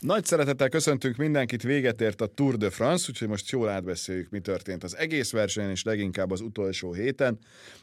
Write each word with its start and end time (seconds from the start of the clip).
Nagy 0.00 0.24
szeretettel 0.24 0.68
köszöntünk 0.68 1.16
mindenkit, 1.16 1.62
véget 1.62 2.00
ért 2.00 2.20
a 2.20 2.26
Tour 2.26 2.56
de 2.56 2.70
France, 2.70 3.06
úgyhogy 3.08 3.28
most 3.28 3.50
jól 3.50 3.68
átbeszéljük, 3.68 4.30
mi 4.30 4.40
történt 4.40 4.84
az 4.84 4.96
egész 4.96 5.32
versenyen, 5.32 5.70
és 5.70 5.82
leginkább 5.82 6.30
az 6.30 6.40
utolsó 6.40 6.92
héten. 6.92 7.38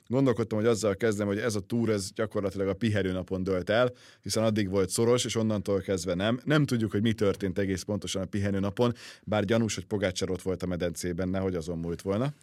Gondolkodtam, 0.08 0.58
hogy 0.58 0.68
azzal 0.68 0.96
kezdem, 0.96 1.28
hogy 1.28 1.38
ez 1.38 1.56
a 1.56 1.60
Tour 1.60 1.90
ez 1.90 2.12
gyakorlatilag 2.14 2.68
a 2.68 2.74
pihenőnapon 2.74 3.44
dölt 3.44 3.70
el, 3.70 3.92
hiszen 4.22 4.44
addig 4.44 4.70
volt 4.70 4.90
szoros, 4.90 5.26
és 5.26 5.36
onnantól 5.36 5.82
kezdve 5.82 6.14
nem. 6.14 6.40
Nem 6.44 6.66
tudjuk, 6.66 6.92
hogy 6.92 7.02
mi 7.02 7.14
történt 7.14 7.58
egész 7.58 7.82
pontosan 7.82 8.22
a 8.22 8.26
pihenőnapon, 8.26 8.94
bár 9.24 9.46
gyanús, 9.46 9.76
hogy 9.76 9.86
Pogácsár 9.86 10.30
ott 10.30 10.42
volt 10.42 10.64
a 10.64 10.68
medencében, 10.68 11.30
nehogy 11.30 11.56
azon 11.56 11.78
múlt 11.78 12.02
volna. 12.02 12.34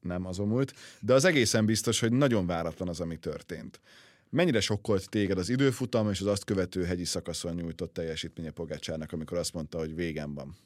Nem 0.00 0.26
azon 0.26 0.48
múlt, 0.48 0.74
de 1.00 1.14
az 1.14 1.24
egészen 1.24 1.66
biztos, 1.66 2.00
hogy 2.00 2.12
nagyon 2.12 2.46
váratlan 2.46 2.88
az, 2.88 3.00
ami 3.00 3.16
történt. 3.16 3.80
Mennyire 4.30 4.60
sokkolt 4.60 5.08
téged 5.08 5.38
az 5.38 5.48
időfutam 5.48 6.10
és 6.10 6.20
az 6.20 6.26
azt 6.26 6.44
követő 6.44 6.84
hegyi 6.84 7.04
szakaszon 7.04 7.54
nyújtott 7.54 7.92
teljesítménye 7.92 8.50
Pogácsának, 8.50 9.12
amikor 9.12 9.38
azt 9.38 9.52
mondta, 9.52 9.78
hogy 9.78 9.94
végem 9.94 10.34
van? 10.34 10.56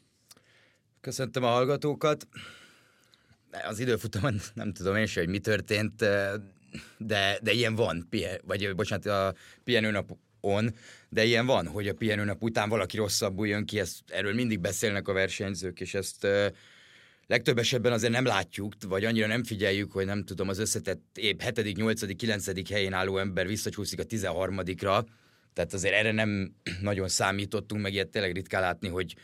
Köszöntöm 1.00 1.44
a 1.44 1.48
hallgatókat. 1.48 2.26
Az 3.68 3.78
időfutamon 3.78 4.40
nem 4.54 4.72
tudom 4.72 4.96
én 4.96 5.06
sem, 5.06 5.24
hogy 5.24 5.32
mi 5.32 5.38
történt, 5.38 6.04
de, 6.98 7.38
de 7.42 7.52
ilyen 7.52 7.74
van, 7.74 8.08
vagy 8.42 8.74
bocsánat, 8.74 9.06
a 9.06 9.34
pihenőnapon, 9.64 10.74
de 11.08 11.24
ilyen 11.24 11.46
van, 11.46 11.66
hogy 11.66 11.88
a 11.88 11.94
pihenőnap 11.94 12.42
után 12.42 12.68
valaki 12.68 12.96
rosszabbul 12.96 13.46
jön 13.46 13.66
ki, 13.66 13.78
ezt, 13.78 14.00
erről 14.06 14.34
mindig 14.34 14.60
beszélnek 14.60 15.08
a 15.08 15.12
versenyzők, 15.12 15.80
és 15.80 15.94
ezt 15.94 16.26
legtöbb 17.26 17.58
esetben 17.58 17.92
azért 17.92 18.12
nem 18.12 18.24
látjuk, 18.24 18.72
vagy 18.88 19.04
annyira 19.04 19.26
nem 19.26 19.44
figyeljük, 19.44 19.92
hogy 19.92 20.06
nem 20.06 20.24
tudom, 20.24 20.48
az 20.48 20.58
összetett 20.58 21.18
épp 21.18 21.40
7., 21.40 21.76
8., 21.76 22.16
9. 22.16 22.70
helyén 22.70 22.92
álló 22.92 23.18
ember 23.18 23.46
visszacsúszik 23.46 24.00
a 24.00 24.04
13-ra, 24.04 25.04
tehát 25.52 25.72
azért 25.72 25.94
erre 25.94 26.12
nem 26.12 26.54
nagyon 26.80 27.08
számítottunk, 27.08 27.82
meg 27.82 27.92
ilyet 27.92 28.08
tényleg 28.08 28.32
ritkán 28.32 28.60
látni, 28.60 28.88
hogy 28.88 29.14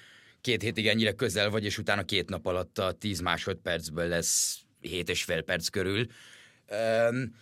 két 0.40 0.62
hétig 0.62 0.86
ennyire 0.86 1.12
közel 1.12 1.50
vagy, 1.50 1.64
és 1.64 1.78
utána 1.78 2.04
két 2.04 2.28
nap 2.28 2.46
alatt 2.46 2.78
a 2.78 2.92
10 2.92 3.20
másodpercből 3.20 4.06
lesz 4.08 4.58
7 4.80 5.08
és 5.08 5.22
fél 5.24 5.42
perc 5.42 5.68
körül. 5.68 6.06
Um, 7.10 7.34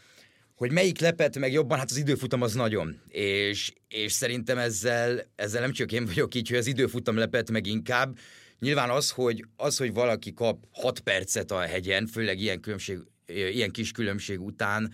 hogy 0.54 0.72
melyik 0.72 1.00
lepett 1.00 1.38
meg 1.38 1.52
jobban, 1.52 1.78
hát 1.78 1.90
az 1.90 1.96
időfutam 1.96 2.42
az 2.42 2.54
nagyon. 2.54 3.00
És, 3.08 3.72
és 3.88 4.12
szerintem 4.12 4.58
ezzel, 4.58 5.22
ezzel 5.36 5.60
nem 5.60 5.72
csak 5.72 5.92
én 5.92 6.04
vagyok 6.04 6.34
így, 6.34 6.48
hogy 6.48 6.58
az 6.58 6.66
időfutam 6.66 7.16
lepett 7.16 7.50
meg 7.50 7.66
inkább, 7.66 8.18
Nyilván 8.60 8.90
az, 8.90 9.10
hogy, 9.10 9.44
az, 9.56 9.76
hogy 9.76 9.92
valaki 9.92 10.34
kap 10.34 10.64
6 10.72 11.00
percet 11.00 11.50
a 11.50 11.58
hegyen, 11.58 12.06
főleg 12.06 12.38
ilyen, 12.38 12.60
különbség, 12.60 12.98
ilyen 13.26 13.70
kis 13.70 13.92
különbség 13.92 14.40
után, 14.40 14.92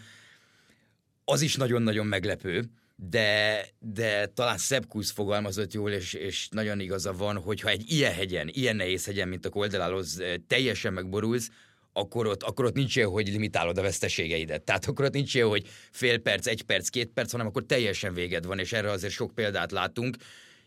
az 1.25 1.41
is 1.41 1.57
nagyon-nagyon 1.57 2.07
meglepő, 2.07 2.65
de, 2.97 3.65
de 3.79 4.27
talán 4.27 4.59
Szebkusz 4.59 5.11
fogalmazott 5.11 5.73
jól, 5.73 5.91
és, 5.91 6.13
és 6.13 6.49
nagyon 6.51 6.81
igaza 6.81 7.13
van, 7.13 7.37
hogyha 7.37 7.69
egy 7.69 7.91
ilyen 7.91 8.13
hegyen, 8.13 8.49
ilyen 8.53 8.77
nehéz 8.77 9.05
hegyen, 9.05 9.29
mint 9.29 9.47
a 9.47 9.51
Koldeláloz, 9.51 10.23
teljesen 10.47 10.93
megborulsz, 10.93 11.51
akkor 11.93 12.27
ott, 12.27 12.43
akkor 12.43 12.65
ott 12.65 12.75
nincs 12.75 12.97
ilyen, 12.97 13.09
hogy 13.09 13.29
limitálod 13.29 13.79
a 13.79 13.83
veszteségeidet. 13.83 14.63
Tehát 14.63 14.87
akkor 14.87 15.05
ott 15.05 15.13
nincs 15.13 15.35
ilyen, 15.35 15.49
hogy 15.49 15.69
fél 15.91 16.19
perc, 16.19 16.47
egy 16.47 16.63
perc, 16.63 16.89
két 16.89 17.11
perc, 17.11 17.31
hanem 17.31 17.47
akkor 17.47 17.67
teljesen 17.67 18.15
véged 18.15 18.47
van, 18.47 18.59
és 18.59 18.73
erre 18.73 18.91
azért 18.91 19.13
sok 19.13 19.35
példát 19.35 19.73
látunk. 19.73 20.17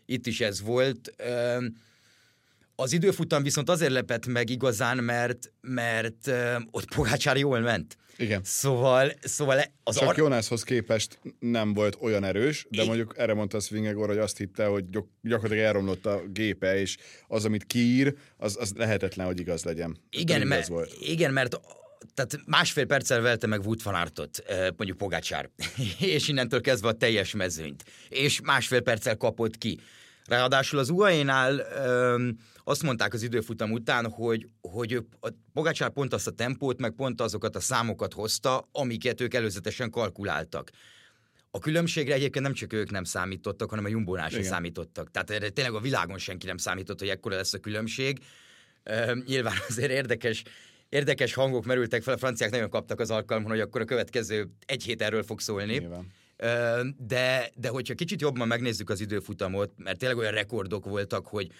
Itt 0.06 0.26
is 0.26 0.40
ez 0.40 0.60
volt. 0.60 1.14
Az 2.80 2.92
időfutam 2.92 3.42
viszont 3.42 3.70
azért 3.70 3.92
lepett 3.92 4.26
meg 4.26 4.50
igazán, 4.50 4.96
mert, 4.98 5.52
mert 5.60 6.30
ott 6.70 6.94
Pogácsár 6.94 7.36
jól 7.36 7.60
ment. 7.60 7.96
Igen. 8.16 8.40
Szóval, 8.44 9.12
szóval 9.20 9.60
az 9.82 9.96
Csak 9.98 10.08
ar- 10.08 10.16
Jonászhoz 10.16 10.62
képest 10.62 11.18
nem 11.38 11.74
volt 11.74 11.96
olyan 12.00 12.24
erős, 12.24 12.66
de 12.70 12.82
I- 12.82 12.86
mondjuk 12.86 13.14
erre 13.16 13.34
mondta 13.34 13.60
Svingegor, 13.60 14.08
hogy 14.08 14.18
azt 14.18 14.36
hitte, 14.36 14.66
hogy 14.66 14.84
gyakorlatilag 15.22 15.64
elromlott 15.64 16.06
a 16.06 16.22
gépe, 16.32 16.80
és 16.80 16.96
az, 17.28 17.44
amit 17.44 17.64
kiír, 17.64 18.14
az, 18.36 18.56
az 18.60 18.72
lehetetlen, 18.76 19.26
hogy 19.26 19.40
igaz 19.40 19.64
legyen. 19.64 19.96
Igen, 20.10 20.46
mert, 20.46 20.66
volt. 20.66 20.96
igen 21.00 21.32
mert 21.32 21.60
tehát 22.14 22.38
másfél 22.46 22.86
perccel 22.86 23.20
velte 23.20 23.46
meg 23.46 23.60
Wout 23.60 23.82
van 23.82 23.94
Aertot, 23.94 24.42
mondjuk 24.76 24.96
Pogácsár, 24.98 25.50
és 25.98 26.28
innentől 26.28 26.60
kezdve 26.60 26.88
a 26.88 26.92
teljes 26.92 27.34
mezőnyt, 27.34 27.84
és 28.08 28.40
másfél 28.40 28.80
perccel 28.80 29.16
kapott 29.16 29.58
ki. 29.58 29.80
Ráadásul 30.28 30.78
az 30.78 30.88
UAE-nál 30.88 31.66
azt 32.64 32.82
mondták 32.82 33.14
az 33.14 33.22
időfutam 33.22 33.72
után, 33.72 34.10
hogy, 34.10 34.48
hogy 34.60 35.06
a 35.20 35.28
Pogácsár 35.52 35.90
pont 35.90 36.12
azt 36.12 36.26
a 36.26 36.30
tempót, 36.30 36.80
meg 36.80 36.90
pont 36.90 37.20
azokat 37.20 37.56
a 37.56 37.60
számokat 37.60 38.12
hozta, 38.12 38.68
amiket 38.72 39.20
ők 39.20 39.34
előzetesen 39.34 39.90
kalkuláltak. 39.90 40.70
A 41.50 41.58
különbségre 41.58 42.14
egyébként 42.14 42.44
nem 42.44 42.54
csak 42.54 42.72
ők 42.72 42.90
nem 42.90 43.04
számítottak, 43.04 43.70
hanem 43.70 43.84
a 43.84 43.88
Jumbónál 43.88 44.28
sem 44.28 44.42
számítottak. 44.42 45.10
Tehát 45.10 45.30
erre 45.30 45.48
tényleg 45.48 45.74
a 45.74 45.80
világon 45.80 46.18
senki 46.18 46.46
nem 46.46 46.56
számított, 46.56 46.98
hogy 46.98 47.08
ekkora 47.08 47.36
lesz 47.36 47.54
a 47.54 47.58
különbség. 47.58 48.18
Uh, 48.90 49.24
nyilván 49.24 49.54
azért 49.68 49.90
érdekes, 49.90 50.42
érdekes 50.88 51.34
hangok 51.34 51.64
merültek 51.64 52.02
fel, 52.02 52.14
a 52.14 52.18
franciák 52.18 52.50
nagyon 52.50 52.70
kaptak 52.70 53.00
az 53.00 53.10
alkalmon, 53.10 53.50
hogy 53.50 53.60
akkor 53.60 53.80
a 53.80 53.84
következő 53.84 54.50
egy 54.66 54.82
hét 54.82 55.02
erről 55.02 55.22
fog 55.22 55.40
szólni. 55.40 55.78
Nyilván. 55.78 56.06
De, 56.96 57.50
de 57.54 57.68
hogyha 57.68 57.94
kicsit 57.94 58.20
jobban 58.20 58.46
megnézzük 58.46 58.90
az 58.90 59.00
időfutamot, 59.00 59.72
mert 59.76 59.98
tényleg 59.98 60.18
olyan 60.18 60.32
rekordok 60.32 60.84
voltak, 60.84 61.26
hogy 61.26 61.50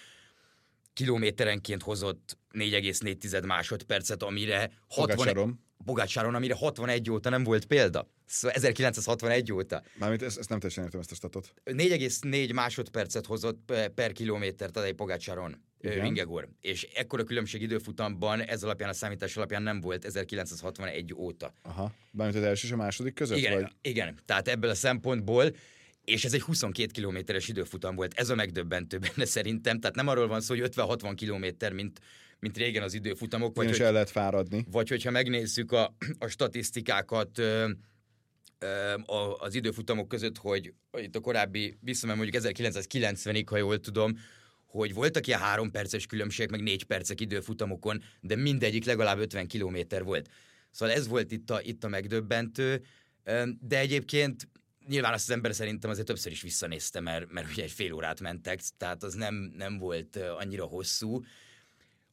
kilométerenként 0.92 1.82
hozott 1.82 2.38
4,4 2.52 3.46
másodpercet, 3.46 4.22
amire 4.22 4.70
60... 4.88 5.66
Pogácsáron. 5.84 6.34
amire 6.34 6.54
61 6.54 7.10
óta 7.10 7.30
nem 7.30 7.44
volt 7.44 7.64
példa. 7.64 8.08
Szóval 8.26 8.56
1961 8.56 9.52
óta. 9.52 9.82
Mármint 9.98 10.22
ezt, 10.22 10.38
ezt 10.38 10.48
nem 10.48 10.58
teljesen 10.58 10.84
értem 10.84 11.00
ezt 11.00 11.10
a 11.10 11.14
statot. 11.14 11.52
4,4 11.64 12.54
másodpercet 12.54 13.26
hozott 13.26 13.72
per 13.94 14.12
kilométer 14.12 14.70
Tadej 14.70 14.92
Pogácsáron. 14.92 15.62
Vingegor. 15.80 16.48
És 16.60 16.88
ekkora 16.94 17.24
különbség 17.24 17.62
időfutamban 17.62 18.40
ez 18.40 18.62
alapján 18.62 18.88
a 18.88 18.92
számítás 18.92 19.36
alapján 19.36 19.62
nem 19.62 19.80
volt 19.80 20.04
1961 20.04 21.14
óta. 21.14 21.52
Aha. 21.62 21.92
Bármint 22.10 22.38
az 22.38 22.44
első 22.44 22.66
és 22.66 22.72
a 22.72 22.76
második 22.76 23.14
között? 23.14 23.38
Igen, 23.38 23.60
vagy? 23.60 23.72
igen. 23.80 24.18
Tehát 24.24 24.48
ebből 24.48 24.70
a 24.70 24.74
szempontból 24.74 25.52
és 26.08 26.24
ez 26.24 26.32
egy 26.32 26.40
22 26.40 26.90
kilométeres 26.92 27.48
időfutam 27.48 27.94
volt. 27.94 28.14
Ez 28.14 28.28
a 28.28 28.34
megdöbbentő 28.34 28.98
benne 28.98 29.24
szerintem. 29.24 29.80
Tehát 29.80 29.96
nem 29.96 30.08
arról 30.08 30.26
van 30.26 30.40
szó, 30.40 30.54
hogy 30.54 30.70
50-60 30.74 31.12
kilométer, 31.16 31.72
mint, 31.72 32.00
mint 32.40 32.56
régen 32.56 32.82
az 32.82 32.94
időfutamok. 32.94 33.56
Vagy, 33.56 33.70
hogy, 33.70 33.80
el 33.80 33.92
lehet 33.92 34.10
fáradni. 34.10 34.64
Vagy 34.70 34.88
hogyha 34.88 35.10
megnézzük 35.10 35.72
a, 35.72 35.94
a 36.18 36.26
statisztikákat 36.26 37.38
ö, 37.38 37.68
az 39.38 39.54
időfutamok 39.54 40.08
között, 40.08 40.38
hogy 40.38 40.72
itt 40.98 41.16
a 41.16 41.20
korábbi, 41.20 41.78
visszamem 41.80 42.16
mondjuk 42.16 42.42
1990-ig, 42.44 43.44
ha 43.46 43.56
jól 43.56 43.80
tudom, 43.80 44.18
hogy 44.68 44.94
voltak 44.94 45.26
ilyen 45.26 45.40
három 45.40 45.70
perces 45.70 46.06
különbségek, 46.06 46.50
meg 46.50 46.62
négy 46.62 46.84
percek 46.84 47.20
időfutamokon, 47.20 48.02
de 48.20 48.36
mindegyik 48.36 48.84
legalább 48.84 49.18
50 49.18 49.46
kilométer 49.46 50.04
volt. 50.04 50.28
Szóval 50.70 50.94
ez 50.94 51.08
volt 51.08 51.32
itt 51.32 51.50
a, 51.50 51.60
itt 51.62 51.84
a 51.84 51.88
megdöbbentő, 51.88 52.82
de 53.60 53.78
egyébként 53.78 54.48
nyilván 54.88 55.12
azt 55.12 55.28
az 55.28 55.34
ember 55.34 55.54
szerintem 55.54 55.90
azért 55.90 56.06
többször 56.06 56.32
is 56.32 56.42
visszanézte, 56.42 57.00
mert, 57.00 57.32
mert 57.32 57.50
ugye 57.50 57.62
egy 57.62 57.70
fél 57.70 57.92
órát 57.92 58.20
mentek, 58.20 58.60
tehát 58.76 59.02
az 59.02 59.14
nem, 59.14 59.52
nem 59.56 59.78
volt 59.78 60.16
annyira 60.16 60.64
hosszú. 60.64 61.24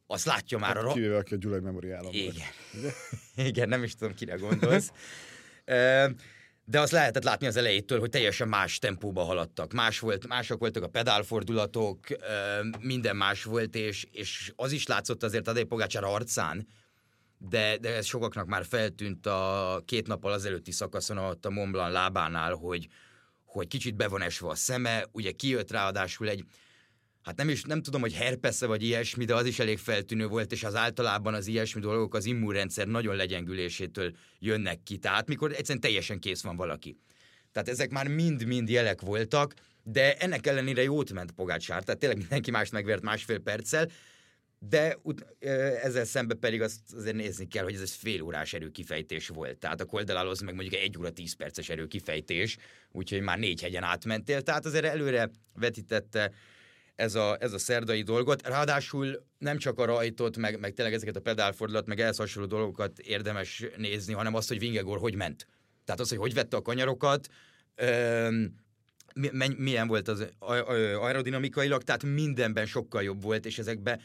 Azt 0.06 0.24
látja 0.24 0.58
már 0.58 0.76
hát, 0.76 0.84
a... 0.84 0.92
Kivéve, 0.92 1.16
aki 1.16 1.34
a 1.34 1.36
Gyulai 1.36 1.60
Memoriálon 1.60 2.12
Igen. 2.12 2.32
Volt. 2.72 2.94
Igen, 3.48 3.68
nem 3.68 3.82
is 3.82 3.94
tudom, 3.94 4.14
kire 4.14 4.34
gondolsz. 4.34 4.92
De 6.68 6.80
azt 6.80 6.92
lehetett 6.92 7.24
látni 7.24 7.46
az 7.46 7.56
elejétől, 7.56 8.00
hogy 8.00 8.10
teljesen 8.10 8.48
más 8.48 8.78
tempóba 8.78 9.22
haladtak. 9.22 9.72
Más 9.72 9.98
volt, 9.98 10.26
mások 10.26 10.58
voltak 10.58 10.82
a 10.82 10.88
pedálfordulatok, 10.88 11.98
minden 12.80 13.16
más 13.16 13.44
volt, 13.44 13.74
és, 13.74 14.06
és 14.10 14.52
az 14.56 14.72
is 14.72 14.86
látszott 14.86 15.22
azért 15.22 15.48
Adély 15.48 15.62
Pogácsár 15.64 16.04
arcán, 16.04 16.66
de, 17.38 17.76
de 17.76 17.94
ez 17.94 18.06
sokaknak 18.06 18.46
már 18.46 18.64
feltűnt 18.64 19.26
a 19.26 19.82
két 19.84 20.06
nappal 20.06 20.32
azelőtti 20.32 20.72
szakaszon 20.72 21.18
ott 21.18 21.46
a 21.46 21.50
Mont 21.50 21.70
Blanc 21.70 21.92
lábánál, 21.92 22.54
hogy, 22.54 22.88
hogy 23.44 23.68
kicsit 23.68 23.94
be 23.94 24.08
van 24.08 24.22
esve 24.22 24.48
a 24.48 24.54
szeme, 24.54 25.04
ugye 25.12 25.30
kijött 25.30 25.70
ráadásul 25.70 26.28
egy, 26.28 26.44
hát 27.26 27.36
nem 27.36 27.48
is, 27.48 27.62
nem 27.62 27.82
tudom, 27.82 28.00
hogy 28.00 28.14
herpesze 28.14 28.66
vagy 28.66 28.82
ilyesmi, 28.82 29.24
de 29.24 29.34
az 29.34 29.46
is 29.46 29.58
elég 29.58 29.78
feltűnő 29.78 30.26
volt, 30.26 30.52
és 30.52 30.64
az 30.64 30.74
általában 30.74 31.34
az 31.34 31.46
ilyesmi 31.46 31.80
dolgok 31.80 32.14
az 32.14 32.24
immunrendszer 32.24 32.86
nagyon 32.86 33.16
legyengülésétől 33.16 34.12
jönnek 34.38 34.82
ki, 34.82 34.96
tehát 34.96 35.28
mikor 35.28 35.50
egyszerűen 35.50 35.80
teljesen 35.80 36.18
kész 36.18 36.42
van 36.42 36.56
valaki. 36.56 36.96
Tehát 37.52 37.68
ezek 37.68 37.90
már 37.90 38.08
mind-mind 38.08 38.68
jelek 38.68 39.00
voltak, 39.00 39.54
de 39.82 40.16
ennek 40.16 40.46
ellenére 40.46 40.82
jót 40.82 41.12
ment 41.12 41.32
Pogácsár, 41.32 41.82
tehát 41.82 42.00
tényleg 42.00 42.18
mindenki 42.18 42.50
mást 42.50 42.72
megvert 42.72 43.02
másfél 43.02 43.38
perccel, 43.38 43.90
de 44.58 44.96
ezzel 45.82 46.04
szemben 46.04 46.38
pedig 46.38 46.62
azt 46.62 46.80
azért 46.96 47.16
nézni 47.16 47.46
kell, 47.46 47.64
hogy 47.64 47.74
ez 47.74 47.80
egy 47.80 47.90
fél 47.90 48.22
órás 48.22 48.52
erőkifejtés 48.52 49.28
volt. 49.28 49.58
Tehát 49.58 49.80
a 49.80 49.84
Koldeláloz 49.84 50.40
meg 50.40 50.54
mondjuk 50.54 50.82
egy 50.82 50.98
óra 50.98 51.10
tíz 51.10 51.32
perces 51.32 51.68
erőkifejtés, 51.68 52.56
úgyhogy 52.92 53.20
már 53.20 53.38
négy 53.38 53.62
hegyen 53.62 53.82
átmentél, 53.82 54.42
tehát 54.42 54.66
azért 54.66 54.84
előre 54.84 55.30
vetítette 55.54 56.32
ez 56.96 57.14
a, 57.14 57.36
ez 57.40 57.52
a 57.52 57.58
szerdai 57.58 58.02
dolgot. 58.02 58.46
Ráadásul 58.46 59.26
nem 59.38 59.58
csak 59.58 59.78
a 59.78 59.84
rajtot, 59.84 60.36
meg, 60.36 60.60
meg 60.60 60.72
tényleg 60.72 60.94
ezeket 60.94 61.16
a 61.16 61.20
pedálfordulat, 61.20 61.86
meg 61.86 62.00
ehhez 62.00 62.16
hasonló 62.16 62.48
dolgokat 62.48 62.98
érdemes 62.98 63.64
nézni, 63.76 64.12
hanem 64.12 64.34
azt, 64.34 64.48
hogy 64.48 64.58
Vingegor 64.58 64.98
hogy 64.98 65.14
ment. 65.14 65.46
Tehát 65.84 66.00
az, 66.00 66.08
hogy 66.08 66.18
hogy 66.18 66.34
vette 66.34 66.56
a 66.56 66.62
kanyarokat, 66.62 67.28
öm, 67.74 68.54
milyen 69.56 69.86
volt 69.86 70.08
az 70.08 70.26
aerodinamikailag, 71.00 71.82
tehát 71.82 72.02
mindenben 72.02 72.66
sokkal 72.66 73.02
jobb 73.02 73.22
volt, 73.22 73.46
és 73.46 73.58
ezekbe, 73.58 74.00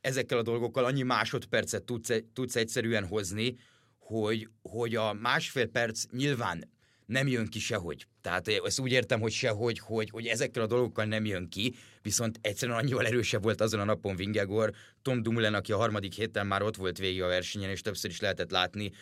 ezekkel 0.00 0.38
a 0.38 0.42
dolgokkal 0.42 0.84
annyi 0.84 1.02
másodpercet 1.02 1.82
tudsz, 1.82 2.22
tudsz 2.32 2.56
egyszerűen 2.56 3.06
hozni, 3.06 3.56
hogy, 3.98 4.48
hogy 4.62 4.94
a 4.94 5.12
másfél 5.12 5.66
perc 5.66 6.04
nyilván 6.10 6.70
nem 7.06 7.28
jön 7.28 7.46
ki 7.46 7.58
sehogy. 7.58 8.06
Tehát 8.20 8.48
ezt 8.48 8.78
úgy 8.78 8.92
értem, 8.92 9.20
hogy 9.20 9.32
sehogy, 9.32 9.78
hogy, 9.78 10.10
hogy 10.10 10.26
ezekkel 10.26 10.62
a 10.62 10.66
dolgokkal 10.66 11.04
nem 11.04 11.24
jön 11.24 11.48
ki, 11.48 11.74
viszont 12.02 12.38
egyszerűen 12.40 12.78
annyival 12.78 13.06
erősebb 13.06 13.42
volt 13.42 13.60
azon 13.60 13.80
a 13.80 13.84
napon 13.84 14.16
Vingegor. 14.16 14.72
Tom 15.02 15.22
Dumoulin, 15.22 15.54
aki 15.54 15.72
a 15.72 15.76
harmadik 15.76 16.14
héten 16.14 16.46
már 16.46 16.62
ott 16.62 16.76
volt 16.76 16.98
végig 16.98 17.22
a 17.22 17.26
versenyen, 17.26 17.70
és 17.70 17.80
többször 17.80 18.10
is 18.10 18.20
lehetett 18.20 18.50
látni, 18.50 18.92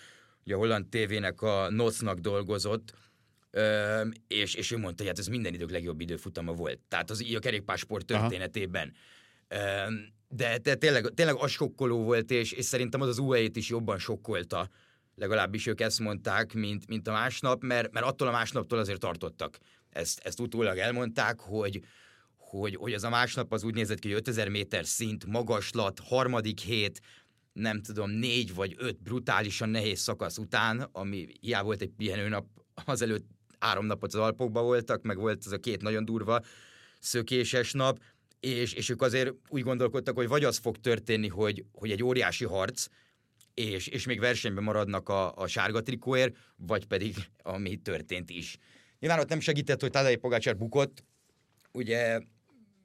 hogy 0.43 0.53
a 0.53 0.57
holland 0.57 0.87
tévének 0.87 1.43
a 1.43 1.71
NOC-nak 1.71 2.19
dolgozott, 2.19 2.95
és, 4.29 4.55
és 4.55 4.71
ő 4.71 4.77
mondta, 4.77 5.03
hogy 5.03 5.07
hát 5.07 5.19
ez 5.19 5.27
minden 5.27 5.55
idők 5.55 5.71
legjobb 5.71 6.01
időfutama 6.01 6.53
volt. 6.53 6.81
Tehát 6.89 7.11
az 7.11 7.23
így 7.23 7.35
a 7.35 7.39
kerékpásport 7.39 8.07
történetében. 8.07 8.93
Aha. 9.49 9.91
De, 10.29 10.59
de 10.59 10.75
tényleg, 10.75 11.07
tényleg 11.15 11.37
az 11.37 11.51
sokkoló 11.51 12.03
volt, 12.03 12.31
és, 12.31 12.53
és 12.53 12.65
szerintem 12.65 13.01
az 13.01 13.09
az 13.09 13.19
UAE-t 13.19 13.57
is 13.57 13.69
jobban 13.69 13.99
sokkolta, 13.99 14.69
legalábbis 15.15 15.67
ők 15.67 15.81
ezt 15.81 16.01
mondták, 16.01 16.53
mint, 16.53 16.87
mint 16.87 17.09
a 17.09 17.13
másnap, 17.13 17.63
mert, 17.63 17.93
mert 17.93 18.07
attól 18.07 18.29
a 18.29 18.33
másnaptól 18.33 18.79
azért 18.79 19.01
tartottak. 19.01 19.59
Ezt, 19.91 20.21
ezt 20.25 20.41
utólag 20.41 20.79
elmondták, 20.79 21.41
hogy, 21.41 21.81
hogy, 22.37 22.77
hogy 22.77 22.93
az 22.93 23.05
a 23.05 23.11
másnap 23.11 23.53
az 23.53 23.65
úgy 23.65 23.75
nézett 23.75 23.99
ki, 23.99 24.09
hogy 24.09 24.17
5000 24.17 24.49
méter 24.49 24.87
szint, 24.87 25.27
magaslat, 25.27 26.01
harmadik 26.05 26.61
hét, 26.61 27.01
nem 27.53 27.83
tudom, 27.83 28.11
négy 28.11 28.55
vagy 28.55 28.75
öt 28.79 29.03
brutálisan 29.03 29.69
nehéz 29.69 30.01
szakasz 30.01 30.39
után, 30.39 30.89
ami 30.93 31.27
hiába 31.41 31.65
volt 31.65 31.81
egy 31.81 31.93
pihenőnap, 31.97 32.47
azelőtt 32.85 33.27
három 33.59 33.87
napot 33.87 34.15
az 34.15 34.21
Alpokba 34.21 34.63
voltak, 34.63 35.03
meg 35.03 35.17
volt 35.17 35.43
az 35.45 35.53
a 35.53 35.59
két 35.59 35.83
nagyon 35.83 36.05
durva 36.05 36.41
szökéses 36.99 37.73
nap, 37.73 37.99
és, 38.41 38.73
és 38.73 38.89
ők 38.89 39.03
azért 39.03 39.35
úgy 39.49 39.63
gondolkodtak, 39.63 40.17
hogy 40.17 40.29
vagy 40.29 40.45
az 40.45 40.59
fog 40.59 40.77
történni, 40.77 41.29
hogy, 41.29 41.65
hogy 41.73 41.91
egy 41.91 42.03
óriási 42.03 42.45
harc, 42.45 42.87
és, 43.55 43.87
és 43.87 44.07
még 44.07 44.21
versenyben 44.21 44.65
maradnak 44.65 45.09
a, 45.09 45.37
a 45.37 45.47
sárga 45.47 45.83
trikóért, 45.83 46.37
vagy 46.57 46.87
pedig 46.87 47.15
ami 47.43 47.77
történt 47.77 48.31
is. 48.31 48.59
Nyilván 48.99 49.19
ott 49.19 49.29
nem 49.29 49.41
segített, 49.41 49.81
hogy 49.81 49.91
Tadej 49.91 50.17
Pogácsár 50.17 50.57
bukott, 50.57 51.05
ugye 51.73 52.21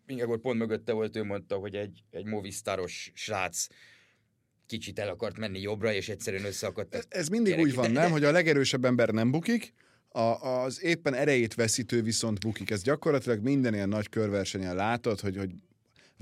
Ingegor 0.08 0.40
pont 0.40 0.60
mögötte 0.60 0.92
volt, 0.92 1.16
ő 1.16 1.24
mondta, 1.24 1.56
hogy 1.56 1.76
egy, 1.76 2.04
egy 2.12 2.26
movisztáros 2.26 3.12
srác 3.14 3.68
kicsit 4.66 5.00
el 5.00 5.08
akart 5.08 5.38
menni 5.38 5.62
jobbra, 5.62 5.94
és 5.94 6.10
egyszerűen 6.10 6.46
összeakadt. 6.46 6.96
Ez, 6.96 7.06
ez 7.10 7.28
mindig 7.28 7.60
úgy 7.60 7.74
van, 7.74 7.92
nem? 7.92 8.12
Hogy 8.12 8.24
a 8.24 8.32
legerősebb 8.32 8.86
ember 8.86 9.10
nem 9.10 9.32
bukik, 9.32 9.74
a, 10.10 10.20
az 10.20 10.84
éppen 10.84 11.14
erejét 11.14 11.54
veszítő 11.54 12.02
viszont 12.02 12.40
bukik. 12.40 12.70
Ez 12.70 12.82
gyakorlatilag 12.82 13.42
minden 13.42 13.74
ilyen 13.74 13.90
nagy 13.90 14.10
körversenyen 14.10 14.76
látod, 14.76 15.20
hogy, 15.20 15.38
hogy 15.38 15.52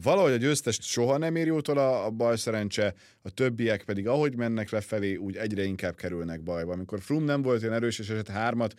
valahogy 0.04 0.32
a 0.32 0.38
győztest 0.38 0.84
soha 0.84 1.18
nem 1.18 1.36
ér 1.36 1.46
jótól 1.46 1.78
a, 1.78 2.06
a 2.06 2.10
baj 2.10 2.38
szerencse, 2.38 2.94
a 3.22 3.30
többiek 3.30 3.84
pedig 3.84 4.08
ahogy 4.08 4.36
mennek 4.36 4.70
lefelé, 4.70 5.16
úgy 5.16 5.36
egyre 5.36 5.64
inkább 5.64 5.96
kerülnek 5.96 6.42
bajba. 6.42 6.74
Amikor 6.74 7.02
Frum 7.02 7.24
nem 7.24 7.42
volt 7.42 7.62
ilyen 7.62 7.74
erős 7.74 8.00
és 8.00 8.10
eset 8.10 8.28
hármat, 8.28 8.74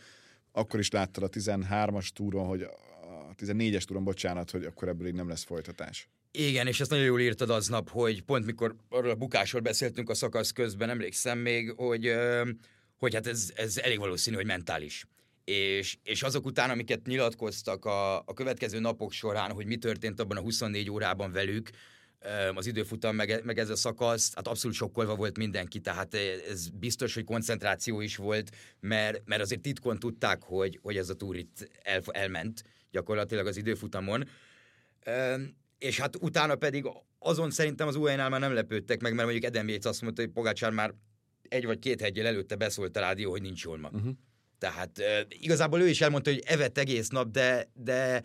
akkor 0.52 0.80
is 0.80 0.90
láttad 0.90 1.22
a 1.22 1.28
13-as 1.28 2.08
túron, 2.08 2.46
hogy 2.46 2.62
a 2.62 3.34
14-es 3.34 3.82
túron, 3.82 4.04
bocsánat, 4.04 4.50
hogy 4.50 4.64
akkor 4.64 4.88
ebből 4.88 5.06
így 5.06 5.14
nem 5.14 5.28
lesz 5.28 5.44
folytatás. 5.44 6.08
Igen, 6.30 6.66
és 6.66 6.80
ezt 6.80 6.90
nagyon 6.90 7.04
jól 7.04 7.20
írtad 7.20 7.50
aznap, 7.50 7.90
hogy 7.90 8.22
pont 8.22 8.46
mikor 8.46 8.76
arról 8.88 9.10
a 9.10 9.14
bukásról 9.14 9.60
beszéltünk 9.60 10.10
a 10.10 10.14
szakasz 10.14 10.50
közben, 10.50 10.90
emlékszem 10.90 11.38
még, 11.38 11.72
hogy, 11.76 12.12
hogy 12.96 13.14
hát 13.14 13.26
ez, 13.26 13.52
ez 13.54 13.78
elég 13.78 13.98
valószínű, 13.98 14.36
hogy 14.36 14.46
mentális 14.46 15.06
és, 15.48 15.98
és 16.02 16.22
azok 16.22 16.46
után, 16.46 16.70
amiket 16.70 17.06
nyilatkoztak 17.06 17.84
a, 17.84 18.16
a 18.18 18.32
következő 18.34 18.78
napok 18.78 19.12
során, 19.12 19.52
hogy 19.52 19.66
mi 19.66 19.76
történt 19.76 20.20
abban 20.20 20.36
a 20.36 20.40
24 20.40 20.90
órában 20.90 21.32
velük, 21.32 21.70
az 22.54 22.66
időfutam, 22.66 23.14
meg, 23.14 23.40
meg 23.44 23.58
ez 23.58 23.70
a 23.70 23.76
szakasz, 23.76 24.34
hát 24.34 24.48
abszolút 24.48 24.76
sokkolva 24.76 25.14
volt 25.14 25.36
mindenki, 25.36 25.80
tehát 25.80 26.14
ez 26.50 26.68
biztos, 26.68 27.14
hogy 27.14 27.24
koncentráció 27.24 28.00
is 28.00 28.16
volt, 28.16 28.50
mert, 28.80 29.22
mert 29.24 29.42
azért 29.42 29.60
titkon 29.60 29.98
tudták, 29.98 30.42
hogy, 30.42 30.78
hogy 30.82 30.96
ez 30.96 31.08
a 31.08 31.14
túr 31.14 31.36
itt 31.36 31.68
el, 31.82 32.02
elment 32.10 32.64
gyakorlatilag 32.90 33.46
az 33.46 33.56
időfutamon. 33.56 34.28
És 35.78 36.00
hát 36.00 36.16
utána 36.16 36.54
pedig 36.54 36.84
azon 37.18 37.50
szerintem 37.50 37.88
az 37.88 37.96
UAE-nál 37.96 38.28
már 38.28 38.40
nem 38.40 38.54
lepődtek 38.54 39.00
meg, 39.00 39.12
mert 39.12 39.24
mondjuk 39.24 39.46
Eden 39.46 39.68
Yates 39.68 39.84
azt 39.84 40.02
mondta, 40.02 40.22
hogy 40.22 40.30
Pogácsár 40.30 40.70
már 40.70 40.94
egy 41.42 41.64
vagy 41.64 41.78
két 41.78 42.00
hegyel 42.00 42.26
előtte 42.26 42.56
beszólt 42.56 42.96
a 42.96 43.00
rádió, 43.00 43.30
hogy 43.30 43.42
nincs 43.42 43.64
jól 43.64 43.78
ma. 43.78 43.88
Uh-huh. 43.92 44.12
Tehát 44.58 44.98
uh, 44.98 45.06
igazából 45.28 45.80
ő 45.80 45.88
is 45.88 46.00
elmondta, 46.00 46.30
hogy 46.30 46.42
evett 46.46 46.78
egész 46.78 47.08
nap, 47.08 47.30
de, 47.30 47.68
de 47.74 48.22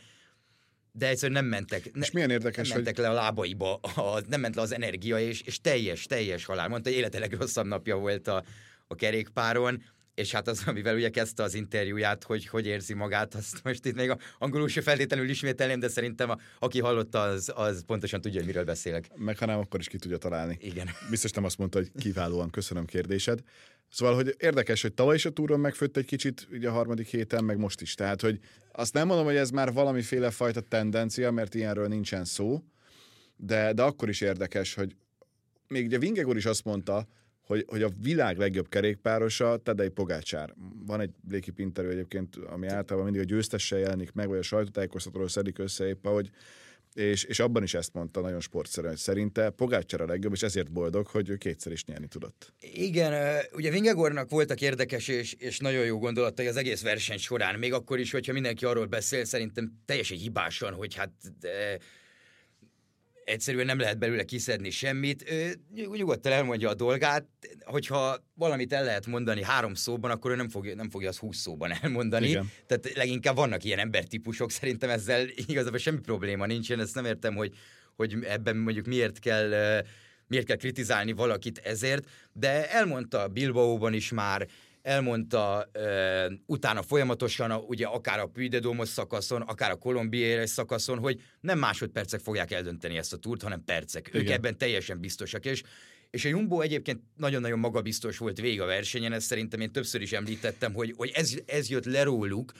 de 0.95 1.07
egyszerűen 1.07 1.43
nem 1.43 1.49
mentek. 1.49 1.93
Ne, 1.93 2.01
és 2.01 2.11
milyen 2.11 2.29
érdekes, 2.29 2.67
nem 2.67 2.77
mentek 2.77 2.95
hogy... 2.95 3.03
le 3.05 3.09
a 3.09 3.13
lábaiba, 3.13 3.75
a, 3.75 4.21
nem 4.27 4.39
ment 4.39 4.55
le 4.55 4.61
az 4.61 4.73
energia, 4.73 5.19
és, 5.19 5.41
és 5.41 5.61
teljes, 5.61 6.05
teljes 6.05 6.45
halál. 6.45 6.67
Mondta, 6.67 6.89
hogy 6.89 6.97
élete 6.97 7.19
legrosszabb 7.19 7.65
napja 7.65 7.95
volt 7.95 8.27
a, 8.27 8.43
a 8.87 8.95
kerékpáron, 8.95 9.83
és 10.15 10.31
hát 10.31 10.47
az, 10.47 10.63
amivel 10.65 10.95
ugye 10.95 11.09
kezdte 11.09 11.43
az 11.43 11.53
interjúját, 11.53 12.23
hogy 12.23 12.47
hogy 12.47 12.65
érzi 12.65 12.93
magát, 12.93 13.35
azt 13.35 13.63
most 13.63 13.85
itt 13.85 13.95
még 13.95 14.09
a 14.09 14.17
angolul 14.39 14.67
se 14.67 14.81
feltétlenül 14.81 15.29
ismételném, 15.29 15.79
de 15.79 15.87
szerintem 15.87 16.29
a, 16.29 16.37
aki 16.59 16.79
hallotta, 16.79 17.21
az, 17.21 17.51
az 17.55 17.83
pontosan 17.85 18.21
tudja, 18.21 18.37
hogy 18.37 18.47
miről 18.47 18.63
beszélek. 18.63 19.11
Meg 19.15 19.37
ha 19.37 19.45
nem, 19.45 19.59
akkor 19.59 19.79
is 19.79 19.87
ki 19.87 19.97
tudja 19.97 20.17
találni. 20.17 20.57
Igen. 20.61 20.89
Biztos 21.09 21.31
nem 21.31 21.43
azt 21.43 21.57
mondta, 21.57 21.77
hogy 21.77 21.91
kiválóan 21.99 22.49
köszönöm 22.49 22.85
kérdésed. 22.85 23.39
Szóval, 23.93 24.15
hogy 24.15 24.35
érdekes, 24.39 24.81
hogy 24.81 24.93
tavaly 24.93 25.15
is 25.15 25.25
a 25.25 25.29
túron 25.29 25.59
megfőtt 25.59 25.97
egy 25.97 26.05
kicsit 26.05 26.47
ugye 26.51 26.69
a 26.69 26.71
harmadik 26.71 27.07
héten, 27.07 27.43
meg 27.43 27.57
most 27.57 27.81
is. 27.81 27.93
Tehát, 27.93 28.21
hogy 28.21 28.39
azt 28.71 28.93
nem 28.93 29.07
mondom, 29.07 29.25
hogy 29.25 29.35
ez 29.35 29.49
már 29.49 29.73
valamiféle 29.73 30.31
fajta 30.31 30.61
tendencia, 30.61 31.31
mert 31.31 31.55
ilyenről 31.55 31.87
nincsen 31.87 32.25
szó, 32.25 32.63
de, 33.35 33.73
de 33.73 33.83
akkor 33.83 34.09
is 34.09 34.21
érdekes, 34.21 34.73
hogy 34.73 34.95
még 35.67 35.85
ugye 35.85 35.97
Vingegor 35.97 36.35
is 36.35 36.45
azt 36.45 36.63
mondta, 36.63 37.07
hogy, 37.45 37.65
hogy 37.67 37.83
a 37.83 37.89
világ 38.01 38.37
legjobb 38.37 38.69
kerékpárosa 38.69 39.57
Tadej 39.57 39.89
Pogácsár. 39.89 40.53
Van 40.85 41.01
egy 41.01 41.11
léki 41.29 41.51
interjú 41.55 41.89
egyébként, 41.89 42.35
ami 42.35 42.67
általában 42.67 43.11
mindig 43.11 43.21
a 43.21 43.33
győztessel 43.33 43.79
jelenik 43.79 44.11
meg, 44.11 44.27
vagy 44.27 44.37
a 44.37 44.41
sajtótájékoztatóról 44.41 45.27
szedik 45.27 45.59
össze 45.59 45.87
épp, 45.87 46.07
hogy 46.07 46.29
és, 46.93 47.23
és 47.23 47.39
abban 47.39 47.63
is 47.63 47.73
ezt 47.73 47.93
mondta 47.93 48.21
nagyon 48.21 48.39
sportszerűen, 48.39 48.93
hogy 48.93 49.01
szerinte 49.01 49.49
Pogácsár 49.49 50.01
a 50.01 50.05
legjobb, 50.05 50.33
és 50.33 50.41
ezért 50.41 50.71
boldog, 50.71 51.07
hogy 51.07 51.29
ő 51.29 51.35
kétszer 51.35 51.71
is 51.71 51.85
nyerni 51.85 52.07
tudott. 52.07 52.53
Igen, 52.59 53.41
ugye 53.53 53.69
Vingegornak 53.69 54.29
voltak 54.29 54.61
érdekes 54.61 55.07
és, 55.07 55.33
és 55.33 55.59
nagyon 55.59 55.85
jó 55.85 55.99
gondolatai 55.99 56.47
az 56.47 56.55
egész 56.55 56.81
verseny 56.81 57.17
során, 57.17 57.59
még 57.59 57.73
akkor 57.73 57.99
is, 57.99 58.11
hogyha 58.11 58.33
mindenki 58.33 58.65
arról 58.65 58.85
beszél, 58.85 59.25
szerintem 59.25 59.81
teljesen 59.85 60.17
hibásan, 60.17 60.73
hogy 60.73 60.95
hát 60.95 61.11
de, 61.39 61.77
egyszerűen 63.25 63.65
nem 63.65 63.79
lehet 63.79 63.97
belőle 63.97 64.23
kiszedni 64.23 64.69
semmit. 64.69 65.31
Ő 65.31 65.55
nyugodtan 65.73 66.31
elmondja 66.31 66.69
a 66.69 66.73
dolgát, 66.73 67.25
hogyha 67.63 68.17
valamit 68.33 68.73
el 68.73 68.83
lehet 68.83 69.05
mondani 69.05 69.43
három 69.43 69.73
szóban, 69.73 70.11
akkor 70.11 70.31
ő 70.31 70.35
nem 70.35 70.49
fogja, 70.49 70.75
nem 70.75 70.89
fogja 70.89 71.09
azt 71.09 71.19
húsz 71.19 71.37
szóban 71.37 71.71
elmondani. 71.81 72.27
Igen. 72.27 72.51
Tehát 72.67 72.93
leginkább 72.93 73.35
vannak 73.35 73.63
ilyen 73.63 73.79
embertípusok, 73.79 74.51
szerintem 74.51 74.89
ezzel 74.89 75.27
igazából 75.35 75.79
semmi 75.79 75.99
probléma 75.99 76.45
nincsen, 76.45 76.79
ezt 76.79 76.95
nem 76.95 77.05
értem, 77.05 77.35
hogy, 77.35 77.53
hogy 77.95 78.17
ebben 78.23 78.57
mondjuk 78.57 78.85
miért 78.85 79.19
kell 79.19 79.81
miért 80.27 80.45
kell 80.45 80.57
kritizálni 80.57 81.11
valakit 81.11 81.57
ezért, 81.57 82.07
de 82.33 82.71
elmondta 82.71 83.27
Bilbaóban 83.27 83.93
is 83.93 84.11
már, 84.11 84.47
elmondta 84.83 85.69
uh, 85.73 86.33
utána 86.45 86.81
folyamatosan, 86.81 87.51
a, 87.51 87.57
ugye 87.57 87.85
akár 87.85 88.19
a 88.19 88.25
Puy 88.25 88.47
de 88.47 88.59
Domos 88.59 88.89
szakaszon, 88.89 89.41
akár 89.41 89.71
a 89.71 89.75
Colombiere 89.75 90.45
szakaszon, 90.45 90.99
hogy 90.99 91.21
nem 91.39 91.59
másodpercek 91.59 92.19
fogják 92.19 92.51
eldönteni 92.51 92.97
ezt 92.97 93.13
a 93.13 93.17
túrt, 93.17 93.41
hanem 93.41 93.63
percek. 93.65 94.07
Igen. 94.07 94.21
Ők 94.21 94.29
ebben 94.29 94.57
teljesen 94.57 94.99
biztosak, 94.99 95.45
és 95.45 95.63
és 96.13 96.25
a 96.25 96.29
Jumbo 96.29 96.61
egyébként 96.61 97.01
nagyon-nagyon 97.15 97.59
magabiztos 97.59 98.17
volt 98.17 98.39
végig 98.39 98.61
a 98.61 98.65
versenyen, 98.65 99.13
ezt 99.13 99.25
szerintem 99.25 99.59
én 99.59 99.71
többször 99.71 100.01
is 100.01 100.11
említettem, 100.11 100.73
hogy, 100.73 100.93
hogy 100.97 101.11
ez, 101.13 101.33
ez 101.45 101.69
jött 101.69 101.85
le 101.85 102.03
róluk, 102.03 102.51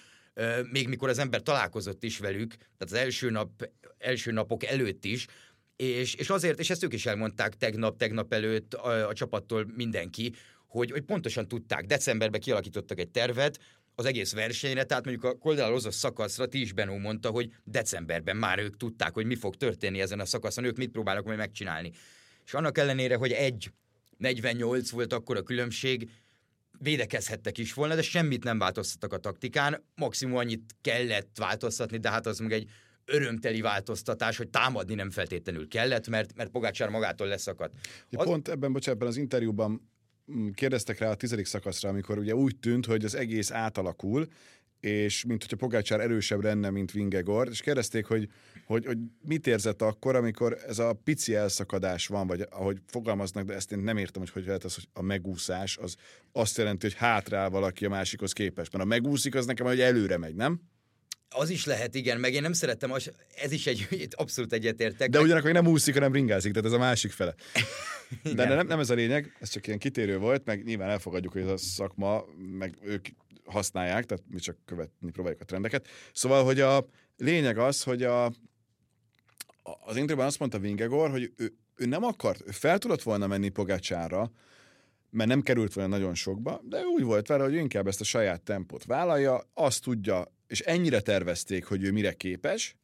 még 0.72 0.88
mikor 0.88 1.10
az 1.10 1.18
ember 1.18 1.42
találkozott 1.42 2.04
is 2.04 2.18
velük, 2.18 2.56
tehát 2.56 2.80
az 2.80 2.94
első, 2.94 3.30
nap, 3.30 3.70
első 3.98 4.32
napok 4.32 4.64
előtt 4.64 5.06
is, 5.06 5.28
és, 5.76 6.14
és 6.14 6.30
azért, 6.30 6.60
és 6.60 6.70
ezt 6.70 6.84
ők 6.84 6.94
is 6.94 7.06
elmondták 7.06 7.58
tegnap, 7.58 7.98
tegnap 7.98 8.34
előtt 8.34 8.74
a, 8.74 9.08
a 9.08 9.14
csapattól 9.14 9.72
mindenki, 9.76 10.34
hogy, 10.74 10.92
hogy 10.92 11.02
pontosan 11.02 11.48
tudták, 11.48 11.86
decemberben 11.86 12.40
kialakítottak 12.40 13.00
egy 13.00 13.10
tervet, 13.10 13.60
az 13.96 14.06
egész 14.06 14.34
versenyre, 14.34 14.84
tehát 14.84 15.06
mondjuk 15.06 15.26
a 15.26 15.38
Koldalozos 15.38 15.96
szakaszra 15.96 16.46
Tis 16.46 16.74
Benó 16.74 16.98
mondta, 16.98 17.30
hogy 17.30 17.54
decemberben 17.64 18.38
már 18.38 18.60
ők 18.60 18.78
tudták, 18.78 19.14
hogy 19.14 19.26
mi 19.26 19.36
fog 19.36 19.56
történni 19.56 20.02
ezen 20.02 20.20
a 20.20 20.26
szakaszon, 20.26 20.64
ők 20.64 20.78
mit 20.78 20.92
próbálnak 20.92 21.26
majd 21.26 21.38
megcsinálni. 21.38 21.92
És 22.46 22.54
annak 22.54 22.78
ellenére, 22.78 23.16
hogy 23.16 23.32
egy 23.32 23.72
48 24.18 24.90
volt 24.90 25.14
akkor 25.14 25.38
a 25.38 25.42
különbség, 25.42 26.10
védekezhettek 26.80 27.58
is 27.58 27.74
volna, 27.74 27.96
de 27.96 28.02
semmit 28.02 28.44
nem 28.44 28.58
változtattak 28.58 29.14
a 29.14 29.18
taktikán, 29.18 29.84
maximum 29.96 30.36
annyit 30.36 30.76
kellett 30.82 31.38
változtatni, 31.38 31.98
de 31.98 32.10
hát 32.10 32.26
az 32.26 32.40
meg 32.40 32.52
egy 32.52 32.70
örömteli 33.06 33.62
változtatás, 33.62 34.38
hogy 34.38 34.50
támadni 34.50 34.94
nem 34.94 35.10
feltétlenül 35.10 35.68
kellett, 35.68 36.08
mert, 36.08 36.36
mert 36.36 36.50
Pogácsár 36.50 36.90
magától 36.90 37.28
leszakadt. 37.28 37.74
Az... 38.12 38.26
Pont 38.26 38.48
ebben, 38.48 38.72
bocsánat, 38.74 39.00
ebben 39.00 39.12
az 39.12 39.18
interjúban 39.18 39.93
kérdeztek 40.54 41.00
rá 41.00 41.10
a 41.10 41.16
tizedik 41.16 41.46
szakaszra, 41.46 41.90
amikor 41.90 42.18
ugye 42.18 42.36
úgy 42.36 42.56
tűnt, 42.60 42.86
hogy 42.86 43.06
az 43.06 43.16
egész 43.16 43.52
átalakul, 43.52 44.28
és 44.80 45.26
mint 45.26 45.42
hogyha 45.42 45.58
Pogácsár 45.58 46.00
erősebb 46.00 46.44
lenne, 46.44 46.70
mint 46.70 46.92
Vingegor, 46.92 47.48
és 47.50 47.62
kérdezték, 47.62 48.06
hogy, 48.06 48.30
hogy, 48.66 48.86
hogy 48.86 48.98
mit 49.22 49.48
érzett 49.48 49.82
akkor, 49.82 50.16
amikor 50.16 50.58
ez 50.68 50.80
a 50.80 50.94
pici 51.04 51.36
elszakadás 51.36 52.08
van, 52.08 52.28
vagy 52.28 52.46
ahogy 52.50 52.78
fogalmaznak, 52.86 53.46
de 53.46 53.54
ezt 53.54 53.72
én 53.72 53.80
nem 53.80 53.98
értem, 53.98 54.22
hogy 54.22 54.32
hogy 54.32 54.46
lehet 54.46 54.64
az, 54.64 54.76
hogy 54.76 54.88
a 54.94 55.02
megúszás, 55.02 55.78
az 55.78 55.96
azt 56.32 56.58
jelenti, 56.58 56.86
hogy 56.86 56.96
hátrál 56.96 57.50
valaki 57.50 57.86
a 57.86 57.90
másikhoz 57.90 58.34
képest. 58.34 58.72
Mert 58.72 58.84
a 58.84 58.88
megúszik, 58.88 59.36
az 59.36 59.46
nekem, 59.46 59.66
hogy 59.66 59.80
előre 59.80 60.18
megy, 60.18 60.36
nem? 60.36 60.62
Az 61.30 61.50
is 61.50 61.66
lehet, 61.66 61.96
igen, 61.96 62.20
meg 62.20 62.34
én 62.34 62.42
nem 62.42 62.54
szerettem, 62.54 62.94
ez 63.36 63.52
is 63.52 63.68
egy, 63.68 63.88
abszolút 64.12 64.54
egyetértek. 64.54 65.10
De 65.10 65.18
meg... 65.18 65.26
ugyanakkor 65.26 65.52
nem 65.52 65.68
úszik, 65.68 65.94
hanem 65.94 66.14
ringázik, 66.14 66.52
tehát 66.52 66.68
ez 66.68 66.74
a 66.74 66.78
másik 66.78 67.12
fele. 67.12 67.36
De 68.36 68.48
nem, 68.48 68.68
nem 68.68 68.80
ez 68.80 68.90
a 68.90 68.94
lényeg, 68.94 69.36
ez 69.40 69.50
csak 69.50 69.68
ilyen 69.68 69.80
kitérő 69.80 70.18
volt, 70.18 70.46
meg 70.46 70.64
nyilván 70.64 70.90
elfogadjuk, 70.90 71.34
hogy 71.34 71.42
ez 71.42 71.50
a 71.50 71.58
szakma, 71.58 72.26
meg 72.58 72.78
ők 72.82 73.08
használják, 73.46 74.06
tehát 74.06 74.24
mi 74.30 74.40
csak 74.40 74.58
követni 74.66 75.12
próbáljuk 75.12 75.42
a 75.42 75.46
trendeket. 75.46 75.88
Szóval, 76.14 76.44
hogy 76.44 76.60
a 76.60 76.86
lényeg 77.18 77.58
az, 77.58 77.84
hogy 77.84 78.04
a, 78.04 78.26
az 79.64 79.96
interjúban 79.96 80.26
azt 80.26 80.40
mondta 80.40 80.60
Vingegor, 80.60 81.10
hogy 81.10 81.32
ő, 81.38 81.54
ő 81.76 81.86
nem 81.86 82.04
akart, 82.04 82.42
ő 82.48 82.52
fel 82.52 82.78
tudott 82.78 83.02
volna 83.02 83.28
menni 83.28 83.50
Pogácsára, 83.50 84.32
mert 85.10 85.30
nem 85.30 85.42
került 85.42 85.74
volna 85.74 85.90
nagyon 85.90 86.16
sokba, 86.16 86.62
de 86.64 86.82
úgy 86.86 87.04
volt 87.04 87.28
vele, 87.28 87.44
hogy 87.44 87.54
inkább 87.54 87.88
ezt 87.88 88.02
a 88.02 88.04
saját 88.04 88.42
tempót 88.42 88.86
vállalja, 88.86 89.50
azt 89.54 89.84
tudja, 89.84 90.32
és 90.54 90.60
ennyire 90.60 91.00
tervezték, 91.00 91.66
hogy 91.66 91.84
ő 91.84 91.92
mire 91.92 92.14
képes, 92.14 92.76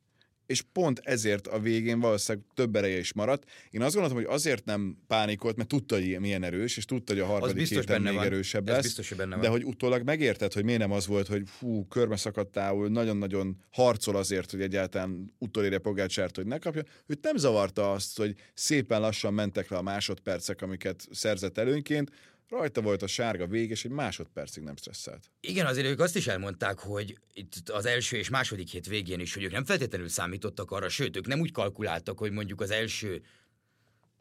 és 0.46 0.62
pont 0.62 1.02
ezért 1.04 1.48
a 1.48 1.60
végén 1.60 2.00
valószínűleg 2.00 2.48
több 2.54 2.76
ereje 2.76 2.98
is 2.98 3.14
maradt. 3.14 3.50
Én 3.70 3.82
azt 3.82 3.94
gondoltam, 3.94 4.24
hogy 4.24 4.34
azért 4.34 4.66
nem 4.66 4.98
pánikolt, 5.08 5.56
mert 5.56 5.70
tudta, 5.70 5.96
hogy 5.96 6.20
milyen 6.20 6.44
erős, 6.44 6.78
és 6.78 6.86
tudta, 6.86 7.14
hogy 7.14 7.22
a 7.22 7.26
harmadik 7.26 7.68
héten 7.68 8.02
még 8.02 8.14
van. 8.14 8.26
erősebb 8.26 8.68
lesz. 8.68 8.82
biztos, 8.82 9.10
hogy 9.10 9.18
benne 9.18 9.32
van. 9.32 9.42
De 9.42 9.50
hogy 9.50 9.64
utólag 9.64 10.04
megérted, 10.04 10.54
hogy 10.54 10.64
miért 10.64 10.80
nem 10.80 10.92
az 10.92 11.08
volt, 11.08 11.28
hogy 11.28 11.44
fú, 11.46 11.88
körbe 11.88 12.16
szakadtául, 12.16 12.88
nagyon-nagyon 12.88 13.58
harcol 13.72 14.16
azért, 14.16 14.52
hogy 14.52 14.62
egyáltalán 14.62 15.34
utolérje 15.38 15.78
Pogácsárt, 15.78 16.36
hogy 16.36 16.46
ne 16.46 16.58
kapja. 16.58 16.84
Őt 17.06 17.24
nem 17.24 17.38
zavarta 17.38 17.92
azt, 17.92 18.18
hogy 18.18 18.36
szépen 18.54 19.02
lassan 19.02 19.34
mentek 19.34 19.70
le 19.70 19.78
a 19.78 19.82
másodpercek, 19.82 20.62
amiket 20.62 21.08
szerzett 21.12 21.58
előnként, 21.58 22.12
Rajta 22.50 22.82
volt 22.82 23.02
a 23.02 23.08
sárga 23.08 23.48
vég, 23.48 23.70
és 23.70 23.86
egy 23.86 23.92
másodpercig 23.92 24.64
nem 24.64 24.76
stresszelt. 24.76 25.32
Igen, 25.40 25.66
azért 25.66 25.88
ők 25.88 26.00
azt 26.00 26.16
is 26.16 26.28
elmondták, 26.28 26.80
hogy 26.80 27.18
itt 27.34 27.70
az 27.70 27.86
első 27.86 28.18
és 28.18 28.30
második 28.30 28.70
hét 28.70 28.88
végén 28.88 29.20
is, 29.20 29.34
hogy 29.34 29.44
ők 29.44 29.52
nem 29.52 29.66
feltétlenül 29.66 30.08
számítottak 30.08 30.72
arra, 30.72 30.90
sőt, 30.90 31.18
ők 31.18 31.28
nem 31.28 31.40
úgy 31.40 31.52
kalkuláltak, 31.52 32.18
hogy 32.18 32.32
mondjuk 32.32 32.62
az 32.62 32.72
első 32.72 33.22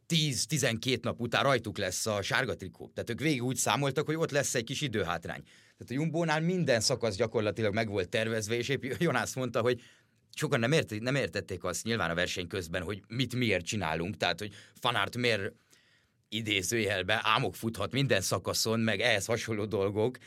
10-12 0.08 1.02
nap 1.02 1.20
után 1.20 1.42
rajtuk 1.42 1.78
lesz 1.78 2.06
a 2.06 2.22
sárga 2.22 2.56
trikó. 2.56 2.90
Tehát 2.94 3.10
ők 3.10 3.20
végig 3.20 3.42
úgy 3.42 3.56
számoltak, 3.56 4.06
hogy 4.06 4.14
ott 4.14 4.30
lesz 4.30 4.54
egy 4.54 4.64
kis 4.64 4.80
időhátrány. 4.80 5.42
Tehát 5.42 5.90
a 5.90 5.94
Jumbónál 5.94 6.40
minden 6.40 6.80
szakasz 6.80 7.16
gyakorlatilag 7.16 7.74
meg 7.74 7.88
volt 7.88 8.08
tervezve, 8.08 8.54
és 8.54 8.68
épp 8.68 8.84
Jonász 8.98 9.34
mondta, 9.34 9.60
hogy 9.60 9.80
sokan 10.34 10.60
nem, 10.60 10.72
ért, 10.72 11.00
nem 11.00 11.14
értették 11.14 11.64
azt 11.64 11.84
nyilván 11.84 12.10
a 12.10 12.14
verseny 12.14 12.46
közben, 12.46 12.82
hogy 12.82 13.02
mit 13.08 13.34
miért 13.34 13.64
csinálunk, 13.64 14.16
tehát 14.16 14.38
hogy 14.38 14.54
Fanárt 14.74 15.16
miért 15.16 15.52
idézőjelbe 16.28 17.20
álmok 17.22 17.54
futhat 17.54 17.92
minden 17.92 18.20
szakaszon, 18.20 18.80
meg 18.80 19.00
ehhez 19.00 19.26
hasonló 19.26 19.64
dolgok, 19.64 20.18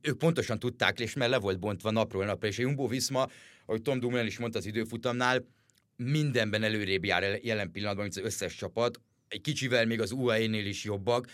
ők 0.00 0.18
pontosan 0.18 0.58
tudták, 0.58 1.00
és 1.00 1.14
mert 1.14 1.30
le 1.30 1.38
volt 1.38 1.58
bontva 1.58 1.90
napról 1.90 2.24
napra, 2.24 2.48
és 2.48 2.58
a 2.58 2.62
Jumbo 2.62 2.86
Viszma, 2.86 3.28
ahogy 3.66 3.82
Tom 3.82 4.00
Dumoulin 4.00 4.26
is 4.26 4.38
mondta 4.38 4.58
az 4.58 4.66
időfutamnál, 4.66 5.46
mindenben 5.96 6.62
előrébb 6.62 7.04
jár 7.04 7.38
jelen 7.42 7.70
pillanatban, 7.70 8.04
mint 8.04 8.16
az 8.16 8.24
összes 8.24 8.54
csapat, 8.54 9.00
egy 9.28 9.40
kicsivel 9.40 9.86
még 9.86 10.00
az 10.00 10.12
UAE-nél 10.12 10.66
is 10.66 10.84
jobbak, 10.84 11.26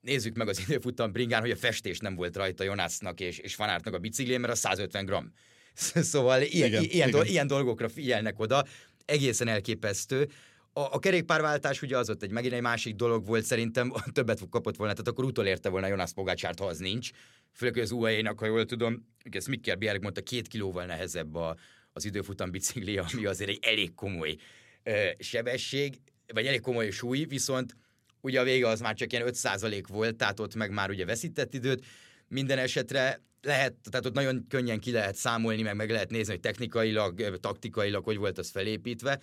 nézzük 0.00 0.36
meg 0.36 0.48
az 0.48 0.60
időfutam 0.68 1.12
bringán, 1.12 1.40
hogy 1.40 1.50
a 1.50 1.56
festés 1.56 1.98
nem 1.98 2.14
volt 2.14 2.36
rajta 2.36 2.64
Jonásznak 2.64 3.20
és, 3.20 3.38
és 3.38 3.54
Fanártnak 3.54 3.94
a 3.94 3.98
biciklén, 3.98 4.40
mert 4.40 4.52
a 4.52 4.56
150 4.56 5.04
gram. 5.04 5.32
Szóval 5.74 6.42
ilyen, 6.42 6.68
igen, 6.68 6.82
ilyen, 6.82 7.08
igen. 7.08 7.26
ilyen 7.26 7.46
dolgokra 7.46 7.88
figyelnek 7.88 8.38
oda, 8.38 8.64
egészen 9.04 9.48
elképesztő 9.48 10.28
a, 10.76 10.80
a 10.80 10.98
kerékpárváltás 10.98 11.82
ugye 11.82 11.98
az 11.98 12.10
ott 12.10 12.22
egy 12.22 12.30
megint 12.30 12.52
egy 12.52 12.60
másik 12.60 12.94
dolog 12.94 13.26
volt, 13.26 13.44
szerintem 13.44 13.92
többet 14.12 14.48
kapott 14.50 14.76
volna, 14.76 14.92
tehát 14.92 15.08
akkor 15.08 15.24
utolérte 15.24 15.68
volna 15.68 15.86
Jonas 15.86 16.12
Pogácsárt, 16.12 16.58
ha 16.58 16.66
az 16.66 16.78
nincs. 16.78 17.10
Főleg 17.52 17.76
az 17.76 17.90
UAE-nak, 17.90 18.38
ha 18.38 18.46
jól 18.46 18.64
tudom, 18.64 19.08
ezt 19.30 19.48
Mikkel 19.48 19.76
Bjerg 19.76 20.02
mondta, 20.02 20.20
két 20.20 20.48
kilóval 20.48 20.84
nehezebb 20.84 21.34
a, 21.34 21.56
az 21.92 22.04
időfutam 22.04 22.50
bicikli, 22.50 22.98
ami 22.98 23.24
azért 23.24 23.50
egy 23.50 23.58
elég 23.62 23.94
komoly 23.94 24.36
ö, 24.82 25.08
sebesség, 25.18 26.00
vagy 26.32 26.46
elég 26.46 26.60
komoly 26.60 26.90
súly, 26.90 27.24
viszont 27.24 27.76
ugye 28.20 28.40
a 28.40 28.44
vége 28.44 28.68
az 28.68 28.80
már 28.80 28.94
csak 28.94 29.12
ilyen 29.12 29.28
5% 29.32 29.84
volt, 29.88 30.16
tehát 30.16 30.40
ott 30.40 30.54
meg 30.54 30.70
már 30.70 30.90
ugye 30.90 31.04
veszített 31.04 31.54
időt, 31.54 31.84
minden 32.28 32.58
esetre 32.58 33.22
lehet, 33.42 33.74
tehát 33.90 34.06
ott 34.06 34.14
nagyon 34.14 34.46
könnyen 34.48 34.80
ki 34.80 34.90
lehet 34.90 35.14
számolni, 35.14 35.62
meg 35.62 35.76
meg 35.76 35.90
lehet 35.90 36.10
nézni, 36.10 36.32
hogy 36.32 36.40
technikailag, 36.40 37.38
taktikailag 37.40 38.04
hogy 38.04 38.16
volt 38.16 38.38
az 38.38 38.50
felépítve. 38.50 39.20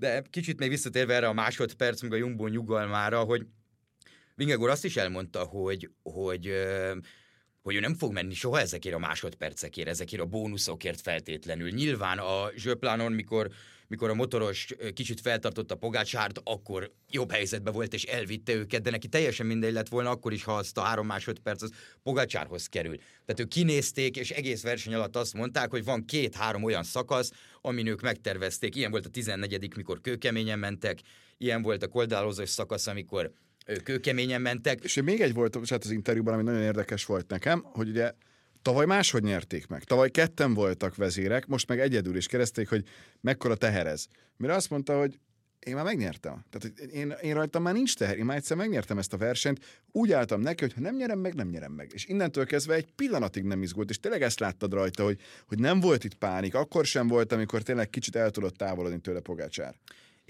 De 0.00 0.22
kicsit 0.30 0.58
még 0.58 0.68
visszatérve 0.68 1.14
erre 1.14 1.28
a 1.28 1.32
másodperc, 1.32 2.02
meg 2.02 2.12
a 2.12 2.16
Jumbo 2.16 2.46
nyugalmára, 2.46 3.20
hogy 3.20 3.46
Vingegor 4.34 4.70
azt 4.70 4.84
is 4.84 4.96
elmondta, 4.96 5.44
hogy, 5.44 5.90
hogy 6.02 6.52
hogy 7.62 7.74
ő 7.74 7.80
nem 7.80 7.94
fog 7.94 8.12
menni 8.12 8.34
soha 8.34 8.60
ezekért 8.60 8.94
a 8.94 8.98
másodpercekért, 8.98 9.88
ezekért 9.88 10.22
a 10.22 10.26
bónuszokért 10.26 11.00
feltétlenül. 11.00 11.70
Nyilván 11.70 12.18
a 12.18 12.50
Zsöplánon, 12.56 13.12
mikor, 13.12 13.50
mikor 13.90 14.10
a 14.10 14.14
motoros 14.14 14.66
kicsit 14.92 15.20
feltartotta 15.20 15.74
Pogácsárt, 15.74 16.40
akkor 16.44 16.92
jobb 17.10 17.32
helyzetben 17.32 17.72
volt 17.72 17.94
és 17.94 18.04
elvitte 18.04 18.52
őket, 18.52 18.82
de 18.82 18.90
neki 18.90 19.08
teljesen 19.08 19.46
mindegy 19.46 19.72
lett 19.72 19.88
volna 19.88 20.10
akkor 20.10 20.32
is, 20.32 20.44
ha 20.44 20.56
azt 20.56 20.78
a 20.78 20.80
három 20.80 21.06
másodperc 21.06 21.62
az 21.62 21.70
Pogácsárhoz 22.02 22.66
kerül. 22.66 22.96
Tehát 22.96 23.40
ők 23.40 23.48
kinézték, 23.48 24.16
és 24.16 24.30
egész 24.30 24.62
verseny 24.62 24.94
alatt 24.94 25.16
azt 25.16 25.34
mondták, 25.34 25.70
hogy 25.70 25.84
van 25.84 26.04
két-három 26.04 26.62
olyan 26.62 26.82
szakasz, 26.82 27.30
amin 27.60 27.86
ők 27.86 28.00
megtervezték. 28.00 28.76
Ilyen 28.76 28.90
volt 28.90 29.06
a 29.06 29.10
14 29.10 29.76
mikor 29.76 30.00
kőkeményen 30.00 30.58
mentek, 30.58 30.98
ilyen 31.38 31.62
volt 31.62 31.82
a 31.82 31.88
koldálozós 31.88 32.48
szakasz, 32.48 32.86
amikor 32.86 33.32
kőkeményen 33.84 34.40
mentek. 34.40 34.84
És 34.84 35.00
még 35.02 35.20
egy 35.20 35.34
volt 35.34 35.68
hát 35.68 35.84
az 35.84 35.90
interjúban, 35.90 36.34
ami 36.34 36.42
nagyon 36.42 36.62
érdekes 36.62 37.04
volt 37.04 37.28
nekem, 37.28 37.62
hogy 37.62 37.88
ugye 37.88 38.12
Tavaly 38.62 38.86
máshogy 38.86 39.22
nyerték 39.22 39.66
meg. 39.66 39.84
Tavaly 39.84 40.10
ketten 40.10 40.54
voltak 40.54 40.96
vezérek, 40.96 41.46
most 41.46 41.68
meg 41.68 41.80
egyedül 41.80 42.16
is 42.16 42.26
kereszték, 42.26 42.68
hogy 42.68 42.84
mekkora 43.20 43.54
teherez. 43.54 44.08
Mire 44.36 44.54
azt 44.54 44.70
mondta, 44.70 44.98
hogy 44.98 45.18
én 45.60 45.74
már 45.74 45.84
megnyertem. 45.84 46.44
Tehát 46.50 46.78
én, 46.78 47.14
én 47.22 47.34
rajtam 47.34 47.62
már 47.62 47.74
nincs 47.74 47.96
teher, 47.96 48.18
én 48.18 48.24
már 48.24 48.36
egyszer 48.36 48.56
megnyertem 48.56 48.98
ezt 48.98 49.12
a 49.12 49.16
versenyt, 49.16 49.82
úgy 49.92 50.12
álltam 50.12 50.40
neki, 50.40 50.62
hogy 50.64 50.72
ha 50.72 50.80
nem 50.80 50.96
nyerem 50.96 51.18
meg, 51.18 51.34
nem 51.34 51.48
nyerem 51.48 51.72
meg. 51.72 51.90
És 51.94 52.04
innentől 52.04 52.46
kezdve 52.46 52.74
egy 52.74 52.86
pillanatig 52.94 53.44
nem 53.44 53.62
izgult, 53.62 53.90
és 53.90 54.00
tényleg 54.00 54.22
ezt 54.22 54.40
láttad 54.40 54.72
rajta, 54.72 55.04
hogy, 55.04 55.20
hogy 55.46 55.58
nem 55.58 55.80
volt 55.80 56.04
itt 56.04 56.14
pánik, 56.14 56.54
akkor 56.54 56.86
sem 56.86 57.08
volt, 57.08 57.32
amikor 57.32 57.62
tényleg 57.62 57.90
kicsit 57.90 58.16
el 58.16 58.30
tudott 58.30 58.56
távolodni 58.56 59.00
tőle 59.00 59.20
Pogácsár. 59.20 59.74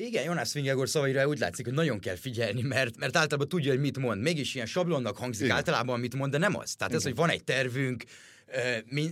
Igen, 0.07 0.25
Jonas 0.25 0.53
Vingegor 0.53 0.89
szavaira 0.89 1.29
úgy 1.29 1.39
látszik, 1.39 1.65
hogy 1.65 1.75
nagyon 1.75 1.99
kell 1.99 2.15
figyelni, 2.15 2.63
mert, 2.63 2.99
mert 2.99 3.17
általában 3.17 3.49
tudja, 3.49 3.71
hogy 3.71 3.81
mit 3.81 3.99
mond. 3.99 4.23
Mégis 4.23 4.55
ilyen 4.55 4.67
sablonnak 4.67 5.17
hangzik 5.17 5.45
igen. 5.45 5.57
általában, 5.57 6.01
mit 6.01 6.15
mond, 6.15 6.33
de 6.33 6.39
nem 6.39 6.57
az. 6.57 6.75
Tehát 6.75 6.93
igen. 6.93 6.97
ez, 6.97 7.03
hogy 7.03 7.15
van 7.15 7.31
egy 7.31 7.45
tervünk, 7.45 8.05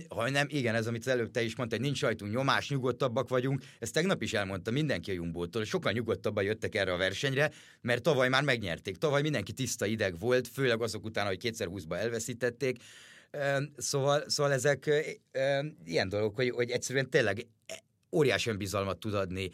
ha 0.09 0.29
nem, 0.29 0.47
igen, 0.49 0.75
ez, 0.75 0.87
amit 0.87 1.01
az 1.01 1.07
előbb 1.07 1.31
te 1.31 1.41
is 1.41 1.55
mondtad, 1.55 1.79
hogy 1.79 1.87
nincs 1.87 2.01
rajtunk 2.01 2.33
nyomás, 2.33 2.69
nyugodtabbak 2.69 3.29
vagyunk, 3.29 3.61
ezt 3.79 3.93
tegnap 3.93 4.21
is 4.21 4.33
elmondta 4.33 4.71
mindenki 4.71 5.11
a 5.11 5.13
Jumbótól, 5.13 5.63
sokkal 5.63 5.91
nyugodtabban 5.91 6.43
jöttek 6.43 6.75
erre 6.75 6.93
a 6.93 6.97
versenyre, 6.97 7.51
mert 7.81 8.01
tavaly 8.01 8.29
már 8.29 8.43
megnyerték. 8.43 8.97
Tavaly 8.97 9.21
mindenki 9.21 9.53
tiszta 9.53 9.85
ideg 9.85 10.19
volt, 10.19 10.47
főleg 10.47 10.81
azok 10.81 11.05
után, 11.05 11.25
hogy 11.25 11.37
kétszer 11.37 11.67
húszba 11.67 11.97
elveszítették. 11.97 12.77
Szóval, 13.77 14.23
szóval 14.27 14.51
ezek 14.51 14.89
ilyen 15.85 16.09
dolgok, 16.09 16.35
hogy, 16.35 16.49
hogy 16.49 16.69
egyszerűen 16.69 17.09
tényleg 17.09 17.47
óriási 18.11 18.49
önbizalmat 18.49 18.99
tud 18.99 19.13
adni 19.13 19.51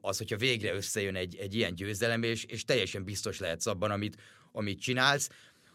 az, 0.00 0.18
hogyha 0.18 0.36
végre 0.36 0.74
összejön 0.74 1.16
egy, 1.16 1.36
egy 1.36 1.54
ilyen 1.54 1.74
győzelem, 1.74 2.22
és, 2.22 2.44
és 2.44 2.64
teljesen 2.64 3.04
biztos 3.04 3.38
lehetsz 3.38 3.66
abban, 3.66 3.90
amit, 3.90 4.16
amit 4.52 4.80
csinálsz. 4.80 5.28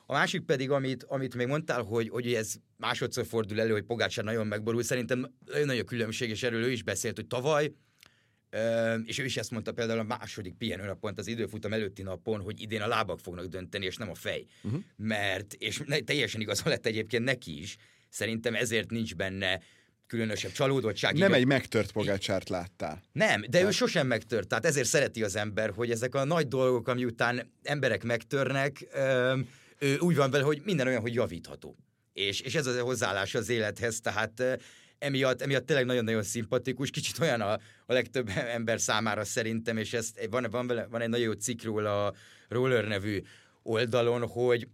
A 0.05 0.13
másik 0.13 0.41
pedig, 0.41 0.69
amit, 0.69 1.03
amit 1.03 1.35
még 1.35 1.47
mondtál, 1.47 1.81
hogy, 1.81 2.09
hogy 2.09 2.33
ez 2.33 2.53
másodszor 2.77 3.25
fordul 3.25 3.61
elő, 3.61 3.71
hogy 3.71 3.83
Pogácsár 3.83 4.25
nagyon 4.25 4.47
megborul, 4.47 4.83
szerintem 4.83 5.33
nagyon 5.45 5.65
nagy 5.65 5.79
a 5.79 5.83
különbség, 5.83 6.29
és 6.29 6.43
erről 6.43 6.63
ő 6.63 6.71
is 6.71 6.83
beszélt, 6.83 7.15
hogy 7.15 7.27
tavaly, 7.27 7.71
és 9.05 9.17
ő 9.17 9.23
is 9.23 9.37
ezt 9.37 9.51
mondta 9.51 9.71
például 9.71 9.99
a 9.99 10.03
második 10.03 10.53
pihenőnapon, 10.53 11.13
az 11.15 11.27
időfutam 11.27 11.73
előtti 11.73 12.01
napon, 12.01 12.41
hogy 12.41 12.61
idén 12.61 12.81
a 12.81 12.87
lábak 12.87 13.19
fognak 13.19 13.45
dönteni, 13.45 13.85
és 13.85 13.95
nem 13.95 14.09
a 14.09 14.15
fej. 14.15 14.45
Uh-huh. 14.63 14.81
Mert, 14.95 15.53
és 15.53 15.81
teljesen 16.05 16.41
igaza 16.41 16.69
lett 16.69 16.85
egyébként 16.85 17.23
neki 17.23 17.61
is, 17.61 17.75
szerintem 18.09 18.55
ezért 18.55 18.89
nincs 18.89 19.15
benne 19.15 19.61
különösebb 20.11 20.51
csalódottság. 20.51 21.17
Nem 21.17 21.33
egy 21.33 21.45
megtört 21.45 21.91
pogácsárt 21.91 22.49
láttál. 22.49 23.01
Nem, 23.11 23.41
de 23.41 23.47
tehát... 23.47 23.67
ő 23.67 23.71
sosem 23.71 24.07
megtört. 24.07 24.47
Tehát 24.47 24.65
ezért 24.65 24.87
szereti 24.87 25.23
az 25.23 25.35
ember, 25.35 25.71
hogy 25.75 25.91
ezek 25.91 26.15
a 26.15 26.23
nagy 26.23 26.47
dolgok, 26.47 26.87
ami 26.87 27.05
után 27.05 27.51
emberek 27.63 28.03
megtörnek, 28.03 28.87
ő 29.79 29.97
úgy 29.97 30.15
van 30.15 30.31
vele, 30.31 30.43
hogy 30.43 30.61
minden 30.65 30.87
olyan, 30.87 31.01
hogy 31.01 31.13
javítható. 31.13 31.77
És, 32.13 32.39
és 32.39 32.55
ez 32.55 32.67
az 32.67 32.75
a 32.75 32.81
hozzáállás 32.81 33.35
az 33.35 33.49
élethez, 33.49 33.99
tehát 33.99 34.59
emiatt, 34.99 35.41
emiatt 35.41 35.65
tényleg 35.65 35.85
nagyon-nagyon 35.85 36.23
szimpatikus, 36.23 36.89
kicsit 36.89 37.19
olyan 37.19 37.41
a, 37.41 37.51
a 37.85 37.93
legtöbb 37.93 38.29
ember 38.57 38.79
számára 38.79 39.23
szerintem, 39.23 39.77
és 39.77 39.93
ezt, 39.93 40.27
van, 40.29 40.47
van, 40.51 40.67
vele, 40.67 40.87
van 40.89 41.01
egy 41.01 41.09
nagyon 41.09 41.25
jó 41.25 41.31
cikk 41.31 41.63
róla 41.63 42.05
a 42.05 42.13
Roller 42.47 42.87
nevű 42.87 43.21
oldalon, 43.63 44.27
hogy 44.27 44.67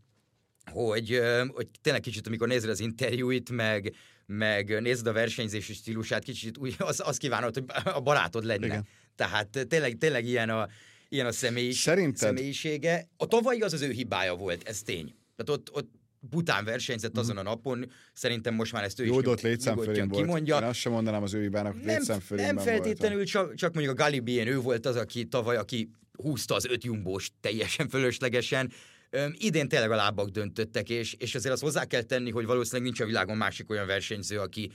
hogy, 0.72 1.22
hogy 1.48 1.67
tényleg 1.82 2.01
kicsit, 2.01 2.27
amikor 2.27 2.48
nézed 2.48 2.70
az 2.70 2.79
interjúit, 2.79 3.50
meg, 3.50 3.96
meg 4.27 4.81
nézed 4.81 5.07
a 5.07 5.12
versenyzési 5.12 5.74
stílusát, 5.74 6.24
kicsit 6.24 6.57
úgy, 6.57 6.75
az, 6.89 7.01
az 7.05 7.17
kívánod, 7.17 7.53
hogy 7.53 7.63
a 7.84 8.00
barátod 8.00 8.43
lenne. 8.43 8.65
Igen. 8.65 8.88
Tehát 9.15 9.65
tényleg, 9.67 9.98
tényleg 9.98 10.25
ilyen 10.25 10.50
a, 10.50 10.67
ilyen 11.10 11.25
a 11.25 11.31
személyis, 11.31 11.79
Szerinted... 11.79 12.17
személyisége. 12.17 13.07
A 13.17 13.27
tavalyi 13.27 13.62
az 13.62 13.74
az 13.74 13.81
ő 13.81 13.91
hibája 13.91 14.36
volt, 14.36 14.67
ez 14.67 14.81
tény. 14.81 15.15
Tehát 15.36 15.60
ott, 15.60 15.75
ott 15.75 15.91
bután 16.19 16.65
versenyzett 16.65 17.12
mhm. 17.12 17.19
azon 17.19 17.38
a 17.38 17.41
napon, 17.41 17.91
szerintem 18.13 18.53
most 18.53 18.72
már 18.72 18.84
ezt 18.84 19.00
ő 19.00 19.05
Jó, 19.05 19.19
is 19.19 19.25
ott 19.25 19.41
létszámfölén 19.41 20.07
volt. 20.07 20.25
Kimondja. 20.25 20.57
Én 20.57 20.63
azt 20.63 20.79
sem 20.79 20.91
mondanám 20.91 21.24
az 21.24 21.34
ő 21.34 21.41
hibának, 21.41 21.75
létszámfölén 21.84 22.46
Nem 22.46 22.57
feltétlenül, 22.57 23.25
csak, 23.25 23.53
csak 23.53 23.74
mondjuk 23.74 24.00
a 24.00 24.03
Galibien 24.03 24.48
ő 24.48 24.60
volt 24.60 24.86
az, 24.86 24.96
aki 24.96 25.25
tavaly, 25.25 25.57
aki 25.57 25.89
húzta 26.12 26.55
az 26.55 26.65
öt 26.65 26.84
jumbós 26.84 27.31
teljesen 27.41 27.89
fölöslegesen. 27.89 28.72
Üm, 29.12 29.34
idén 29.38 29.68
tényleg 29.68 29.92
a 29.92 29.96
lábak 29.96 30.30
döntöttek, 30.30 30.90
és, 30.90 31.14
és 31.14 31.36
azért 31.36 31.54
azt 31.54 31.64
hozzá 31.64 31.86
kell 31.86 32.02
tenni, 32.02 32.32
hogy 32.32 32.46
valószínűleg 32.46 32.86
nincs 32.86 33.00
a 33.00 33.06
világon 33.06 33.38
másik 33.38 33.70
olyan 33.70 33.88
versenyző, 33.88 34.40
aki 34.40 34.72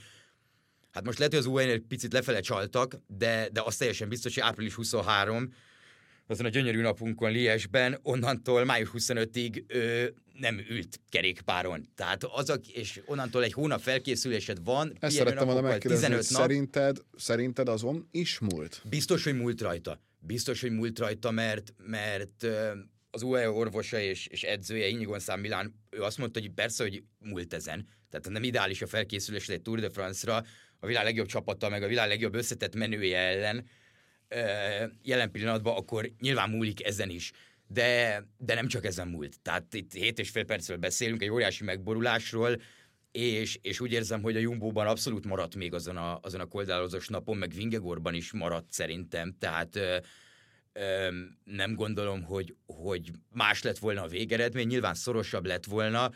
Hát 0.93 1.03
most 1.03 1.17
lehet, 1.17 1.33
hogy 1.33 1.41
az 1.41 1.49
UN 1.49 1.69
egy 1.69 1.83
picit 1.87 2.13
lefele 2.13 2.39
csaltak, 2.39 2.95
de, 3.07 3.49
de 3.51 3.61
az 3.65 3.75
teljesen 3.75 4.09
biztos, 4.09 4.33
hogy 4.33 4.43
április 4.43 4.73
23, 4.73 5.53
azon 6.27 6.45
a 6.45 6.49
gyönyörű 6.49 6.81
napunkon 6.81 7.31
Liesben, 7.31 7.99
onnantól 8.01 8.63
május 8.63 8.89
25-ig 8.93 9.63
ö, 9.67 10.05
nem 10.33 10.59
ült 10.69 10.99
kerékpáron. 11.09 11.89
Tehát 11.95 12.23
az, 12.23 12.49
a, 12.49 12.59
és 12.73 13.01
onnantól 13.05 13.43
egy 13.43 13.53
hónap 13.53 13.81
felkészülésed 13.81 14.63
van. 14.63 14.93
Ezt 14.99 15.15
szerettem 15.15 15.45
volna 15.45 15.61
megkérdezni, 15.61 16.05
15 16.05 16.29
nap, 16.29 16.41
szerinted, 16.41 16.97
szerinted 17.17 17.67
azon 17.67 18.07
is 18.11 18.39
múlt? 18.39 18.81
Biztos, 18.89 19.23
hogy 19.23 19.35
múlt 19.37 19.61
rajta. 19.61 19.99
Biztos, 20.19 20.61
hogy 20.61 20.71
múlt 20.71 20.99
rajta, 20.99 21.31
mert, 21.31 21.73
mert 21.77 22.47
az 23.13 23.21
UAE 23.21 23.49
orvosa 23.49 23.99
és, 23.99 24.27
és 24.27 24.43
edzője, 24.43 24.87
Inigon 24.87 25.19
Szám 25.19 25.39
Milán, 25.39 25.75
ő 25.89 26.01
azt 26.01 26.17
mondta, 26.17 26.39
hogy 26.39 26.49
persze, 26.49 26.83
hogy 26.83 27.03
múlt 27.19 27.53
ezen. 27.53 27.87
Tehát 28.09 28.29
nem 28.29 28.43
ideális 28.43 28.81
a 28.81 28.87
felkészülés 28.87 29.49
egy 29.49 29.61
Tour 29.61 29.79
de 29.79 29.89
France-ra, 29.89 30.43
a 30.79 30.87
világ 30.87 31.03
legjobb 31.03 31.27
csapata, 31.27 31.69
meg 31.69 31.83
a 31.83 31.87
világ 31.87 32.07
legjobb 32.07 32.35
összetett 32.35 32.75
menője 32.75 33.17
ellen 33.17 33.65
jelen 35.01 35.31
pillanatban, 35.31 35.75
akkor 35.75 36.11
nyilván 36.19 36.49
múlik 36.49 36.85
ezen 36.85 37.09
is. 37.09 37.31
De, 37.67 38.23
de 38.37 38.53
nem 38.53 38.67
csak 38.67 38.85
ezen 38.85 39.07
múlt. 39.07 39.41
Tehát 39.41 39.73
itt 39.73 39.93
7 39.93 40.19
és 40.19 40.29
fél 40.29 40.45
percről 40.45 40.77
beszélünk, 40.77 41.21
egy 41.21 41.29
óriási 41.29 41.63
megborulásról, 41.63 42.61
és, 43.11 43.59
és 43.61 43.79
úgy 43.79 43.91
érzem, 43.91 44.21
hogy 44.21 44.35
a 44.35 44.39
Jumbo-ban 44.39 44.87
abszolút 44.87 45.25
maradt 45.25 45.55
még 45.55 45.73
azon 45.73 45.97
a, 45.97 46.19
azon 46.21 46.41
a 46.41 46.45
koldálozós 46.45 47.07
napon, 47.07 47.37
meg 47.37 47.51
Vingegorban 47.53 48.13
is 48.13 48.31
maradt 48.31 48.71
szerintem, 48.71 49.35
tehát 49.39 49.79
nem 51.43 51.75
gondolom, 51.75 52.23
hogy, 52.23 52.55
hogy 52.65 53.11
más 53.31 53.61
lett 53.61 53.77
volna 53.77 54.03
a 54.03 54.07
végeredmény, 54.07 54.67
nyilván 54.67 54.93
szorosabb 54.93 55.45
lett 55.45 55.65
volna. 55.65 56.11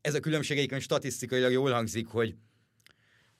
Ez 0.00 0.14
a 0.14 0.20
különbség 0.20 0.56
egyébként 0.56 0.82
statisztikailag 0.82 1.52
jól 1.52 1.70
hangzik, 1.70 2.06
hogy 2.06 2.34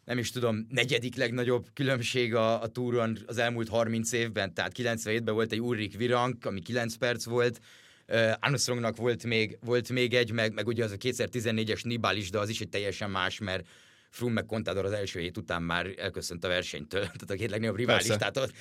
nem 0.05 0.19
is 0.19 0.31
tudom, 0.31 0.67
negyedik 0.69 1.17
legnagyobb 1.17 1.67
különbség 1.75 2.35
a, 2.35 2.63
a 2.63 2.67
túron 2.67 3.19
az 3.27 3.39
elmúlt 3.39 3.69
30 3.69 4.13
évben, 4.13 4.55
tehát 4.55 4.73
97-ben 4.77 5.35
volt 5.35 5.53
egy 5.53 5.61
Ulrich 5.61 5.97
Virank, 5.97 6.45
ami 6.45 6.61
9 6.61 6.95
perc 6.95 7.25
volt, 7.25 7.61
uh, 8.09 8.33
Armstrongnak 8.41 8.97
volt 8.97 9.25
még, 9.25 9.59
volt 9.61 9.89
még 9.89 10.15
egy, 10.15 10.33
meg, 10.33 10.53
meg 10.53 10.67
ugye 10.67 10.85
az 10.85 10.91
a 10.91 10.97
2014-es 10.97 11.85
Nibal 11.85 12.17
is, 12.17 12.31
de 12.31 12.39
az 12.39 12.49
is 12.49 12.61
egy 12.61 12.69
teljesen 12.69 13.11
más, 13.11 13.39
mert 13.39 13.69
Froome 14.09 14.35
meg 14.35 14.47
Contador 14.47 14.85
az 14.85 14.93
első 14.93 15.21
hét 15.21 15.37
után 15.37 15.63
már 15.63 15.95
elköszönt 15.97 16.45
a 16.45 16.49
versenytől, 16.49 17.01
tehát 17.17 17.31
a 17.31 17.35
két 17.35 17.51
legnagyobb 17.51 17.77
rivális. 17.77 18.07
Tehát, 18.07 18.53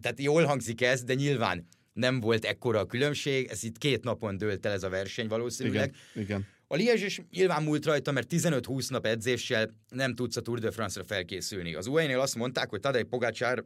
tehát 0.00 0.20
jól 0.20 0.44
hangzik 0.44 0.80
ez, 0.80 1.04
de 1.04 1.14
nyilván 1.14 1.66
nem 1.92 2.20
volt 2.20 2.44
ekkora 2.44 2.78
a 2.78 2.86
különbség, 2.86 3.46
ez 3.50 3.62
itt 3.62 3.78
két 3.78 4.04
napon 4.04 4.36
dőlt 4.36 4.66
el 4.66 4.72
ez 4.72 4.82
a 4.82 4.88
verseny 4.88 5.28
valószínűleg. 5.28 5.94
Igen, 6.14 6.24
igen. 6.24 6.46
A 6.66 6.76
Liège 6.76 7.04
is 7.04 7.22
nyilván 7.30 7.62
múlt 7.62 7.84
rajta, 7.84 8.10
mert 8.12 8.32
15-20 8.32 8.90
nap 8.90 9.06
edzéssel 9.06 9.76
nem 9.88 10.14
tudsz 10.14 10.36
a 10.36 10.40
Tour 10.40 10.58
de 10.58 10.70
France-ra 10.70 11.04
felkészülni. 11.04 11.74
Az 11.74 11.86
UAE-nél 11.86 12.20
azt 12.20 12.34
mondták, 12.34 12.70
hogy 12.70 12.80
Tadej 12.80 13.02
Pogácsár 13.02 13.64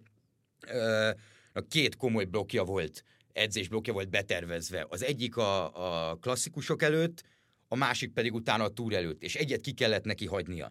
a 1.52 1.60
két 1.60 1.96
komoly 1.96 2.24
blokja 2.24 2.64
volt, 2.64 3.04
edzés 3.32 3.68
blokja 3.68 3.92
volt 3.92 4.10
betervezve. 4.10 4.86
Az 4.88 5.02
egyik 5.02 5.36
a, 5.36 6.10
a 6.10 6.14
klasszikusok 6.14 6.82
előtt, 6.82 7.22
a 7.68 7.76
másik 7.76 8.12
pedig 8.12 8.34
utána 8.34 8.64
a 8.64 8.68
túr 8.68 8.92
előtt, 8.92 9.22
és 9.22 9.34
egyet 9.34 9.60
ki 9.60 9.72
kellett 9.72 10.04
neki 10.04 10.26
hagynia. 10.26 10.70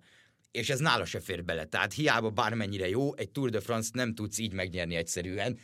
És 0.54 0.70
ez 0.70 0.80
nála 0.80 1.06
se 1.06 1.20
fér 1.20 1.44
bele. 1.44 1.66
Tehát 1.66 1.94
hiába 1.94 2.30
bármennyire 2.30 2.90
jó, 2.90 3.16
egy 3.16 3.30
Tour 3.30 3.50
de 3.50 3.60
France 3.60 3.90
nem 3.94 4.16
tudsz 4.16 4.38
így 4.38 4.54
megnyerni 4.54 4.96
egyszerűen. 4.96 5.60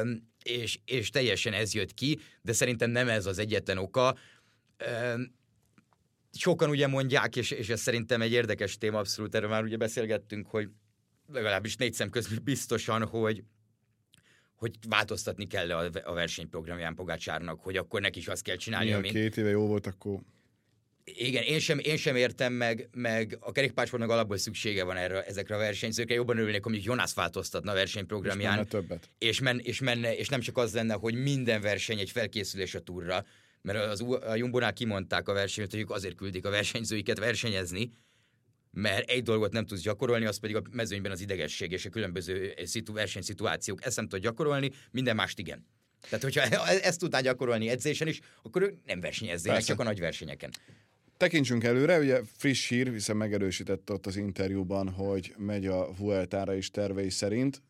Üm, 0.00 0.28
és, 0.42 0.78
és 0.84 1.10
teljesen 1.10 1.52
ez 1.52 1.74
jött 1.74 1.94
ki, 1.94 2.20
de 2.42 2.52
szerintem 2.52 2.90
nem 2.90 3.08
ez 3.08 3.26
az 3.26 3.38
egyetlen 3.38 3.78
oka. 3.78 4.16
Üm, 5.14 5.34
sokan 6.32 6.70
ugye 6.70 6.86
mondják, 6.86 7.36
és, 7.36 7.50
és 7.50 7.68
ez 7.68 7.80
szerintem 7.80 8.22
egy 8.22 8.32
érdekes 8.32 8.78
téma, 8.78 8.98
abszolút 8.98 9.34
erről 9.34 9.48
már 9.48 9.62
ugye 9.62 9.76
beszélgettünk, 9.76 10.46
hogy 10.46 10.68
legalábbis 11.32 11.76
négy 11.76 11.94
szem 11.94 12.10
közül 12.10 12.38
biztosan, 12.38 13.04
hogy 13.06 13.44
hogy 14.62 14.76
változtatni 14.88 15.46
kell 15.46 15.70
a, 15.70 15.90
a 16.04 16.12
versenyprogramján 16.12 16.94
Pogácsárnak, 16.94 17.60
hogy 17.60 17.76
akkor 17.76 18.00
neki 18.00 18.18
is 18.18 18.28
azt 18.28 18.42
kell 18.42 18.56
csinálni, 18.56 18.88
Mi, 18.88 18.94
amit... 18.94 19.10
két 19.10 19.36
éve 19.36 19.48
jó 19.48 19.66
volt, 19.66 19.86
akkor... 19.86 20.20
Igen, 21.04 21.42
én 21.42 21.58
sem, 21.58 21.78
én 21.78 21.96
sem 21.96 22.16
értem 22.16 22.52
meg, 22.52 22.88
meg 22.92 23.36
a 23.40 23.52
kerékpársportnak 23.52 24.10
alapból 24.10 24.36
szüksége 24.36 24.84
van 24.84 24.96
erre, 24.96 25.24
ezekre 25.24 25.54
a 25.54 25.58
versenyzőkre. 25.58 26.14
Jobban 26.14 26.38
örülnék, 26.38 26.64
hogy 26.64 26.84
Jonas 26.84 27.14
változtatna 27.14 27.70
a 27.70 27.74
versenyprogramján. 27.74 28.50
És 28.50 28.56
menne 28.56 28.68
többet. 28.68 29.10
És, 29.18 29.40
men, 29.40 29.58
és, 29.58 29.80
menne, 29.80 30.16
és 30.16 30.28
nem 30.28 30.40
csak 30.40 30.56
az 30.56 30.74
lenne, 30.74 30.94
hogy 30.94 31.14
minden 31.14 31.60
verseny 31.60 31.98
egy 31.98 32.10
felkészülés 32.10 32.74
a 32.74 32.80
túra, 32.80 33.24
mert 33.62 33.78
az, 33.78 34.04
a 34.26 34.34
Jumbonál 34.34 34.72
kimondták 34.72 35.28
a 35.28 35.32
versenyt, 35.32 35.70
hogy 35.70 35.80
ők 35.80 35.90
azért 35.90 36.14
küldik 36.14 36.44
a 36.44 36.50
versenyzőiket 36.50 37.18
versenyezni, 37.18 37.90
mert 38.70 39.10
egy 39.10 39.22
dolgot 39.22 39.52
nem 39.52 39.66
tudsz 39.66 39.80
gyakorolni, 39.80 40.24
az 40.24 40.38
pedig 40.38 40.56
a 40.56 40.62
mezőnyben 40.70 41.12
az 41.12 41.20
idegesség 41.20 41.72
és 41.72 41.84
a 41.84 41.90
különböző 41.90 42.54
szitu, 42.64 42.92
versenyszituációk. 42.92 43.84
Ezt 43.84 43.96
nem 43.96 44.08
tud 44.08 44.20
gyakorolni, 44.20 44.70
minden 44.90 45.16
mást 45.16 45.38
igen. 45.38 45.66
Tehát, 46.00 46.22
hogyha 46.22 46.42
e- 46.42 46.80
ezt 46.82 46.98
tudná 46.98 47.20
gyakorolni 47.20 47.68
edzésen 47.68 48.08
is, 48.08 48.20
akkor 48.42 48.62
ők 48.62 48.84
nem 48.84 49.00
versenyeznének, 49.00 49.62
csak 49.62 49.80
a 49.80 49.82
nagy 49.82 50.00
versenyeken. 50.00 50.50
Tekintsünk 51.22 51.64
előre, 51.64 51.98
ugye 51.98 52.20
friss 52.36 52.68
hír, 52.68 52.92
hiszen 52.92 53.16
megerősítette 53.16 53.92
ott 53.92 54.06
az 54.06 54.16
interjúban, 54.16 54.88
hogy 54.88 55.34
megy 55.38 55.66
a 55.66 55.92
Vueltára 55.92 56.54
is 56.54 56.70
tervei 56.70 57.10
szerint 57.10 57.62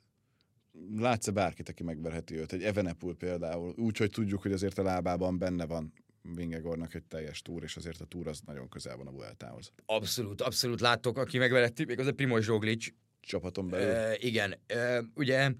látsz-e 0.96 1.30
bárkit, 1.30 1.68
aki 1.68 1.82
megverheti 1.82 2.36
őt? 2.36 2.52
Egy 2.52 2.62
Evenepul 2.62 3.16
például, 3.16 3.74
úgy, 3.76 3.96
hogy 3.96 4.10
tudjuk, 4.10 4.42
hogy 4.42 4.52
azért 4.52 4.78
a 4.78 4.82
lábában 4.82 5.38
benne 5.38 5.66
van 5.66 5.92
Vingegornak 6.34 6.94
egy 6.94 7.02
teljes 7.02 7.42
túr, 7.42 7.62
és 7.62 7.76
azért 7.76 8.00
a 8.00 8.04
túr 8.04 8.26
az 8.26 8.40
nagyon 8.46 8.68
közel 8.68 8.96
van 8.96 9.06
a 9.06 9.10
Vueltához. 9.10 9.72
Abszolút, 9.86 10.40
abszolút 10.40 10.80
látok, 10.80 11.18
aki 11.18 11.38
megverheti, 11.38 11.84
még 11.84 11.98
az 11.98 12.06
a 12.06 12.12
Primoz 12.12 12.46
Roglic. 12.46 12.86
Csapaton 13.20 13.68
belül. 13.68 13.88
E, 13.88 14.16
igen, 14.18 14.54
e, 14.66 15.02
ugye 15.14 15.50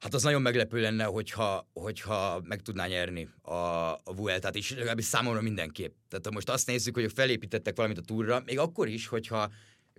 Hát 0.00 0.14
az 0.14 0.22
nagyon 0.22 0.42
meglepő 0.42 0.80
lenne, 0.80 1.04
hogyha, 1.04 1.68
hogyha 1.72 2.40
meg 2.44 2.60
tudná 2.60 2.86
nyerni 2.86 3.28
a, 3.42 3.52
a 3.54 4.14
Vueltát 4.16 4.54
is, 4.54 4.70
legalábbis 4.70 5.04
számomra 5.04 5.40
mindenképp. 5.40 5.94
Tehát 6.08 6.26
ha 6.26 6.32
most 6.32 6.48
azt 6.48 6.66
nézzük, 6.66 6.94
hogy 6.94 7.12
felépítettek 7.12 7.76
valamit 7.76 7.98
a 7.98 8.02
túra, 8.02 8.42
még 8.46 8.58
akkor 8.58 8.88
is, 8.88 9.06
hogyha 9.06 9.50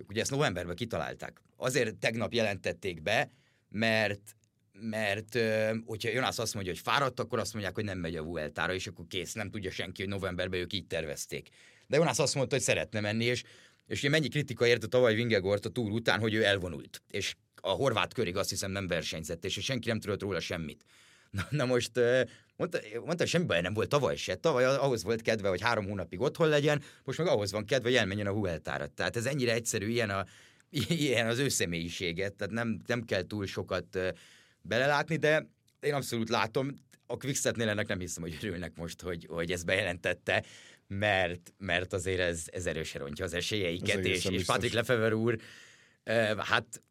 ugye 0.08 0.20
ezt 0.20 0.30
novemberben 0.30 0.74
kitalálták. 0.74 1.40
Azért 1.56 1.96
tegnap 1.96 2.32
jelentették 2.32 3.02
be, 3.02 3.30
mert 3.68 4.36
mert 4.72 5.38
hogyha 5.86 6.10
Jonas 6.10 6.38
azt 6.38 6.54
mondja, 6.54 6.72
hogy 6.72 6.80
fáradt, 6.82 7.20
akkor 7.20 7.38
azt 7.38 7.52
mondják, 7.52 7.74
hogy 7.74 7.84
nem 7.84 7.98
megy 7.98 8.16
a 8.16 8.22
Vueltára, 8.22 8.74
és 8.74 8.86
akkor 8.86 9.04
kész, 9.08 9.32
nem 9.32 9.50
tudja 9.50 9.70
senki, 9.70 10.02
hogy 10.02 10.10
novemberben 10.10 10.60
ők 10.60 10.72
így 10.72 10.86
tervezték. 10.86 11.48
De 11.86 11.96
Jonas 11.96 12.18
azt 12.18 12.34
mondta, 12.34 12.54
hogy 12.54 12.64
szeretne 12.64 13.00
menni, 13.00 13.24
és, 13.24 13.42
és 13.86 13.98
ugye 13.98 14.08
mennyi 14.08 14.28
kritika 14.28 14.66
érte 14.66 14.86
tavaly 14.86 15.14
Vingegort 15.14 15.66
a 15.66 15.68
túr 15.68 15.90
után, 15.90 16.20
hogy 16.20 16.34
ő 16.34 16.44
elvonult. 16.44 17.02
És 17.08 17.34
a 17.64 17.70
horvát 17.70 18.14
körig 18.14 18.36
azt 18.36 18.50
hiszem 18.50 18.70
nem 18.70 18.86
versenyzett, 18.86 19.44
és 19.44 19.58
senki 19.60 19.88
nem 19.88 20.00
tudott 20.00 20.20
róla 20.20 20.40
semmit. 20.40 20.84
Na, 21.30 21.46
na 21.50 21.64
most 21.64 21.90
mondta, 22.56 22.78
mondta, 23.04 23.26
semmi 23.26 23.44
baj 23.44 23.60
nem 23.60 23.74
volt 23.74 23.88
tavaly 23.88 24.16
se. 24.16 24.34
Tavaly 24.34 24.64
ahhoz 24.64 25.02
volt 25.02 25.22
kedve, 25.22 25.48
hogy 25.48 25.60
három 25.60 25.86
hónapig 25.86 26.20
otthon 26.20 26.48
legyen, 26.48 26.82
most 27.04 27.18
meg 27.18 27.26
ahhoz 27.26 27.52
van 27.52 27.64
kedve, 27.64 27.88
hogy 27.88 27.98
elmenjen 27.98 28.26
a 28.26 28.32
Vueltára. 28.32 28.86
Tehát 28.86 29.16
ez 29.16 29.26
ennyire 29.26 29.52
egyszerű, 29.52 29.88
ilyen 29.88 30.10
a, 30.10 30.26
ilyen 30.88 31.26
az 31.26 31.38
ő 31.38 31.48
személyiséget, 31.48 32.34
tehát 32.34 32.52
nem, 32.52 32.80
nem 32.86 33.02
kell 33.02 33.22
túl 33.22 33.46
sokat 33.46 33.98
belelátni, 34.62 35.16
de 35.16 35.46
én 35.80 35.94
abszolút 35.94 36.28
látom, 36.28 36.74
a 37.06 37.16
Quickstepnél 37.16 37.68
ennek 37.68 37.86
nem 37.86 37.98
hiszem, 37.98 38.22
hogy 38.22 38.38
örülnek 38.42 38.76
most, 38.76 39.00
hogy, 39.00 39.26
hogy 39.30 39.52
ezt 39.52 39.66
bejelentette, 39.66 40.44
mert, 40.86 41.52
mert 41.58 41.92
azért 41.92 42.20
ez, 42.20 42.42
ez 42.46 42.66
erősen 42.66 43.00
rontja 43.00 43.24
az 43.24 43.34
esélyeiket, 43.34 44.04
és, 44.04 44.24
és 44.24 44.44
Patrick 44.44 44.74
Lefever 44.74 45.12
úr, 45.12 45.38
hát 46.38 46.82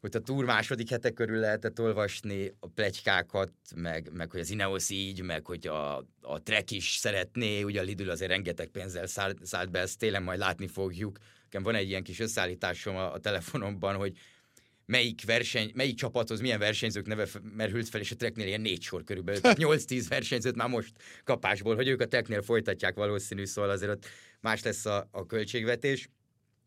hogy 0.00 0.16
a 0.16 0.18
túr 0.18 0.44
második 0.44 0.90
hete 0.90 1.10
körül 1.10 1.38
lehetett 1.38 1.80
olvasni 1.80 2.52
a 2.60 2.66
plegykákat, 2.66 3.52
meg, 3.74 4.10
meg 4.12 4.30
hogy 4.30 4.40
az 4.40 4.50
Ineos 4.50 4.90
így, 4.90 5.22
meg 5.22 5.46
hogy 5.46 5.66
a, 5.66 5.96
a 6.20 6.42
Trek 6.42 6.70
is 6.70 6.96
szeretné, 6.96 7.62
ugye 7.62 7.80
a 7.80 7.82
Lidl 7.82 8.10
azért 8.10 8.30
rengeteg 8.30 8.66
pénzzel 8.66 9.06
szállt, 9.06 9.46
szállt 9.46 9.70
be, 9.70 9.78
ezt 9.78 9.98
tényleg 9.98 10.22
majd 10.22 10.38
látni 10.38 10.66
fogjuk, 10.66 11.18
nekem 11.42 11.62
van 11.62 11.74
egy 11.74 11.88
ilyen 11.88 12.02
kis 12.02 12.20
összeállításom 12.20 12.96
a, 12.96 13.12
a 13.12 13.18
telefonomban, 13.18 13.94
hogy 13.94 14.18
melyik 14.86 15.24
verseny, 15.24 15.70
melyik 15.74 15.96
csapathoz 15.96 16.40
milyen 16.40 16.58
versenyzők 16.58 17.06
neve 17.06 17.26
merült 17.56 17.88
fel, 17.88 18.00
és 18.00 18.10
a 18.10 18.16
treknél 18.16 18.46
ilyen 18.46 18.60
négy 18.60 18.82
sor 18.82 19.04
körülbelül. 19.04 19.40
8-10 19.44 20.04
versenyzőt 20.08 20.56
már 20.56 20.68
most 20.68 20.92
kapásból, 21.24 21.74
hogy 21.74 21.88
ők 21.88 22.00
a 22.00 22.06
treknél 22.06 22.42
folytatják 22.42 22.94
valószínű, 22.94 23.44
szóval 23.44 23.70
azért 23.70 23.90
ott 23.90 24.06
más 24.40 24.62
lesz 24.62 24.86
a, 24.86 25.08
a 25.10 25.26
költségvetés, 25.26 26.08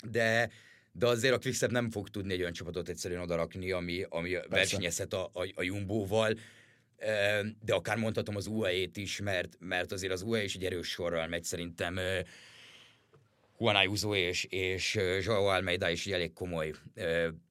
de 0.10 0.50
de 0.92 1.08
azért 1.08 1.34
a 1.34 1.38
Quickstep 1.38 1.72
nem 1.72 1.90
fog 1.90 2.10
tudni 2.10 2.34
egy 2.34 2.40
olyan 2.40 2.54
csapatot 2.54 2.90
egyszerűen 2.90 3.22
odarakni, 3.22 3.72
ami, 3.72 4.06
ami 4.10 4.38
versenyezhet 4.50 5.14
a, 5.14 5.30
a, 5.34 5.48
a 5.56 5.64
Jumbo-val, 5.64 6.38
de 7.62 7.74
akár 7.74 7.98
mondhatom 7.98 8.36
az 8.36 8.48
UAE-t 8.48 8.98
is, 8.98 9.20
mert, 9.22 9.58
mert 9.60 9.92
azért 9.92 10.14
az 10.14 10.22
UAE 10.22 10.44
is 10.44 10.56
egy 10.56 10.66
erős 10.66 10.88
sorral 10.88 11.28
megy 11.28 11.44
szerintem 11.44 12.00
Juan 13.60 13.76
Ayuso 13.76 14.16
és, 14.16 14.44
és 14.44 15.00
Joao 15.24 15.46
Almeida 15.46 15.90
is 15.90 16.06
egy 16.06 16.14
elég 16.14 16.34
komoly 16.34 16.74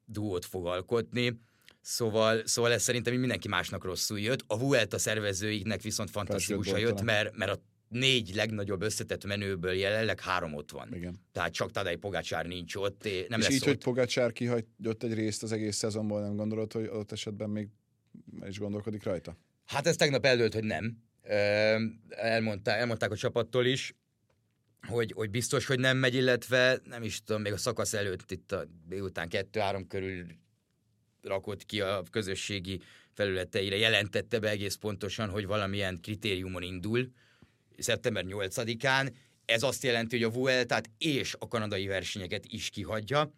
duót 0.05 0.44
fog 0.44 0.66
alkotni. 0.66 1.40
Szóval, 1.81 2.46
szóval 2.46 2.72
ez 2.72 2.83
szerintem 2.83 3.14
mindenki 3.14 3.48
másnak 3.48 3.85
rosszul 3.85 4.20
jött. 4.20 4.44
A 4.46 4.59
Vuelta 4.59 4.98
szervezőiknek 4.98 5.83
viszont 5.83 6.11
fantasztikusan 6.11 6.79
jött, 6.79 7.03
mert, 7.03 7.37
mert 7.37 7.50
a 7.50 7.61
négy 7.90 8.35
legnagyobb 8.35 8.83
összetett 8.83 9.24
menőből 9.24 9.72
jelenleg 9.72 10.20
három 10.20 10.55
ott 10.55 10.70
van. 10.70 10.94
Igen. 10.94 11.20
Tehát 11.33 11.53
csak 11.53 11.70
Tadej 11.70 11.96
Pogácsár 11.96 12.46
nincs 12.46 12.74
ott. 12.74 13.05
Nem 13.29 13.40
és 13.40 13.46
lesz 13.46 13.55
így, 13.55 13.61
ott. 13.61 13.66
hogy 13.66 13.79
Pogácsár 13.79 14.33
kihagyott 14.33 15.03
egy 15.03 15.14
részt 15.14 15.42
az 15.42 15.53
egész 15.53 15.76
szezonból, 15.76 16.20
nem 16.20 16.37
gondolod, 16.37 16.72
hogy 16.72 16.87
ott 16.87 17.12
esetben 17.12 17.50
még 17.50 17.68
is 18.46 18.59
gondolkodik 18.59 19.03
rajta? 19.03 19.37
Hát 19.64 19.87
ez 19.87 19.96
tegnap 19.96 20.26
eldőlt, 20.26 20.55
hogy 20.55 20.64
nem. 20.64 20.96
Elmondták, 22.09 22.79
elmondták 22.79 23.11
a 23.11 23.16
csapattól 23.16 23.66
is, 23.66 23.94
hogy, 24.88 25.12
hogy 25.12 25.31
biztos, 25.31 25.66
hogy 25.66 25.79
nem 25.79 25.96
megy, 25.96 26.14
illetve 26.14 26.81
nem 26.85 27.03
is 27.03 27.22
tudom, 27.22 27.42
még 27.42 27.53
a 27.53 27.57
szakasz 27.57 27.94
előtt 27.94 28.31
itt 28.31 28.53
a 28.53 28.64
délután 28.88 29.29
kettő-három 29.29 29.87
körül 29.87 30.26
rakott 31.22 31.66
ki 31.66 31.81
a 31.81 32.03
közösségi 32.11 32.81
felületeire, 33.12 33.76
jelentette 33.76 34.38
be 34.38 34.48
egész 34.48 34.74
pontosan, 34.74 35.29
hogy 35.29 35.46
valamilyen 35.46 36.00
kritériumon 36.00 36.62
indul 36.62 37.12
szeptember 37.83 38.25
8-án. 38.29 39.12
Ez 39.45 39.62
azt 39.62 39.83
jelenti, 39.83 40.16
hogy 40.16 40.33
a 40.33 40.38
Vueltát 40.38 40.90
és 40.99 41.35
a 41.38 41.49
kanadai 41.49 41.87
versenyeket 41.87 42.45
is 42.47 42.71
kihagyja. 42.71 43.33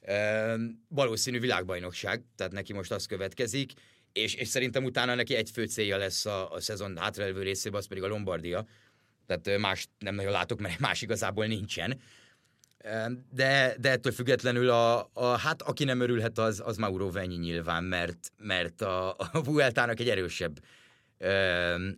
E, 0.00 0.56
valószínű 0.88 1.40
világbajnokság, 1.40 2.22
tehát 2.36 2.52
neki 2.52 2.72
most 2.72 2.92
az 2.92 3.06
következik, 3.06 3.72
és, 4.12 4.34
és 4.34 4.48
szerintem 4.48 4.84
utána 4.84 5.14
neki 5.14 5.34
egy 5.34 5.50
fő 5.50 5.64
célja 5.64 5.96
lesz 5.96 6.26
a, 6.26 6.52
a 6.52 6.60
szezon 6.60 6.96
hátraelvő 6.96 7.42
részében, 7.42 7.78
az 7.78 7.86
pedig 7.86 8.02
a 8.02 8.06
Lombardia. 8.06 8.66
Tehát 9.26 9.60
más 9.60 9.88
nem 9.98 10.14
nagyon 10.14 10.32
látok, 10.32 10.60
mert 10.60 10.78
más 10.88 11.02
igazából 11.02 11.46
nincsen. 11.46 12.00
De, 13.30 13.74
de 13.80 13.90
ettől 13.90 14.12
függetlenül 14.12 14.68
a, 14.70 15.10
a, 15.12 15.24
hát 15.24 15.62
aki 15.62 15.84
nem 15.84 16.00
örülhet, 16.00 16.38
az, 16.38 16.62
az 16.64 16.76
Mauro 16.76 17.10
Venyi 17.10 17.36
nyilván, 17.36 17.84
mert, 17.84 18.32
mert 18.36 18.82
a, 18.82 19.10
a 19.10 19.42
Vueltának 19.44 20.00
egy 20.00 20.08
erősebb 20.08 20.60
ö, 21.18 21.88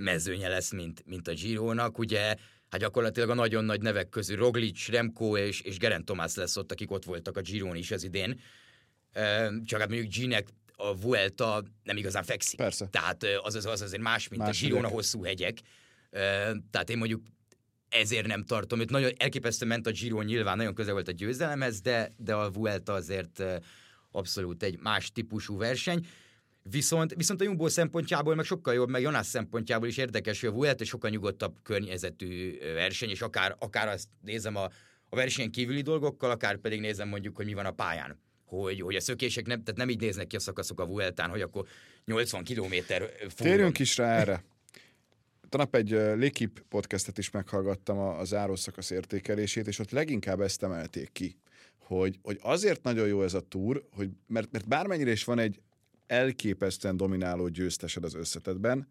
mezőnye 0.00 0.48
lesz, 0.48 0.72
mint, 0.72 1.02
mint 1.06 1.28
a 1.28 1.32
Girónak. 1.32 1.98
Ugye 1.98 2.36
hát 2.70 2.80
gyakorlatilag 2.80 3.30
a 3.30 3.34
nagyon 3.34 3.64
nagy 3.64 3.82
nevek 3.82 4.08
közül 4.08 4.36
Roglic, 4.36 4.88
Remco 4.88 5.36
és, 5.36 5.60
és 5.60 5.78
Geraint 5.78 6.04
Thomas 6.04 6.34
lesz 6.34 6.56
ott, 6.56 6.72
akik 6.72 6.90
ott 6.90 7.04
voltak 7.04 7.36
a 7.36 7.40
Giron 7.40 7.76
is 7.76 7.90
az 7.90 8.04
idén. 8.04 8.40
Csak 9.64 9.80
hát 9.80 9.88
mondjuk 9.88 10.12
Ginek 10.12 10.48
a 10.76 10.96
Vuelta 10.96 11.64
nem 11.82 11.96
igazán 11.96 12.22
fekszik. 12.22 12.58
Persze. 12.58 12.86
Tehát 12.86 13.24
az, 13.42 13.54
az, 13.54 13.66
az 13.66 13.82
azért 13.82 14.02
más, 14.02 14.28
mint 14.28 14.42
Más 14.42 14.62
a 14.62 14.66
Giron 14.66 14.84
a 14.84 14.88
hosszú 14.88 15.22
hegyek. 15.22 15.58
Tehát 16.70 16.90
én 16.90 16.98
mondjuk 16.98 17.22
ezért 17.88 18.26
nem 18.26 18.44
tartom. 18.44 18.80
Őt 18.80 18.90
nagyon 18.90 19.12
elképesztő 19.16 19.66
ment 19.66 19.86
a 19.86 19.90
Giro 19.90 20.22
nyilván, 20.22 20.56
nagyon 20.56 20.74
közel 20.74 20.92
volt 20.92 21.08
a 21.08 21.12
győzelemhez, 21.12 21.80
de, 21.80 22.14
de 22.16 22.34
a 22.34 22.50
Vuelta 22.50 22.92
azért 22.92 23.42
abszolút 24.10 24.62
egy 24.62 24.78
más 24.78 25.12
típusú 25.12 25.56
verseny. 25.56 26.06
Viszont, 26.70 27.14
viszont 27.14 27.40
a 27.40 27.44
Jumbo 27.44 27.68
szempontjából 27.68 28.34
meg 28.34 28.44
sokkal 28.44 28.74
jobb, 28.74 28.88
meg 28.88 29.02
Jonas 29.02 29.26
szempontjából 29.26 29.88
is 29.88 29.96
érdekes, 29.96 30.40
hogy 30.40 30.48
a 30.48 30.52
Vuelta 30.52 30.84
sokkal 30.84 31.10
nyugodtabb 31.10 31.56
környezetű 31.62 32.58
verseny, 32.58 33.10
és 33.10 33.20
akár, 33.20 33.56
akár 33.58 33.88
azt 33.88 34.08
nézem 34.20 34.56
a, 34.56 34.64
a 35.08 35.16
versenyen 35.16 35.50
kívüli 35.50 35.80
dolgokkal, 35.80 36.30
akár 36.30 36.56
pedig 36.56 36.80
nézem 36.80 37.08
mondjuk, 37.08 37.36
hogy 37.36 37.44
mi 37.44 37.54
van 37.54 37.66
a 37.66 37.70
pályán. 37.70 38.18
Hogy, 38.44 38.80
hogy 38.80 38.94
a 38.94 39.00
szökések 39.00 39.46
nem, 39.46 39.62
tehát 39.62 39.76
nem 39.76 39.88
így 39.88 40.00
néznek 40.00 40.26
ki 40.26 40.36
a 40.36 40.40
szakaszok 40.40 40.80
a 40.80 40.86
Vueltán, 40.86 41.30
hogy 41.30 41.40
akkor 41.40 41.66
80 42.04 42.44
kilométer 42.44 43.10
Térjünk 43.36 43.78
is 43.78 43.96
rá 43.96 44.18
erre. 44.18 44.44
Tanap 45.48 45.74
egy 45.74 45.90
L'équipe 45.92 46.62
podcastet 46.68 47.18
is 47.18 47.30
meghallgattam 47.30 47.98
a, 47.98 48.18
a 48.18 48.24
zárószakasz 48.24 48.90
értékelését, 48.90 49.66
és 49.66 49.78
ott 49.78 49.90
leginkább 49.90 50.40
ezt 50.40 50.62
emelték 50.62 51.12
ki, 51.12 51.36
hogy, 51.78 52.18
hogy 52.22 52.38
azért 52.42 52.82
nagyon 52.82 53.06
jó 53.06 53.22
ez 53.22 53.34
a 53.34 53.40
túr, 53.40 53.84
hogy 53.92 54.10
mert, 54.26 54.52
mert 54.52 54.68
bármennyire 54.68 55.10
is 55.10 55.24
van 55.24 55.38
egy 55.38 55.60
elképesztően 56.08 56.96
domináló 56.96 57.48
győztesed 57.48 58.04
az 58.04 58.14
összetetben, 58.14 58.88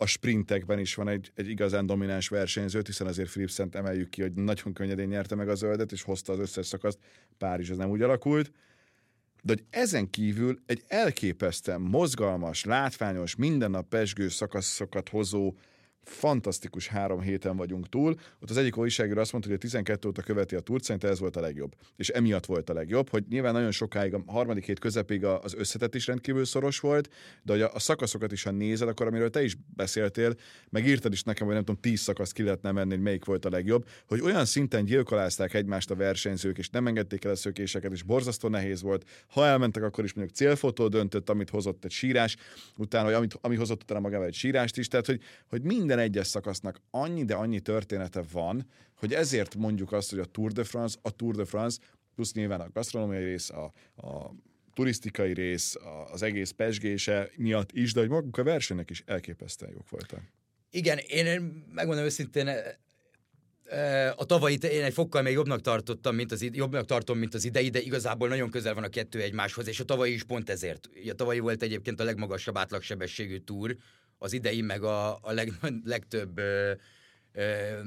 a 0.00 0.06
sprintekben 0.06 0.78
is 0.78 0.94
van 0.94 1.08
egy, 1.08 1.32
egy 1.34 1.48
igazán 1.48 1.86
domináns 1.86 2.28
versenyzőt, 2.28 2.86
hiszen 2.86 3.06
azért 3.06 3.30
Philipsent 3.30 3.74
emeljük 3.74 4.08
ki, 4.08 4.20
hogy 4.20 4.32
nagyon 4.32 4.72
könnyedén 4.72 5.08
nyerte 5.08 5.34
meg 5.34 5.48
a 5.48 5.54
zöldet, 5.54 5.92
és 5.92 6.02
hozta 6.02 6.32
az 6.32 6.38
összes 6.38 6.66
szakaszt. 6.66 6.98
Párizs 7.38 7.70
az 7.70 7.76
nem 7.76 7.90
úgy 7.90 8.02
alakult. 8.02 8.52
De 9.42 9.52
hogy 9.52 9.64
ezen 9.70 10.10
kívül 10.10 10.58
egy 10.66 10.82
elképesztően 10.86 11.80
mozgalmas, 11.80 12.64
látványos, 12.64 13.36
minden 13.36 13.70
nap 13.70 13.88
pesgő 13.88 14.28
szakaszokat 14.28 15.08
hozó, 15.08 15.54
fantasztikus 16.08 16.86
három 16.88 17.20
héten 17.20 17.56
vagyunk 17.56 17.88
túl. 17.88 18.18
Ott 18.40 18.50
az 18.50 18.56
egyik 18.56 18.76
újságíró 18.76 19.20
azt 19.20 19.32
mondta, 19.32 19.50
hogy 19.50 19.58
a 19.58 19.62
12 19.62 20.08
óta 20.08 20.22
követi 20.22 20.54
a 20.54 20.60
túrt, 20.60 20.82
szerintem 20.82 21.10
ez 21.10 21.18
volt 21.18 21.36
a 21.36 21.40
legjobb. 21.40 21.74
És 21.96 22.08
emiatt 22.08 22.46
volt 22.46 22.70
a 22.70 22.72
legjobb, 22.72 23.08
hogy 23.08 23.24
nyilván 23.28 23.52
nagyon 23.52 23.70
sokáig, 23.70 24.14
a 24.14 24.22
harmadik 24.26 24.64
hét 24.64 24.78
közepéig 24.78 25.24
a- 25.24 25.42
az 25.42 25.54
összetett 25.54 25.94
is 25.94 26.06
rendkívül 26.06 26.44
szoros 26.44 26.80
volt, 26.80 27.08
de 27.42 27.52
hogy 27.52 27.62
a, 27.62 27.78
szakaszokat 27.78 28.32
is, 28.32 28.42
ha 28.42 28.50
nézed, 28.50 28.88
akkor 28.88 29.06
amiről 29.06 29.30
te 29.30 29.42
is 29.42 29.56
beszéltél, 29.76 30.34
meg 30.70 30.86
írtad 30.86 31.12
is 31.12 31.22
nekem, 31.22 31.46
hogy 31.46 31.54
nem 31.54 31.64
tudom, 31.64 31.80
10 31.80 32.00
szakaszt 32.00 32.32
ki 32.32 32.42
lehetne 32.42 32.72
menni, 32.72 32.90
hogy 32.90 33.02
melyik 33.02 33.24
volt 33.24 33.44
a 33.44 33.50
legjobb, 33.50 33.88
hogy 34.06 34.20
olyan 34.20 34.44
szinten 34.44 34.84
gyilkolázták 34.84 35.54
egymást 35.54 35.90
a 35.90 35.94
versenyzők, 35.94 36.58
és 36.58 36.68
nem 36.68 36.86
engedték 36.86 37.24
el 37.24 37.30
a 37.30 37.36
szökéseket, 37.36 37.92
és 37.92 38.02
borzasztó 38.02 38.48
nehéz 38.48 38.82
volt. 38.82 39.04
Ha 39.26 39.46
elmentek, 39.46 39.82
akkor 39.82 40.04
is 40.04 40.12
mondjuk 40.12 40.36
célfotó 40.36 40.88
döntött, 40.88 41.28
amit 41.28 41.50
hozott 41.50 41.84
egy 41.84 41.90
sírás, 41.90 42.36
utána, 42.76 43.04
vagy 43.04 43.14
amit, 43.14 43.38
ami 43.40 43.56
hozott 43.56 43.82
utána 43.82 44.00
magával 44.00 44.26
egy 44.26 44.34
sírást 44.34 44.76
is, 44.78 44.88
tehát 44.88 45.06
hogy, 45.06 45.20
hogy 45.48 45.62
minden 45.62 45.97
egyes 45.98 46.26
szakasznak 46.26 46.80
annyi, 46.90 47.24
de 47.24 47.34
annyi 47.34 47.60
története 47.60 48.22
van, 48.32 48.66
hogy 48.94 49.12
ezért 49.14 49.54
mondjuk 49.54 49.92
azt, 49.92 50.10
hogy 50.10 50.18
a 50.18 50.24
Tour 50.24 50.52
de 50.52 50.64
France, 50.64 50.98
a 51.02 51.10
Tour 51.10 51.34
de 51.34 51.44
France, 51.44 51.78
plusz 52.14 52.32
nyilván 52.32 52.60
a 52.60 52.70
gasztronómiai 52.72 53.24
rész, 53.24 53.50
a, 53.50 53.72
a 53.96 54.34
turisztikai 54.74 55.32
rész, 55.32 55.76
a- 55.76 56.12
az 56.12 56.22
egész 56.22 56.50
pesgése 56.50 57.30
miatt 57.36 57.72
is, 57.72 57.92
de 57.92 58.00
hogy 58.00 58.08
maguk 58.08 58.36
a 58.38 58.42
versenyek 58.42 58.90
is 58.90 59.02
elképesztően 59.06 59.72
jók 59.72 59.88
voltak. 59.88 60.20
Igen, 60.70 60.98
én 60.98 61.40
megmondom 61.74 62.04
őszintén, 62.04 62.48
eh, 63.64 64.20
a 64.20 64.24
tavalyit 64.24 64.64
én 64.64 64.82
egy 64.84 64.92
fokkal 64.92 65.22
még 65.22 65.32
jobbnak 65.32 65.60
tartottam, 65.60 66.14
mint 66.14 66.32
az, 66.32 66.42
jobbnak 66.52 66.84
tartom, 66.84 67.18
mint 67.18 67.34
az 67.34 67.44
idei, 67.44 67.68
de 67.68 67.80
igazából 67.80 68.28
nagyon 68.28 68.50
közel 68.50 68.74
van 68.74 68.84
a 68.84 68.88
kettő 68.88 69.20
egymáshoz, 69.20 69.68
és 69.68 69.80
a 69.80 69.84
tavalyi 69.84 70.12
is 70.12 70.24
pont 70.24 70.50
ezért. 70.50 70.88
A 71.08 71.12
tavalyi 71.12 71.38
volt 71.38 71.62
egyébként 71.62 72.00
a 72.00 72.04
legmagasabb 72.04 72.56
átlagsebességű 72.56 73.38
túr, 73.38 73.76
az 74.18 74.32
idei 74.32 74.60
meg 74.60 74.82
a, 74.82 75.18
a 75.22 75.32
leg, 75.32 75.52
legtöbb 75.84 76.38
ö, 76.38 76.72
ö, 77.32 77.80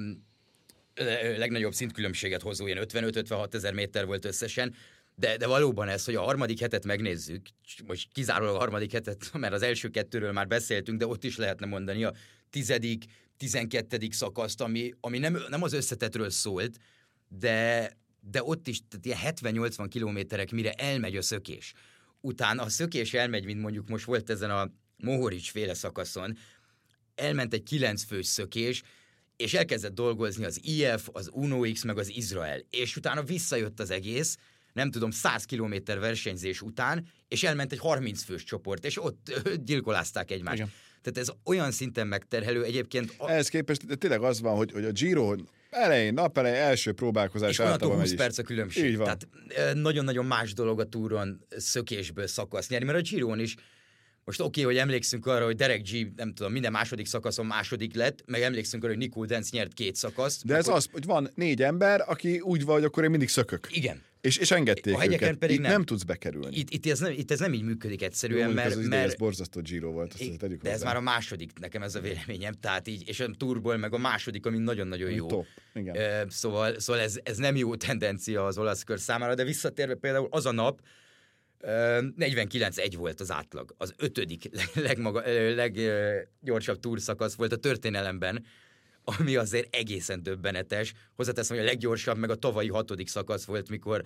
legnagyobb 1.37 1.73
szintkülönbséget 1.73 2.41
hozó, 2.41 2.67
ilyen 2.67 2.85
55-56 2.87 3.53
ezer 3.53 3.73
méter 3.73 4.05
volt 4.05 4.25
összesen, 4.25 4.75
de, 5.15 5.37
de 5.37 5.47
valóban 5.47 5.87
ez, 5.87 6.05
hogy 6.05 6.15
a 6.15 6.21
harmadik 6.21 6.59
hetet 6.59 6.85
megnézzük, 6.85 7.45
most 7.85 8.07
kizárólag 8.11 8.55
a 8.55 8.57
harmadik 8.57 8.91
hetet, 8.91 9.29
mert 9.33 9.53
az 9.53 9.61
első 9.61 9.89
kettőről 9.89 10.31
már 10.31 10.47
beszéltünk, 10.47 10.99
de 10.99 11.07
ott 11.07 11.23
is 11.23 11.37
lehetne 11.37 11.65
mondani 11.65 12.03
a 12.03 12.13
tizedik, 12.49 13.03
tizenkettedik 13.37 14.13
szakaszt, 14.13 14.61
ami, 14.61 14.93
ami 14.99 15.17
nem, 15.17 15.37
nem 15.49 15.63
az 15.63 15.73
összetetről 15.73 16.29
szólt, 16.29 16.77
de, 17.27 17.91
de 18.31 18.43
ott 18.43 18.67
is 18.67 18.81
tehát 18.89 19.05
ilyen 19.41 19.59
70-80 19.59 19.85
kilométerek, 19.89 20.51
mire 20.51 20.71
elmegy 20.71 21.17
a 21.17 21.21
szökés. 21.21 21.73
Utána 22.21 22.63
a 22.63 22.69
szökés 22.69 23.13
elmegy, 23.13 23.45
mint 23.45 23.61
mondjuk 23.61 23.89
most 23.89 24.05
volt 24.05 24.29
ezen 24.29 24.51
a 24.51 24.71
Mohorics 25.01 25.51
féle 25.51 25.73
szakaszon, 25.73 26.37
elment 27.15 27.53
egy 27.53 27.63
kilenc 27.63 28.03
fős 28.03 28.25
szökés, 28.25 28.81
és 29.35 29.53
elkezdett 29.53 29.93
dolgozni 29.93 30.45
az 30.45 30.59
IF, 30.63 31.07
az 31.11 31.29
UNOX, 31.33 31.83
meg 31.83 31.97
az 31.97 32.09
Izrael. 32.09 32.59
És 32.69 32.95
utána 32.95 33.23
visszajött 33.23 33.79
az 33.79 33.89
egész, 33.89 34.37
nem 34.73 34.91
tudom, 34.91 35.11
100 35.11 35.45
kilométer 35.45 35.99
versenyzés 35.99 36.61
után, 36.61 37.07
és 37.27 37.43
elment 37.43 37.71
egy 37.71 37.79
30 37.79 38.23
fős 38.23 38.43
csoport, 38.43 38.85
és 38.85 39.03
ott 39.03 39.41
gyilkolázták 39.65 40.31
egymást. 40.31 40.57
Igen. 40.57 40.71
Tehát 41.01 41.29
ez 41.29 41.35
olyan 41.45 41.71
szinten 41.71 42.07
megterhelő, 42.07 42.63
egyébként 42.63 43.13
a, 43.17 43.29
Ehhez 43.29 43.47
képest 43.47 43.85
de 43.85 43.95
tényleg 43.95 44.21
az 44.21 44.41
van, 44.41 44.55
hogy, 44.55 44.71
hogy 44.71 44.85
a 44.85 44.91
Giro 44.91 45.35
elején, 45.69 46.13
nap 46.13 46.37
elején 46.37 46.61
első 46.61 46.93
próbálkozás 46.93 47.49
és 47.49 47.59
onnantól 47.59 47.87
általában 47.87 47.99
20 47.99 48.09
megy 48.09 48.19
is. 48.19 48.25
perc 48.25 48.37
a 48.37 48.43
különbség. 48.43 48.85
Így 48.85 48.97
van. 48.97 49.05
Tehát 49.05 49.75
nagyon-nagyon 49.75 50.25
más 50.25 50.53
dolog 50.53 50.79
a 50.79 50.85
túron 50.85 51.45
szökésből 51.57 52.27
szakasz 52.27 52.69
nyerni, 52.69 52.85
mert 52.85 52.97
a 52.97 53.01
Giron 53.01 53.39
is 53.39 53.55
most 54.25 54.39
oké, 54.39 54.61
okay, 54.61 54.73
hogy 54.73 54.81
emlékszünk 54.81 55.25
arra, 55.25 55.45
hogy 55.45 55.55
Derek 55.55 55.81
G, 55.89 56.11
nem 56.15 56.33
tudom, 56.33 56.51
minden 56.51 56.71
második 56.71 57.05
szakaszon 57.05 57.45
második 57.45 57.95
lett, 57.95 58.23
meg 58.25 58.41
emlékszünk 58.41 58.83
arra, 58.83 58.93
hogy 58.93 59.01
Nicole 59.01 59.27
Dance 59.27 59.49
nyert 59.51 59.73
két 59.73 59.95
szakaszt. 59.95 60.45
De 60.45 60.55
ez 60.55 60.65
akkor... 60.65 60.77
az, 60.77 60.87
hogy 60.91 61.05
van 61.05 61.29
négy 61.35 61.61
ember, 61.61 62.03
aki 62.07 62.39
úgy 62.39 62.65
van, 62.65 62.75
hogy 62.75 62.83
akkor 62.83 63.03
én 63.03 63.09
mindig 63.09 63.29
szökök. 63.29 63.67
Igen. 63.71 64.01
És, 64.21 64.37
és 64.37 64.51
engedték 64.51 64.95
A 64.95 64.99
hegyeken 64.99 65.27
őket. 65.27 65.39
pedig 65.39 65.55
itt 65.55 65.61
nem. 65.61 65.71
nem. 65.71 65.83
tudsz 65.83 66.03
bekerülni. 66.03 66.57
Itt, 66.57 66.69
itt, 66.69 66.85
ez 66.85 66.99
nem, 66.99 67.11
itt 67.11 67.31
ez 67.31 67.39
nem 67.39 67.53
így 67.53 67.63
működik 67.63 68.01
egyszerűen, 68.01 68.47
Jó, 68.47 68.53
mert, 68.53 68.71
az, 68.71 68.77
az 68.77 68.87
mert, 68.87 69.05
ez 69.05 69.15
borzasztó 69.15 69.61
Giro 69.61 69.91
volt, 69.91 70.13
azt 70.13 70.21
I- 70.21 70.35
tegyük 70.37 70.61
de 70.61 70.71
ez 70.71 70.83
már 70.83 70.95
a 70.95 71.01
második, 71.01 71.51
nekem 71.59 71.81
ez 71.81 71.95
a 71.95 71.99
véleményem, 71.99 72.53
tehát 72.53 72.87
így, 72.87 73.07
és 73.07 73.19
a 73.19 73.29
turból 73.37 73.77
meg 73.77 73.93
a 73.93 73.97
második, 73.97 74.45
ami 74.45 74.57
nagyon-nagyon 74.57 75.11
jó. 75.11 75.27
Top, 75.27 75.45
igen. 75.73 75.95
Ö, 75.95 76.21
Szóval, 76.29 76.79
szóval 76.79 77.01
ez, 77.01 77.19
ez 77.23 77.37
nem 77.37 77.55
jó 77.55 77.75
tendencia 77.75 78.45
az 78.45 78.57
olasz 78.57 78.83
kör 78.83 78.99
számára, 78.99 79.35
de 79.35 79.43
visszatérve 79.43 79.95
például 79.95 80.27
az 80.31 80.45
a 80.45 80.51
nap, 80.51 80.79
49-1 81.63 82.93
volt 82.97 83.19
az 83.19 83.31
átlag. 83.31 83.75
Az 83.77 83.93
ötödik 83.97 84.49
leg- 84.51 84.85
legmaga, 84.85 85.21
leggyorsabb 85.55 86.79
túrszakasz 86.79 87.33
volt 87.33 87.51
a 87.51 87.55
történelemben, 87.55 88.45
ami 89.03 89.35
azért 89.35 89.75
egészen 89.75 90.23
döbbenetes. 90.23 90.93
Hozzáteszem, 91.15 91.57
hogy 91.57 91.65
a 91.65 91.69
leggyorsabb 91.69 92.17
meg 92.17 92.29
a 92.29 92.35
tavalyi 92.35 92.69
hatodik 92.69 93.07
szakasz 93.07 93.45
volt, 93.45 93.69
mikor 93.69 94.03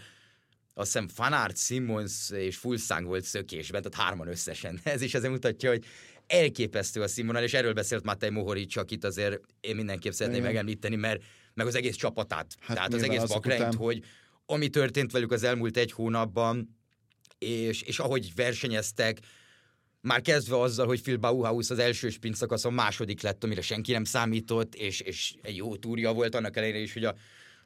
azt 0.73 0.91
hiszem 0.91 1.07
Fanart, 1.07 1.57
Simmons 1.57 2.29
és 2.29 2.57
Fulszang 2.57 3.05
volt 3.05 3.23
szökésben, 3.23 3.81
tehát 3.81 4.07
hárman 4.07 4.27
összesen. 4.27 4.79
Ez 4.83 5.01
is 5.01 5.13
azért 5.13 5.31
mutatja, 5.31 5.69
hogy 5.69 5.85
elképesztő 6.27 7.01
a 7.01 7.07
színvonal, 7.07 7.43
és 7.43 7.53
erről 7.53 7.73
beszélt 7.73 8.03
Matej 8.03 8.29
Mohoric, 8.29 8.75
akit 8.75 9.03
azért 9.03 9.39
én 9.59 9.75
mindenképp 9.75 10.11
szeretném 10.11 10.41
Igen. 10.41 10.51
megemlíteni, 10.53 10.95
mert 10.95 11.23
meg 11.53 11.67
az 11.67 11.75
egész 11.75 11.95
csapatát. 11.95 12.55
Hát 12.59 12.75
tehát 12.75 12.93
az 12.93 13.03
egész 13.03 13.21
azok 13.21 13.35
bakrenyt, 13.35 13.59
után- 13.59 13.75
hogy 13.75 14.03
ami 14.45 14.69
történt 14.69 15.11
velük 15.11 15.31
az 15.31 15.43
elmúlt 15.43 15.77
egy 15.77 15.91
hónapban, 15.91 16.77
és, 17.37 17.81
és 17.81 17.99
ahogy 17.99 18.31
versenyeztek, 18.35 19.19
már 20.01 20.21
kezdve 20.21 20.59
azzal, 20.59 20.87
hogy 20.87 21.01
Phil 21.01 21.17
Bauhaus 21.17 21.69
az 21.69 21.79
első 21.79 22.09
sprint 22.09 22.35
szakaszon 22.35 22.73
második 22.73 23.21
lett, 23.21 23.43
amire 23.43 23.61
senki 23.61 23.91
nem 23.91 24.03
számított, 24.03 24.75
és, 24.75 24.99
és 24.99 25.35
egy 25.41 25.55
jó 25.55 25.75
túrja 25.75 26.13
volt, 26.13 26.35
annak 26.35 26.57
ellenére 26.57 26.79
is, 26.79 26.93
hogy 26.93 27.03
a 27.05 27.15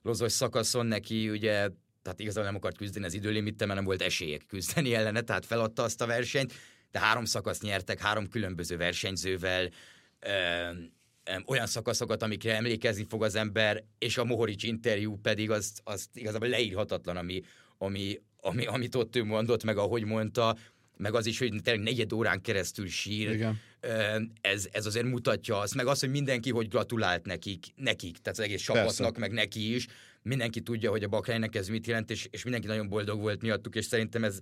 lozos 0.01 0.31
szakaszon 0.31 0.85
neki 0.85 1.29
ugye, 1.29 1.69
tehát 2.01 2.19
igazából 2.19 2.43
nem 2.43 2.55
akart 2.55 2.77
küzdeni 2.77 3.05
az 3.05 3.13
időlimittel, 3.13 3.67
mert 3.67 3.79
nem 3.79 3.87
volt 3.87 4.01
esélyek 4.01 4.45
küzdeni 4.45 4.93
ellene, 4.93 5.21
tehát 5.21 5.45
feladta 5.45 5.83
azt 5.83 6.01
a 6.01 6.05
versenyt, 6.05 6.53
de 6.91 6.99
három 6.99 7.25
szakasz 7.25 7.61
nyertek, 7.61 7.99
három 7.99 8.27
különböző 8.27 8.77
versenyzővel, 8.77 9.69
ö, 10.19 10.29
ö, 11.23 11.35
olyan 11.45 11.67
szakaszokat, 11.67 12.23
amikre 12.23 12.55
emlékezni 12.55 13.05
fog 13.09 13.23
az 13.23 13.35
ember, 13.35 13.83
és 13.97 14.17
a 14.17 14.23
Mohoric 14.23 14.63
interjú 14.63 15.17
pedig 15.17 15.51
az, 15.51 15.71
az 15.83 16.09
igazából 16.13 16.47
leírhatatlan, 16.47 17.17
ami, 17.17 17.41
ami, 17.77 18.19
ami, 18.41 18.65
amit 18.65 18.95
ott 18.95 19.15
ő 19.15 19.23
mondott, 19.23 19.63
meg 19.63 19.77
ahogy 19.77 20.05
mondta, 20.05 20.55
meg 20.97 21.15
az 21.15 21.25
is, 21.25 21.39
hogy 21.39 21.53
tényleg 21.63 21.83
negyed 21.83 22.13
órán 22.13 22.41
keresztül 22.41 22.87
sír. 22.87 23.31
Igen. 23.31 23.61
Ez, 24.41 24.67
ez 24.71 24.85
azért 24.85 25.05
mutatja 25.05 25.59
azt, 25.59 25.75
meg 25.75 25.87
az, 25.87 25.99
hogy 25.99 26.09
mindenki 26.09 26.51
hogy 26.51 26.67
gratulált 26.67 27.25
nekik, 27.25 27.65
nekik, 27.75 28.17
tehát 28.17 28.39
az 28.39 28.45
egész 28.45 28.61
csapatnak, 28.61 28.95
Persze. 28.95 29.19
meg 29.19 29.31
neki 29.31 29.75
is. 29.75 29.87
Mindenki 30.21 30.61
tudja, 30.61 30.89
hogy 30.89 31.03
a 31.03 31.07
Bakránynak 31.07 31.55
ez 31.55 31.67
mit 31.67 31.87
jelent, 31.87 32.09
és, 32.09 32.27
és 32.31 32.43
mindenki 32.43 32.67
nagyon 32.67 32.89
boldog 32.89 33.19
volt 33.19 33.41
miattuk, 33.41 33.75
és 33.75 33.85
szerintem 33.85 34.23
ez 34.23 34.39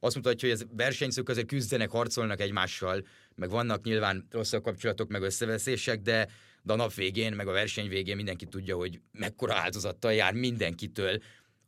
azt 0.00 0.14
mutatja, 0.14 0.48
hogy 0.48 0.58
ez 0.60 0.66
versenyzők 0.76 1.28
azért 1.28 1.46
küzdenek, 1.46 1.90
harcolnak 1.90 2.40
egymással, 2.40 3.06
meg 3.34 3.50
vannak 3.50 3.84
nyilván 3.84 4.26
rosszabb 4.30 4.62
kapcsolatok, 4.62 5.08
meg 5.08 5.22
összeveszések, 5.22 6.00
de, 6.00 6.28
de 6.62 6.72
a 6.72 6.76
nap 6.76 6.94
végén, 6.94 7.32
meg 7.32 7.48
a 7.48 7.52
verseny 7.52 7.88
végén 7.88 8.16
mindenki 8.16 8.46
tudja, 8.46 8.76
hogy 8.76 9.00
mekkora 9.12 9.54
áldozattal 9.54 10.12
jár 10.12 10.32
mindenkitől, 10.32 11.18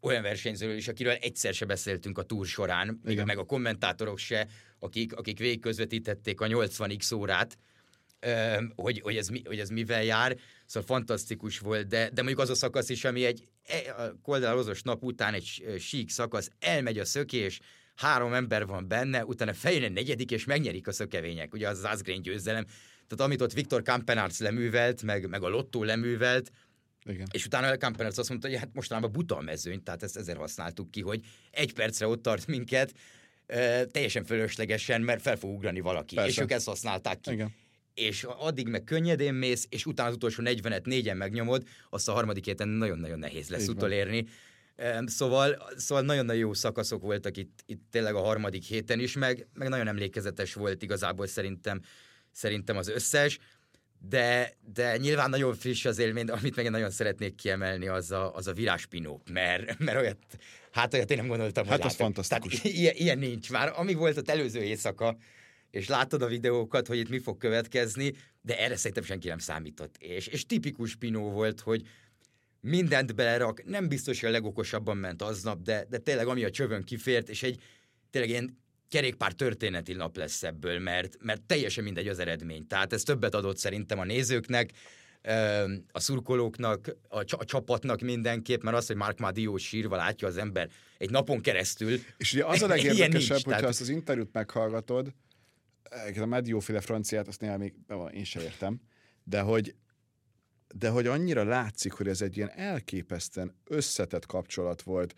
olyan 0.01 0.23
versenyzőről 0.23 0.77
is, 0.77 0.89
akiről 0.89 1.13
egyszer 1.13 1.55
se 1.55 1.65
beszéltünk 1.65 2.19
a 2.19 2.23
túr 2.23 2.47
során, 2.47 3.01
meg, 3.03 3.13
Igen. 3.13 3.27
meg 3.27 3.39
a 3.39 3.45
kommentátorok 3.45 4.19
se, 4.19 4.47
akik, 4.79 5.17
akik 5.17 5.39
végigközvetítették 5.39 6.41
a 6.41 6.47
80x 6.47 7.15
órát, 7.15 7.59
hogy, 8.75 9.01
hogy, 9.01 9.17
ez, 9.17 9.29
mi, 9.29 9.43
hogy 9.45 9.59
ez 9.59 9.69
mivel 9.69 10.05
jár, 10.05 10.37
szóval 10.67 10.97
fantasztikus 10.97 11.59
volt, 11.59 11.87
de, 11.87 12.11
de 12.13 12.23
mondjuk 12.23 12.39
az 12.39 12.51
a 12.51 12.55
szakasz 12.55 12.89
is, 12.89 13.05
ami 13.05 13.25
egy 13.25 13.49
e- 13.67 13.95
a 14.03 14.19
koldalozos 14.23 14.83
nap 14.83 15.03
után 15.03 15.35
egy 15.35 15.77
sík 15.79 16.11
szakasz, 16.11 16.51
elmegy 16.59 16.99
a 16.99 17.05
szökés, 17.05 17.61
három 17.95 18.33
ember 18.33 18.67
van 18.67 18.89
benne, 18.89 19.25
utána 19.25 19.55
feljön 19.55 19.83
egy 19.83 19.93
negyedik, 19.93 20.31
és 20.31 20.45
megnyerik 20.45 20.89
a 20.89 20.93
szökevények, 20.93 21.55
ugye 21.55 21.69
az 21.69 21.79
az 21.79 21.85
Asgreen 21.85 22.23
győzelem. 22.23 22.65
Tehát 22.65 23.25
amit 23.25 23.41
ott 23.41 23.53
Viktor 23.53 23.83
Kampenarts 23.83 24.39
leművelt, 24.39 25.03
meg, 25.03 25.29
meg 25.29 25.43
a 25.43 25.49
Lotto 25.49 25.85
leművelt, 25.85 26.51
Igen. 27.05 27.27
és 27.33 27.45
utána 27.45 27.67
a 27.67 27.77
Kampenarts 27.77 28.19
azt 28.19 28.29
mondta, 28.29 28.49
hogy 28.49 28.57
hát 28.57 28.69
mostanában 28.73 29.13
buta 29.13 29.37
a 29.37 29.41
mezőny, 29.41 29.83
tehát 29.83 30.03
ezt 30.03 30.17
ezért 30.17 30.39
használtuk 30.39 30.91
ki, 30.91 31.01
hogy 31.01 31.21
egy 31.51 31.73
percre 31.73 32.07
ott 32.07 32.23
tart 32.23 32.47
minket, 32.47 32.93
ö, 33.47 33.83
teljesen 33.91 34.25
fölöslegesen, 34.25 35.01
mert 35.01 35.23
fel 35.23 35.37
fog 35.37 35.51
ugrani 35.51 35.81
valaki. 35.81 36.15
Persze. 36.15 36.31
És 36.31 36.39
ők 36.39 36.51
ezt 36.51 36.67
használták 36.67 37.21
ki. 37.21 37.33
Igen. 37.33 37.55
És 37.95 38.25
addig 38.25 38.69
meg 38.69 38.85
könnyedén 38.85 39.35
mész, 39.35 39.67
és 39.69 39.87
utána 39.87 40.09
az 40.09 40.15
utolsó 40.15 40.43
40-et 40.47 40.85
négyen 40.85 41.17
megnyomod, 41.17 41.67
azt 41.91 42.09
a 42.09 42.13
harmadik 42.13 42.45
héten 42.45 42.69
nagyon-nagyon 42.69 43.19
nehéz 43.19 43.49
lesz 43.49 43.63
Így 43.63 43.69
utolérni. 43.69 44.27
Szóval, 45.05 45.73
szóval 45.77 46.05
nagyon-nagyon 46.05 46.41
jó 46.41 46.53
szakaszok 46.53 47.03
voltak 47.03 47.37
itt, 47.37 47.63
itt 47.67 47.83
tényleg 47.91 48.15
a 48.15 48.21
harmadik 48.21 48.65
héten 48.65 49.01
is, 49.01 49.17
meg, 49.17 49.47
meg 49.55 49.69
nagyon 49.69 49.89
emlékezetes 49.89 50.55
volt 50.55 50.83
igazából 50.83 51.27
szerintem, 51.27 51.81
szerintem 52.33 52.77
az 52.77 52.89
összes, 52.89 53.39
de, 54.09 54.53
de 54.75 54.97
nyilván 54.97 55.31
nagyon 55.31 55.55
friss 55.55 55.85
az 55.85 55.99
élmény, 55.99 56.25
de 56.25 56.33
amit 56.33 56.57
meg 56.57 56.65
én 56.65 56.71
nagyon 56.71 56.91
szeretnék 56.91 57.35
kiemelni, 57.35 57.89
az 57.89 58.11
a, 58.11 58.35
az 58.35 58.47
a 58.47 58.53
viráspinó, 58.53 59.23
mert, 59.33 59.79
mert 59.79 59.99
olyat, 59.99 60.19
hát 60.71 60.95
olyat 60.95 61.11
én 61.11 61.17
nem 61.17 61.27
gondoltam, 61.27 61.67
Hát 61.67 61.77
hogy 61.77 61.87
az 61.87 61.97
fantasztikus. 61.97 62.61
Tehát 62.61 62.77
ilyen, 62.77 62.95
ilyen 62.97 63.19
nincs 63.19 63.51
már. 63.51 63.73
Ami 63.77 63.95
volt 63.95 64.17
az 64.17 64.29
előző 64.29 64.63
éjszaka, 64.63 65.17
és 65.71 65.89
láttad 65.89 66.23
a 66.23 66.27
videókat, 66.27 66.87
hogy 66.87 66.99
itt 66.99 67.09
mi 67.09 67.19
fog 67.19 67.37
következni, 67.37 68.13
de 68.43 68.59
erre 68.59 68.77
szerintem 68.77 69.05
senki 69.05 69.29
nem 69.29 69.39
számított. 69.39 69.97
És, 69.99 70.27
és 70.27 70.47
tipikus 70.47 70.97
Pinó 70.97 71.31
volt, 71.31 71.61
hogy 71.61 71.83
mindent 72.61 73.15
belerak, 73.15 73.65
nem 73.65 73.89
biztos, 73.89 74.21
hogy 74.21 74.29
a 74.29 74.33
legokosabban 74.33 74.97
ment 74.97 75.23
aznap, 75.23 75.63
de, 75.63 75.87
de 75.89 75.99
tényleg 75.99 76.27
ami 76.27 76.45
a 76.45 76.51
csövön 76.51 76.83
kifért, 76.83 77.29
és 77.29 77.43
egy 77.43 77.63
tényleg 78.11 78.31
ilyen 78.31 78.60
kerékpár 78.91 79.33
történeti 79.33 79.93
nap 79.93 80.17
lesz 80.17 80.43
ebből, 80.43 80.79
mert, 80.79 81.17
mert 81.21 81.43
teljesen 81.43 81.85
mindegy 81.85 82.09
az 82.09 82.19
eredmény. 82.19 82.67
Tehát 82.67 82.93
ez 82.93 83.03
többet 83.03 83.35
adott 83.35 83.57
szerintem 83.57 83.99
a 83.99 84.05
nézőknek, 84.05 84.71
a 85.93 86.01
szurkolóknak, 86.01 86.97
a, 87.09 87.19
a 87.19 87.45
csapatnak 87.45 88.01
mindenképp, 88.01 88.63
mert 88.63 88.77
az, 88.77 88.87
hogy 88.87 88.97
Mark 88.97 89.19
Madio 89.19 89.57
sírva 89.57 89.97
látja 89.97 90.29
az 90.29 90.37
ember 90.37 90.71
egy 90.99 91.11
napon 91.11 91.41
keresztül. 91.41 91.99
És 92.17 92.33
ugye 92.33 92.45
az 92.45 92.63
a 92.63 92.67
legérdekesebb, 92.77 93.13
nincs, 93.13 93.29
hogyha 93.29 93.51
tehát- 93.51 93.65
azt 93.65 93.81
az 93.81 93.89
interjút 93.89 94.33
meghallgatod, 94.33 95.13
a 96.21 96.27
Medióféle 96.27 96.81
franciát, 96.81 97.29
azt 97.29 97.41
néha 97.41 97.57
még 97.57 97.75
én 98.13 98.25
sem 98.25 98.43
értem, 98.43 98.81
de 99.25 99.41
hogy, 99.41 99.75
de 100.75 100.89
hogy 100.89 101.07
annyira 101.07 101.45
látszik, 101.45 101.93
hogy 101.93 102.09
ez 102.09 102.23
egy 102.23 102.37
ilyen 102.37 102.51
elképesztően 102.51 103.55
összetett 103.65 104.27
kapcsolat 104.27 104.83
volt. 104.83 105.15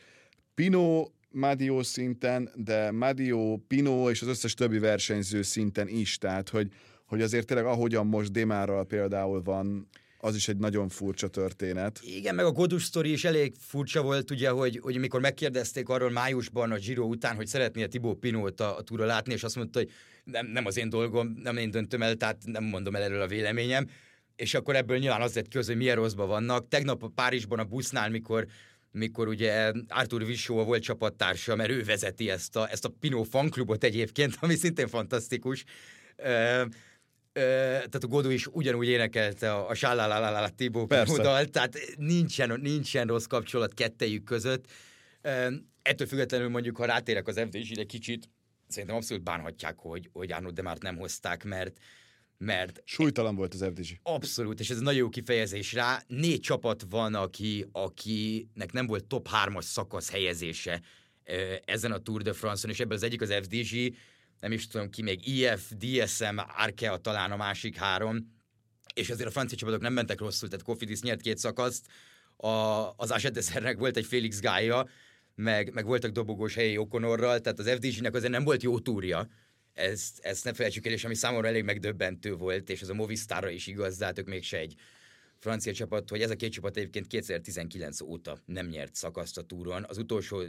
Pino 0.54 1.06
Madio 1.32 1.82
szinten, 1.82 2.50
de 2.54 2.90
Madio, 2.90 3.56
Pino 3.56 4.10
és 4.10 4.22
az 4.22 4.28
összes 4.28 4.54
többi 4.54 4.78
versenyző 4.78 5.42
szinten 5.42 5.88
is, 5.88 6.18
tehát 6.18 6.48
hogy, 6.48 6.68
hogy 7.06 7.22
azért 7.22 7.46
tényleg 7.46 7.66
ahogyan 7.66 8.06
most 8.06 8.32
Demárral 8.32 8.84
például 8.84 9.42
van, 9.42 9.88
az 10.24 10.34
is 10.34 10.48
egy 10.48 10.56
nagyon 10.56 10.88
furcsa 10.88 11.28
történet. 11.28 12.00
Igen, 12.02 12.34
meg 12.34 12.44
a 12.44 12.52
Godus 12.52 12.84
sztori 12.84 13.12
is 13.12 13.24
elég 13.24 13.54
furcsa 13.58 14.02
volt, 14.02 14.30
ugye, 14.30 14.50
hogy, 14.50 14.78
hogy 14.82 14.98
mikor 14.98 15.20
megkérdezték 15.20 15.88
arról 15.88 16.10
májusban 16.10 16.70
a 16.70 16.76
Giro 16.76 17.04
után, 17.04 17.36
hogy 17.36 17.46
szeretné 17.46 17.86
Tibó 17.86 18.14
Pinót 18.14 18.60
a, 18.60 18.76
a 18.76 18.82
túra 18.82 19.04
látni, 19.04 19.32
és 19.32 19.42
azt 19.42 19.56
mondta, 19.56 19.78
hogy 19.78 19.90
nem, 20.24 20.46
nem 20.46 20.66
az 20.66 20.76
én 20.76 20.88
dolgom, 20.88 21.34
nem 21.42 21.56
én 21.56 21.70
döntöm 21.70 22.02
el, 22.02 22.14
tehát 22.14 22.38
nem 22.44 22.64
mondom 22.64 22.94
el 22.94 23.02
erről 23.02 23.20
a 23.20 23.26
véleményem. 23.26 23.86
És 24.36 24.54
akkor 24.54 24.76
ebből 24.76 24.98
nyilván 24.98 25.20
az 25.20 25.34
lett 25.34 25.66
hogy 25.66 25.76
milyen 25.76 25.96
rosszban 25.96 26.28
vannak. 26.28 26.68
Tegnap 26.68 27.02
a 27.02 27.08
Párizsban 27.08 27.58
a 27.58 27.64
busznál, 27.64 28.10
mikor 28.10 28.46
mikor 28.92 29.28
ugye 29.28 29.72
Arthur 29.88 30.26
Vissó 30.26 30.59
a 30.59 30.64
volt 30.64 30.83
csapattársa, 30.83 31.57
mert 31.57 31.70
ő 31.70 31.83
vezeti 31.83 32.31
ezt 32.31 32.57
a, 32.57 32.70
ezt 32.70 32.85
a 32.85 32.92
Pinó 33.00 33.22
fanklubot 33.22 33.85
egyébként, 33.85 34.37
ami 34.40 34.55
szintén 34.55 34.88
fantasztikus. 34.88 35.64
Ö, 36.16 36.64
ö, 37.33 37.42
tehát 37.72 37.94
a 37.94 38.07
Godó 38.07 38.31
is 38.31 38.46
ugyanúgy 38.46 38.88
énekelte 38.88 39.52
a, 39.52 39.68
a 39.68 39.74
Sálálálála 39.74 40.48
Tibó 40.48 40.87
dalt, 40.87 41.50
tehát 41.50 41.78
nincsen, 41.96 42.61
nincsen 42.61 43.07
rossz 43.07 43.26
kapcsolat 43.26 43.74
kettejük 43.74 44.24
között. 44.24 44.64
Ö, 45.22 45.55
ettől 45.83 46.07
függetlenül 46.07 46.48
mondjuk, 46.48 46.76
ha 46.76 46.85
rátérek 46.85 47.26
az 47.28 47.40
FDZ-re 47.40 47.85
kicsit, 47.85 48.28
szerintem 48.68 48.96
abszolút 48.96 49.22
bánhatják, 49.22 49.78
hogy, 49.78 50.09
hogy 50.12 50.33
Arnold 50.33 50.55
Demárt 50.55 50.83
nem 50.83 50.96
hozták, 50.96 51.44
mert 51.44 51.78
mert 52.44 52.83
Súlytalan 52.85 53.35
volt 53.35 53.55
az 53.55 53.64
FDZ. 53.74 53.92
Abszolút, 54.02 54.61
és 54.61 54.70
ez 54.70 54.81
nagyon 54.81 55.00
jó 55.00 55.09
kifejezés 55.09 55.72
rá. 55.72 56.02
Négy 56.07 56.40
csapat 56.40 56.85
van, 56.90 57.14
aki, 57.14 57.66
akinek 57.72 58.72
nem 58.72 58.87
volt 58.87 59.05
top 59.05 59.28
3-as 59.44 59.62
szakasz 59.62 60.11
helyezése 60.11 60.83
ezen 61.64 61.92
a 61.92 61.98
Tour 61.98 62.22
de 62.22 62.33
France-on, 62.33 62.72
és 62.72 62.81
ebből 62.81 62.96
az 62.96 63.02
egyik 63.02 63.20
az 63.20 63.35
FDG, 63.42 63.94
nem 64.40 64.52
is 64.52 64.66
tudom 64.66 64.90
ki 64.90 65.02
még, 65.02 65.26
IF, 65.26 65.72
DSM, 65.78 66.38
Arkea 66.57 66.96
talán 66.96 67.33
a 67.33 67.37
másik 67.37 67.76
három, 67.76 68.33
és 68.94 69.11
azért 69.11 69.28
a 69.28 69.33
francia 69.33 69.59
csapatok 69.59 69.81
nem 69.81 69.92
mentek 69.92 70.20
rosszul, 70.20 70.48
tehát 70.48 70.64
Kofidis 70.64 71.00
nyert 71.00 71.20
két 71.20 71.38
szakaszt, 71.38 71.87
a, 72.37 72.48
az 72.96 73.11
Asedeszernek 73.11 73.78
volt 73.78 73.96
egy 73.96 74.07
Félix 74.07 74.40
Gája, 74.40 74.88
meg, 75.35 75.74
meg 75.74 75.87
voltak 75.87 76.11
dobogós 76.11 76.55
helyi 76.55 76.76
Okonorral, 76.76 77.40
tehát 77.40 77.59
az 77.59 77.68
FDG-nek 77.68 78.14
azért 78.14 78.33
nem 78.33 78.44
volt 78.44 78.62
jó 78.62 78.78
túrja 78.78 79.28
ezt, 79.74 80.18
ezt 80.18 80.44
ne 80.44 80.52
felejtsük 80.52 80.87
el, 80.87 80.92
és 80.92 81.04
ami 81.04 81.14
számomra 81.14 81.48
elég 81.48 81.64
megdöbbentő 81.64 82.35
volt, 82.35 82.70
és 82.70 82.80
ez 82.80 82.88
a 82.88 82.94
Movistarra 82.94 83.50
is 83.50 83.66
igaz, 83.66 83.96
de 83.96 84.04
hát 84.04 84.18
ők 84.18 84.26
mégse 84.26 84.58
egy 84.58 84.74
francia 85.38 85.72
csapat, 85.72 86.11
hogy 86.11 86.22
ez 86.22 86.30
a 86.30 86.37
két 86.37 86.52
csapat 86.52 86.76
egyébként 86.76 87.06
2019 87.06 88.00
óta 88.00 88.38
nem 88.44 88.66
nyert 88.66 88.94
szakaszt 88.94 89.38
a 89.38 89.42
túron. 89.42 89.85
Az 89.88 89.98
utolsó 89.98 90.37
uh, 90.38 90.48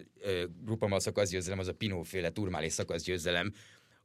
grupamal 0.63 0.99
szakaszgyőzelem 0.99 1.59
az 1.59 1.67
a 1.67 1.73
Pinot 1.73 2.07
féle 2.07 2.29
turmálé 2.29 2.67
szakaszgyőzelem, 2.67 3.53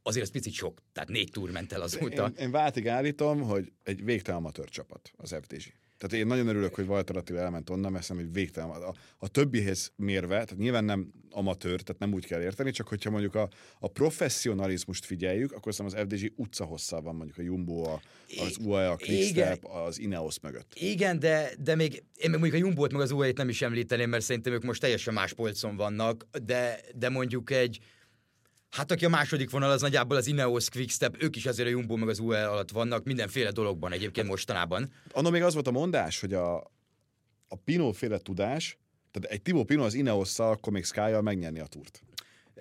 azért 0.03 0.25
az 0.25 0.31
picit 0.31 0.53
sok, 0.53 0.83
tehát 0.93 1.09
négy 1.09 1.31
túr 1.31 1.51
ment 1.51 1.73
el 1.73 1.81
azóta. 1.81 2.27
Én, 2.27 2.45
én 2.45 2.51
váltig 2.51 2.89
állítom, 2.89 3.43
hogy 3.43 3.73
egy 3.83 4.05
végtelen 4.05 4.41
amatőr 4.41 4.69
csapat 4.69 5.13
az 5.17 5.37
FDG. 5.43 5.73
Tehát 5.99 6.17
én 6.17 6.27
nagyon 6.27 6.47
örülök, 6.47 6.75
hogy 6.75 6.87
Walter 6.87 7.17
Attila 7.17 7.39
elment 7.39 7.71
onnan, 7.71 7.93
mert 7.93 8.05
szerintem, 8.05 8.33
hogy 8.33 8.41
végtelen. 8.41 8.71
A, 8.71 8.95
a 9.19 9.29
többihez 9.29 9.93
mérve, 9.97 10.35
tehát 10.35 10.57
nyilván 10.57 10.85
nem 10.85 11.13
amatőr, 11.31 11.81
tehát 11.81 12.01
nem 12.01 12.13
úgy 12.13 12.27
kell 12.27 12.41
érteni, 12.41 12.71
csak 12.71 12.89
hogyha 12.89 13.11
mondjuk 13.11 13.35
a, 13.35 13.49
a 13.79 13.89
professzionalizmust 13.89 15.05
figyeljük, 15.05 15.53
akkor 15.53 15.75
szerintem 15.75 16.01
az 16.01 16.07
FDG 16.07 16.33
utca 16.37 16.65
hosszal 16.65 17.03
van 17.03 17.15
mondjuk 17.15 17.39
a 17.39 17.43
Jumbo, 17.43 17.83
a, 17.83 18.01
az 18.47 18.57
UAE, 18.61 18.91
a 18.91 18.97
Quickstep, 18.97 19.65
az 19.65 19.99
Ineos 19.99 20.41
mögött. 20.41 20.73
Igen, 20.75 21.19
de, 21.19 21.51
de 21.59 21.75
még 21.75 22.03
én 22.17 22.31
még 22.31 22.41
mondjuk 22.41 22.63
a 22.63 22.67
Jumbo-t 22.67 22.93
meg 22.93 23.01
az 23.01 23.11
UAE-t 23.11 23.37
nem 23.37 23.49
is 23.49 23.63
említeném, 23.63 24.09
mert 24.09 24.25
szerintem 24.25 24.53
ők 24.53 24.63
most 24.63 24.81
teljesen 24.81 25.15
más 25.15 25.33
polcon 25.33 25.77
vannak, 25.77 26.27
de, 26.45 26.81
de 26.95 27.09
mondjuk 27.09 27.51
egy, 27.51 27.79
Hát 28.71 28.91
aki 28.91 29.05
a 29.05 29.09
második 29.09 29.51
vonal, 29.51 29.71
az 29.71 29.81
nagyjából 29.81 30.17
az 30.17 30.27
Ineos 30.27 30.71
Quickstep, 30.71 31.23
ők 31.23 31.37
is 31.37 31.47
azért 31.47 31.69
a 31.69 31.71
Jumbo 31.71 31.97
meg 31.97 32.09
az 32.09 32.19
UE 32.19 32.49
alatt 32.49 32.71
vannak, 32.71 33.05
mindenféle 33.05 33.51
dologban 33.51 33.93
egyébként 33.93 34.27
mostanában. 34.27 34.93
Anno 35.13 35.31
még 35.31 35.43
az 35.43 35.55
volt 35.55 35.67
a 35.67 35.71
mondás, 35.71 36.21
hogy 36.21 36.35
a, 36.35 36.57
a 37.49 37.57
Pinot 37.65 37.97
féle 37.97 38.19
tudás, 38.19 38.79
tehát 39.11 39.31
egy 39.31 39.43
Timo 39.43 39.65
Pinot 39.65 39.87
az 39.87 39.95
ineos 39.95 40.39
akkor 40.39 40.73
még 40.73 40.85
sky 40.85 41.01
megnyerni 41.21 41.61
a 41.61 41.67
túrt. 41.67 42.03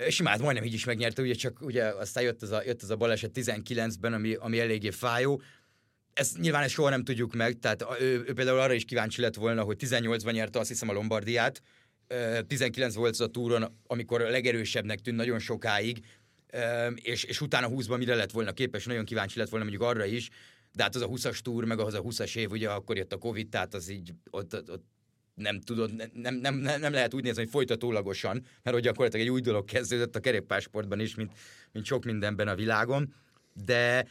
Simát 0.10 0.39
majdnem 0.39 0.63
így 0.63 0.74
is 0.74 0.86
megnyerte, 0.86 1.22
ugye 1.22 1.34
csak 1.34 1.62
ugye 1.62 1.84
aztán 1.84 2.24
jött 2.24 2.43
ez 2.43 2.52
a, 2.52 2.62
jött 2.65 2.84
ez 2.84 2.89
a 2.89 2.96
baleset 2.96 3.32
19-ben, 3.34 4.13
ami, 4.13 4.34
ami 4.34 4.60
eléggé 4.60 4.89
fájó. 4.89 5.41
Ezt 6.13 6.38
nyilván 6.38 6.63
ezt 6.63 6.74
soha 6.74 6.89
nem 6.89 7.04
tudjuk 7.04 7.34
meg, 7.34 7.60
tehát 7.60 7.86
ő, 8.00 8.24
ő 8.28 8.34
például 8.34 8.60
arra 8.60 8.74
is 8.74 8.86
kíváncsi 8.86 9.22
lett 9.22 9.36
volna, 9.36 9.63
hogy 9.63 9.78
18-ban 9.80 10.32
nyerte 10.32 10.60
azt 10.60 10.70
hiszem 10.70 10.89
a 10.89 10.93
Lombardiát, 10.93 11.62
19 12.48 12.96
volt 12.96 13.12
az 13.12 13.22
a 13.22 13.28
túron, 13.28 13.80
amikor 13.88 14.22
a 14.22 14.30
legerősebbnek 14.30 15.00
tűnt 15.00 15.17
nagyon 15.17 15.39
sokáig, 15.39 16.06
és, 16.96 17.24
és 17.24 17.41
utána 17.41 17.67
20-ban 17.70 17.98
mire 17.98 18.15
lett 18.15 18.32
volna 18.32 18.52
képes, 18.52 18.86
nagyon 18.86 19.06
kíváncsi 19.06 19.39
lett 19.39 19.50
volna 19.50 19.65
mondjuk 19.65 19.89
arra 19.89 20.06
is, 20.06 20.30
de 20.72 20.84
hát 20.84 20.96
az 20.96 21.02
a 21.02 21.08
20-as 21.08 21.39
túr, 21.39 21.63
meg 21.63 21.80
az 21.80 21.93
a 21.93 22.02
20-as 22.02 22.36
év, 22.36 22.52
ugye 22.52 22.70
akkor 22.70 22.98
jött 22.98 23.13
a 23.13 23.17
Covid, 23.17 23.50
tehát 23.50 23.74
az 23.74 23.89
így 23.89 24.13
ott, 24.30 24.56
ott, 24.56 24.72
ott 24.72 24.86
nem 25.34 25.62
tudod, 25.62 25.93
nem, 26.13 26.36
nem, 26.36 26.56
nem, 26.56 26.80
nem 26.80 26.93
lehet 26.93 27.13
úgy 27.13 27.24
nézni, 27.24 27.41
hogy 27.41 27.52
folytatólagosan, 27.52 28.46
mert 28.63 28.76
hogy 28.76 28.86
gyakorlatilag 28.86 29.26
egy 29.26 29.32
új 29.32 29.41
dolog 29.41 29.65
kezdődött 29.65 30.15
a 30.15 30.20
kerékpásportban 30.20 31.00
is, 31.00 31.15
mint, 31.15 31.32
mint 31.72 31.86
sok 31.86 32.06
mindenben 32.06 32.48
a 32.48 32.56
világon, 32.56 33.13
de 33.54 34.08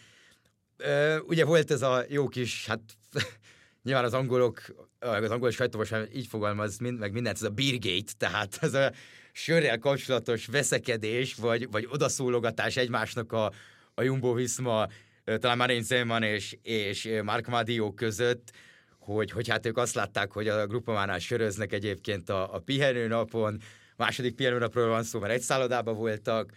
ö, 0.76 1.18
ugye 1.18 1.44
volt 1.44 1.70
ez 1.70 1.82
a 1.82 2.04
jó 2.08 2.28
kis, 2.28 2.66
hát 2.66 2.80
nyilván 3.82 4.04
az 4.04 4.14
angolok, 4.14 4.62
az 5.06 5.30
angol 5.30 5.50
sajtóban 5.50 5.86
így 6.14 6.26
fogalmaz, 6.26 6.78
mind, 6.78 6.98
meg 6.98 7.12
mindent, 7.12 7.36
ez 7.36 7.42
a 7.42 7.50
beergate, 7.50 8.12
tehát 8.18 8.58
ez 8.60 8.74
a 8.74 8.92
sörrel 9.32 9.78
kapcsolatos 9.78 10.46
veszekedés, 10.46 11.34
vagy, 11.34 11.70
vagy 11.70 11.86
odaszólogatás 11.90 12.76
egymásnak 12.76 13.32
a, 13.32 13.52
a 13.94 14.02
Jumbo 14.02 14.32
Visma, 14.32 14.86
talán 15.24 15.56
Marin 15.56 15.82
Zeman 15.82 16.22
és, 16.22 16.56
és 16.62 17.08
Mark 17.22 17.46
Madio 17.46 17.92
között, 17.92 18.52
hogy, 18.98 19.30
hogy 19.30 19.48
hát 19.48 19.66
ők 19.66 19.76
azt 19.76 19.94
látták, 19.94 20.32
hogy 20.32 20.48
a 20.48 20.66
grupamánál 20.66 21.18
söröznek 21.18 21.72
egyébként 21.72 22.28
a, 22.28 22.54
a 22.54 22.58
pihenőnapon, 22.58 23.60
második 23.96 24.34
pihenőnapról 24.34 24.88
van 24.88 25.02
szó, 25.02 25.20
mert 25.20 25.32
egy 25.32 25.40
szállodában 25.40 25.96
voltak. 25.96 26.52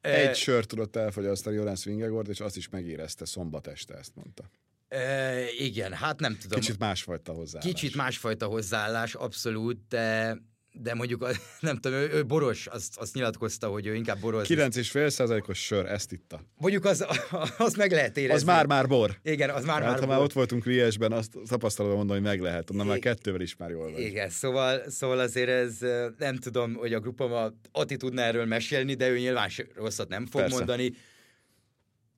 Egy 0.00 0.36
sört 0.36 0.68
tudott 0.68 0.96
elfogyasztani 0.96 1.56
Jonas 1.56 1.84
Vingegord, 1.84 2.28
és 2.28 2.40
azt 2.40 2.56
is 2.56 2.68
megérezte 2.68 3.24
szombat 3.24 3.66
este, 3.66 3.94
ezt 3.94 4.14
mondta. 4.14 4.44
E, 4.88 5.42
igen, 5.58 5.92
hát 5.92 6.20
nem 6.20 6.38
tudom. 6.40 6.60
Kicsit 6.60 6.78
másfajta 6.78 7.32
hozzáállás. 7.32 7.72
Kicsit 7.72 7.96
másfajta 7.96 8.46
hozzáállás, 8.46 9.14
abszolút, 9.14 9.78
de, 9.88 10.36
de 10.72 10.94
mondjuk, 10.94 11.28
nem 11.60 11.76
tudom, 11.76 11.98
ő, 11.98 12.10
ő 12.12 12.24
boros, 12.24 12.66
azt, 12.66 12.96
azt 12.96 13.14
nyilatkozta, 13.14 13.68
hogy 13.68 13.86
ő 13.86 13.94
inkább 13.94 14.20
boros. 14.20 14.48
9,5 14.48 15.08
százalékos 15.08 15.58
sör, 15.58 15.86
ezt 15.86 16.12
itta. 16.12 16.40
Mondjuk 16.56 16.84
az, 16.84 17.06
az 17.58 17.74
meg 17.74 17.92
lehet 17.92 18.16
érezni. 18.16 18.34
Az 18.34 18.42
már-már 18.42 18.86
bor. 18.86 19.18
Igen, 19.22 19.50
az 19.50 19.64
már-már 19.64 19.88
hát, 19.88 19.98
bor. 19.98 20.08
ha 20.08 20.14
már 20.14 20.22
ott 20.22 20.32
voltunk 20.32 20.64
Liesben, 20.64 21.12
azt 21.12 21.32
tapasztalom 21.48 21.96
mondani, 21.96 22.18
hogy 22.18 22.28
meg 22.28 22.40
lehet. 22.40 22.70
Onnan 22.70 22.86
már 22.86 22.98
kettővel 22.98 23.40
is 23.40 23.56
már 23.56 23.70
jól 23.70 23.90
vagy. 23.90 24.00
Igen, 24.00 24.28
szóval, 24.28 24.90
szóval 24.90 25.18
azért 25.18 25.48
ez, 25.48 25.78
nem 26.18 26.36
tudom, 26.36 26.74
hogy 26.74 26.94
a 26.94 27.00
grupama 27.00 27.52
Ati 27.72 27.96
tudna 27.96 28.22
erről 28.22 28.44
mesélni, 28.44 28.94
de 28.94 29.08
ő 29.08 29.18
nyilván 29.18 29.50
rosszat 29.74 30.08
nem 30.08 30.26
fog 30.26 30.40
Persze. 30.40 30.56
mondani 30.56 30.92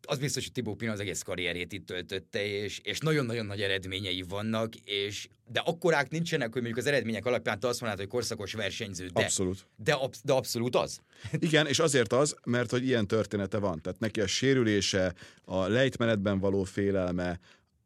az 0.09 0.19
biztos, 0.19 0.43
hogy 0.43 0.53
Tibó 0.53 0.75
Pina 0.75 0.93
az 0.93 1.01
egész 1.01 1.23
karrierét 1.23 1.73
itt 1.73 1.87
töltötte, 1.87 2.47
és, 2.47 2.81
és 2.83 2.99
nagyon-nagyon 2.99 3.47
nagy 3.47 3.61
eredményei 3.61 4.25
vannak, 4.29 4.75
és 4.75 5.29
de 5.47 5.61
akkorák 5.61 6.11
nincsenek, 6.11 6.53
hogy 6.53 6.63
mondjuk 6.63 6.85
az 6.85 6.87
eredmények 6.87 7.27
alapján 7.27 7.61
te 7.61 7.69
azt 7.69 7.81
mondod, 7.81 7.99
hogy 7.99 8.09
korszakos 8.09 8.53
versenyző, 8.53 9.07
de, 9.07 9.23
abszolút. 9.23 9.67
De, 9.77 9.93
absz- 9.93 10.25
de 10.25 10.33
abszolút 10.33 10.77
az. 10.77 11.01
Igen, 11.39 11.67
és 11.67 11.79
azért 11.79 12.13
az, 12.13 12.37
mert 12.45 12.71
hogy 12.71 12.87
ilyen 12.87 13.07
története 13.07 13.59
van. 13.59 13.81
Tehát 13.81 14.01
neki 14.01 14.21
a 14.21 14.27
sérülése, 14.27 15.15
a 15.45 15.67
lejtmenetben 15.67 16.39
való 16.39 16.63
félelme, 16.63 17.41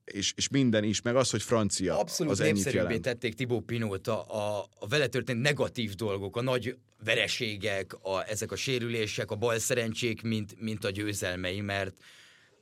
és, 0.05 0.33
és 0.37 0.49
minden 0.49 0.85
is, 0.85 1.03
meg 1.03 1.17
az, 1.17 1.31
hogy 1.31 1.43
francia. 1.43 1.99
Abszolút 1.99 2.33
az 2.33 2.39
népszerűbbé 2.39 2.99
tették 2.99 3.35
Tibó 3.35 3.61
Pinót 3.61 4.09
a, 4.09 4.35
a, 4.35 4.69
a 4.79 4.89
vele 4.89 5.07
történt 5.07 5.41
negatív 5.41 5.95
dolgok, 5.95 6.37
a 6.37 6.43
nagy 6.43 6.77
vereségek, 7.05 7.95
a, 8.03 8.29
ezek 8.29 8.53
a 8.53 8.57
sérülések, 8.57 9.31
a 9.31 9.35
bal 9.35 9.59
szerencsék, 9.59 10.23
mint, 10.23 10.61
mint 10.61 10.85
a 10.85 10.91
győzelmei, 10.91 11.61
mert 11.61 11.95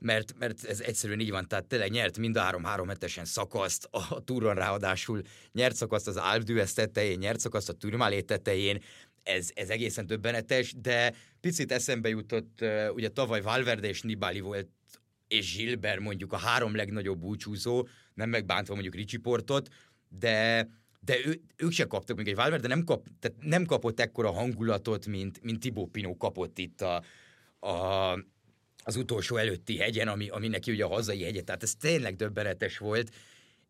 mert, 0.03 0.35
mert 0.38 0.64
ez 0.64 0.81
egyszerűen 0.81 1.20
így 1.20 1.31
van, 1.31 1.48
tehát 1.48 1.64
tényleg 1.64 1.90
nyert 1.90 2.18
mind 2.18 2.37
a 2.37 2.40
három-három 2.40 2.88
hetesen 2.88 3.24
szakaszt, 3.24 3.88
a, 3.90 3.98
a 4.14 4.20
túron 4.24 4.55
ráadásul 4.55 5.22
nyert 5.53 5.76
szakaszt 5.76 6.07
az 6.07 6.16
Alpe 6.16 6.64
tetején, 6.74 7.18
nyert 7.18 7.40
szakaszt 7.40 7.68
a 7.68 7.72
Turmalé 7.72 8.20
tetején, 8.20 8.83
ez, 9.22 9.50
ez 9.55 9.68
egészen 9.68 10.07
többenetes, 10.07 10.74
de 10.81 11.14
picit 11.40 11.72
eszembe 11.72 12.09
jutott, 12.09 12.64
ugye 12.94 13.09
tavaly 13.09 13.40
Valverde 13.40 13.88
és 13.88 14.03
Nibali 14.03 14.40
volt 14.40 14.68
és 15.31 15.57
Gilbert 15.57 16.01
mondjuk 16.01 16.33
a 16.33 16.37
három 16.37 16.75
legnagyobb 16.75 17.19
búcsúzó, 17.19 17.88
nem 18.14 18.29
megbántva 18.29 18.73
mondjuk 18.73 18.95
Ricsi 18.95 19.16
Portot, 19.16 19.69
de 20.09 20.69
de 21.03 21.16
ő, 21.25 21.40
ők 21.57 21.73
se 21.73 21.85
kaptak 21.85 22.16
még 22.16 22.29
egy 22.29 22.35
Valverde, 22.35 22.69
nem, 22.69 22.85
kap, 22.85 23.07
tehát 23.21 23.37
nem 23.40 23.64
kapott 23.64 24.01
ekkora 24.01 24.31
hangulatot, 24.31 25.07
mint, 25.07 25.43
mint 25.43 25.61
Thibaut 25.61 25.90
Pinot 25.90 26.19
kapott 26.19 26.59
itt 26.59 26.81
a, 26.81 27.03
a, 27.66 28.12
az 28.85 28.97
utolsó 28.97 29.37
előtti 29.37 29.77
hegyen, 29.77 30.09
ami, 30.09 30.29
ami 30.29 30.49
neki 30.49 30.73
ugye 30.73 30.85
a 30.85 30.88
hazai 30.88 31.23
hegye, 31.23 31.43
tehát 31.43 31.62
ez 31.62 31.75
tényleg 31.75 32.16
döbbenetes 32.16 32.79
volt, 32.79 33.14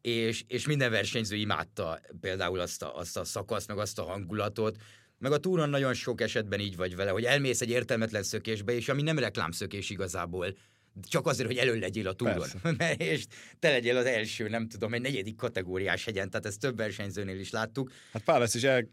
és, 0.01 0.45
és 0.47 0.67
minden 0.67 0.91
versenyző 0.91 1.37
imádta 1.37 2.01
például 2.21 2.61
azt 2.61 2.83
a, 2.83 2.97
azt 2.97 3.17
a 3.17 3.25
szakaszt, 3.25 3.69
meg 3.69 3.79
azt 3.79 3.99
a 3.99 4.05
hangulatot, 4.05 4.77
meg 5.19 5.33
a 5.33 5.39
túron 5.39 5.71
nagyon 5.71 5.95
sok 5.95 6.21
esetben 6.21 6.61
így 6.61 6.77
vagy 6.77 6.97
vele, 6.97 7.11
hogy 7.11 7.25
elmész 7.25 7.61
egy 7.61 7.71
értelmetlen 7.71 8.23
szökésbe, 8.23 8.73
és 8.73 8.89
ami 8.89 9.03
nem 9.03 9.19
reklámszökés 9.19 9.91
igazából, 9.91 10.57
csak 11.09 11.27
azért, 11.27 11.49
hogy 11.49 11.57
elő 11.57 11.79
legyél 11.79 12.09
a 12.09 12.13
túron. 12.13 12.49
és 12.97 13.25
te 13.59 13.71
legyél 13.71 13.97
az 13.97 14.05
első, 14.05 14.49
nem 14.49 14.69
tudom, 14.69 14.95
egy 14.95 15.01
negyedik 15.01 15.37
kategóriás 15.37 16.05
hegyen, 16.05 16.31
tehát 16.31 16.47
ezt 16.47 16.61
több 16.61 16.77
versenyzőnél 16.77 17.39
is 17.39 17.51
láttuk. 17.51 17.93
Hát 18.13 18.23
Pálasz 18.23 18.55
is 18.55 18.63
el 18.63 18.89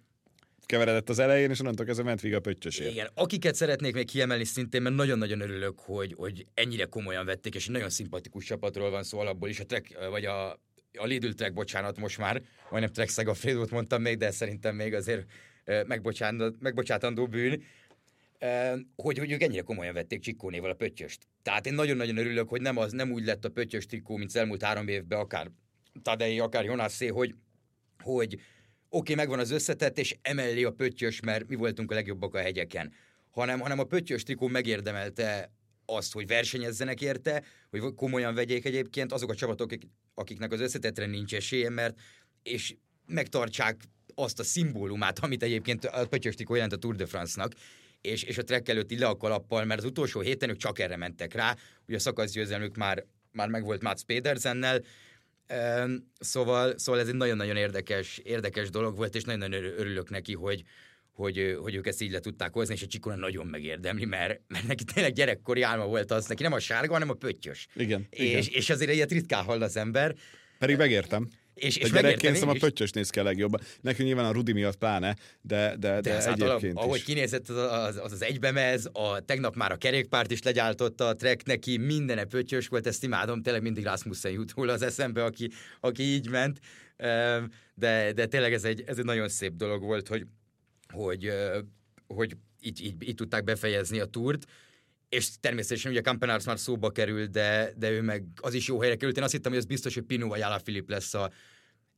keveredett 0.66 1.10
az 1.10 1.20
elején, 1.20 1.50
és 1.50 1.60
onnantól 1.60 1.86
kezdve 1.86 2.04
ment 2.04 2.24
a 2.24 2.40
pöttyösért. 2.40 2.92
Igen, 2.92 3.10
akiket 3.14 3.56
szeretnék 3.56 3.94
még 3.94 4.06
kiemelni 4.06 4.44
szintén, 4.44 4.82
mert 4.82 4.96
nagyon-nagyon 4.96 5.42
örülök, 5.42 5.80
hogy, 5.80 6.14
hogy 6.18 6.46
ennyire 6.54 6.86
komolyan 6.86 7.26
vették, 7.26 7.56
és 7.56 7.66
egy 7.66 7.72
nagyon 7.72 7.90
szimpatikus 7.90 8.46
csapatról 8.46 8.90
van 8.90 9.04
szó 9.04 9.20
alapból 9.20 9.50
is, 9.50 9.60
a 9.60 9.66
trek, 9.66 9.98
vagy 10.10 10.26
a, 10.26 10.52
a 10.94 11.06
Lidl 11.06 11.30
Trek, 11.30 11.54
bocsánat, 11.54 12.00
most 12.00 12.18
már, 12.18 12.42
majdnem 12.70 12.94
Trek 12.94 13.10
Szegafrédót 13.10 13.70
mondtam 13.70 14.02
még, 14.02 14.18
de 14.18 14.32
szerintem 14.32 14.76
még 14.76 14.94
azért 14.94 15.26
megbocsátandó 16.60 17.28
bűn 17.28 17.64
hogy, 18.96 19.18
hogy 19.18 19.32
ők 19.32 19.42
ennyire 19.42 19.62
komolyan 19.62 19.94
vették 19.94 20.22
Csikkónéval 20.22 20.70
a 20.70 20.74
pöttyöst. 20.74 21.28
Tehát 21.48 21.66
én 21.66 21.74
nagyon-nagyon 21.74 22.18
örülök, 22.18 22.50
hogy 22.50 22.62
nem, 22.62 22.78
az, 22.78 22.92
nem 22.92 23.12
úgy 23.12 23.26
lett 23.26 23.46
a 23.46 23.50
pöttyös 23.50 23.86
trikó, 23.86 24.16
mint 24.16 24.30
az 24.30 24.36
elmúlt 24.36 24.64
három 24.64 24.88
évben, 24.88 25.20
akár 25.20 25.52
Tadei, 26.02 26.40
akár 26.40 26.66
Jonasszé, 26.66 27.08
hogy, 27.08 27.36
hogy 28.04 28.34
oké, 28.34 28.44
okay, 28.90 29.16
megvan 29.16 29.40
az 29.40 29.52
összetett, 29.52 29.98
és 29.98 30.18
emellé 30.22 30.64
a 30.64 30.72
pöttyös, 30.72 31.20
mert 31.20 31.48
mi 31.48 31.56
voltunk 31.56 31.92
a 31.92 31.94
legjobbak 31.94 32.36
a 32.36 32.40
hegyeken. 32.40 32.94
Hanem, 33.30 33.60
hanem 33.60 33.80
a 33.80 33.84
pöttyös 33.84 34.24
trikó 34.24 34.48
megérdemelte 34.48 35.52
azt, 35.86 36.14
hogy 36.14 36.28
versenyezzenek 36.28 37.02
érte, 37.02 37.44
hogy 37.70 37.94
komolyan 37.96 38.34
vegyék 38.34 38.66
egyébként 38.66 39.12
azok 39.12 39.30
a 39.30 39.36
csapatok, 39.36 39.72
akiknek 40.14 40.52
az 40.52 40.60
összetetre 40.60 41.06
nincs 41.06 41.36
esélye, 41.36 41.70
mert 41.70 42.00
és 42.44 42.76
megtartsák 43.06 43.82
azt 44.16 44.40
a 44.40 44.44
szimbólumát, 44.44 45.20
amit 45.20 45.44
egyébként 45.44 45.86
a 45.86 46.08
pöttyös 46.08 46.36
trikó 46.36 46.54
jelent 46.54 46.74
a 46.74 46.78
Tour 46.78 46.96
de 46.96 47.06
France-nak, 47.06 47.54
és, 48.08 48.24
és 48.24 48.38
a 48.38 48.44
trek 48.44 48.70
előtti 48.70 49.00
le 49.00 49.08
a 49.08 49.18
kalappal, 49.18 49.66
mert 49.66 49.80
az 49.80 49.86
utolsó 49.86 50.20
héten 50.20 50.50
ők 50.50 50.58
csak 50.58 50.80
erre 50.80 50.98
mentek 50.98 51.34
rá, 51.34 51.56
ugye 51.88 51.98
a 51.98 52.00
szakaszgyőzelmük 52.00 52.76
már, 52.76 53.06
már 53.32 53.48
megvolt 53.48 53.82
Mats 53.82 54.02
Pedersennel, 54.02 54.82
Szóval, 56.20 56.78
szóval 56.78 57.02
ez 57.02 57.08
egy 57.08 57.16
nagyon-nagyon 57.16 57.56
érdekes, 57.56 58.18
érdekes 58.18 58.70
dolog 58.70 58.96
volt, 58.96 59.16
és 59.16 59.24
nagyon-nagyon 59.24 59.64
örülök 59.64 60.10
neki, 60.10 60.34
hogy, 60.34 60.64
hogy, 61.14 61.58
hogy 61.62 61.76
ők 61.76 61.88
ezt 61.88 62.02
így 62.02 62.12
le 62.12 62.20
tudták 62.20 62.54
hozni, 62.54 62.74
és 62.74 62.82
a 62.82 62.88
Csikona 62.88 63.16
nagyon 63.16 63.48
megérdemli, 63.48 64.06
mert, 64.06 64.42
mert 64.48 64.68
neki 64.68 64.84
tényleg 64.84 65.14
gyerekkori 65.14 65.62
álma 65.62 65.86
volt 65.86 66.12
az, 66.12 66.26
neki 66.26 66.44
nem 66.44 66.54
a 66.54 66.60
sárga, 66.60 66.94
hanem 66.94 67.10
a 67.10 67.14
pöttyös. 67.14 67.68
Igen, 67.76 68.08
És, 68.10 68.20
igen. 68.20 68.44
és 68.52 68.70
azért 68.70 68.94
ilyet 68.94 69.12
ritkán 69.12 69.44
hall 69.44 69.62
az 69.62 69.78
ember. 69.78 70.16
Pedig 70.60 70.78
megértem. 70.78 71.28
És, 71.58 71.78
És 71.78 71.92
gyerekként 71.92 72.36
szerintem 72.36 72.50
a 72.50 72.60
pöttyös 72.60 72.92
néz 72.92 73.10
ki 73.10 73.20
a 73.20 73.24
legjobban. 73.24 73.62
Nekünk 73.82 74.08
nyilván 74.08 74.26
a 74.26 74.32
Rudi 74.32 74.52
miatt 74.52 74.76
pláne, 74.76 75.16
de, 75.42 75.76
de, 75.80 75.90
de, 75.90 76.02
De 76.02 76.14
által, 76.14 76.50
egyébként 76.50 76.78
ahogy 76.78 76.98
is. 76.98 77.04
kinézett 77.04 77.50
az 77.50 77.58
az, 77.58 78.00
az, 78.04 78.12
az 78.12 78.22
egybemez, 78.22 78.90
a 78.92 79.20
tegnap 79.20 79.56
már 79.56 79.72
a 79.72 79.78
kerékpárt 79.78 80.32
is 80.32 80.42
legyáltotta 80.42 81.08
a 81.08 81.16
trek 81.16 81.46
neki, 81.46 81.78
mindene 81.78 82.24
pöttyös 82.24 82.68
volt, 82.68 82.88
ezt 82.88 83.04
imádom, 83.04 83.42
tényleg 83.42 83.62
mindig 83.62 83.84
Rasmussen 83.84 84.32
jut 84.32 84.54
róla 84.56 84.74
az 84.74 84.82
eszembe, 84.82 85.24
aki, 85.24 85.52
aki 85.80 86.04
így 86.04 86.30
ment, 86.30 86.60
de, 87.76 88.12
de 88.14 88.26
tényleg 88.26 88.54
ez 88.54 88.64
egy, 88.64 88.84
ez 88.86 88.98
egy 88.98 89.06
nagyon 89.06 89.30
szép 89.30 89.54
dolog 89.54 89.84
volt, 89.84 90.08
hogy, 90.08 90.26
hogy, 90.94 91.32
hogy 92.08 92.36
így, 92.62 92.86
így, 92.86 93.08
így 93.08 93.16
tudták 93.16 93.44
befejezni 93.44 94.00
a 94.00 94.06
túrt, 94.06 94.46
és 95.10 95.30
természetesen 95.40 95.92
ugye 95.92 96.02
Campenars 96.02 96.46
már 96.46 96.60
szóba 96.60 96.92
került, 96.92 97.32
de, 97.32 97.74
de 97.78 97.90
ő 97.90 98.02
meg 98.02 98.24
az 98.36 98.54
is 98.54 98.68
jó 98.68 98.80
helyre 98.80 98.96
került. 98.96 99.18
Én 99.18 99.24
azt 99.24 99.32
hittem, 99.32 99.52
hogy 99.52 99.60
az 99.62 99.68
biztos, 99.68 99.94
hogy 99.94 100.04
Pino 100.04 100.28
vagy 100.28 100.42
Alaphilipp 100.42 100.90
lesz 100.90 101.14
a, 101.14 101.32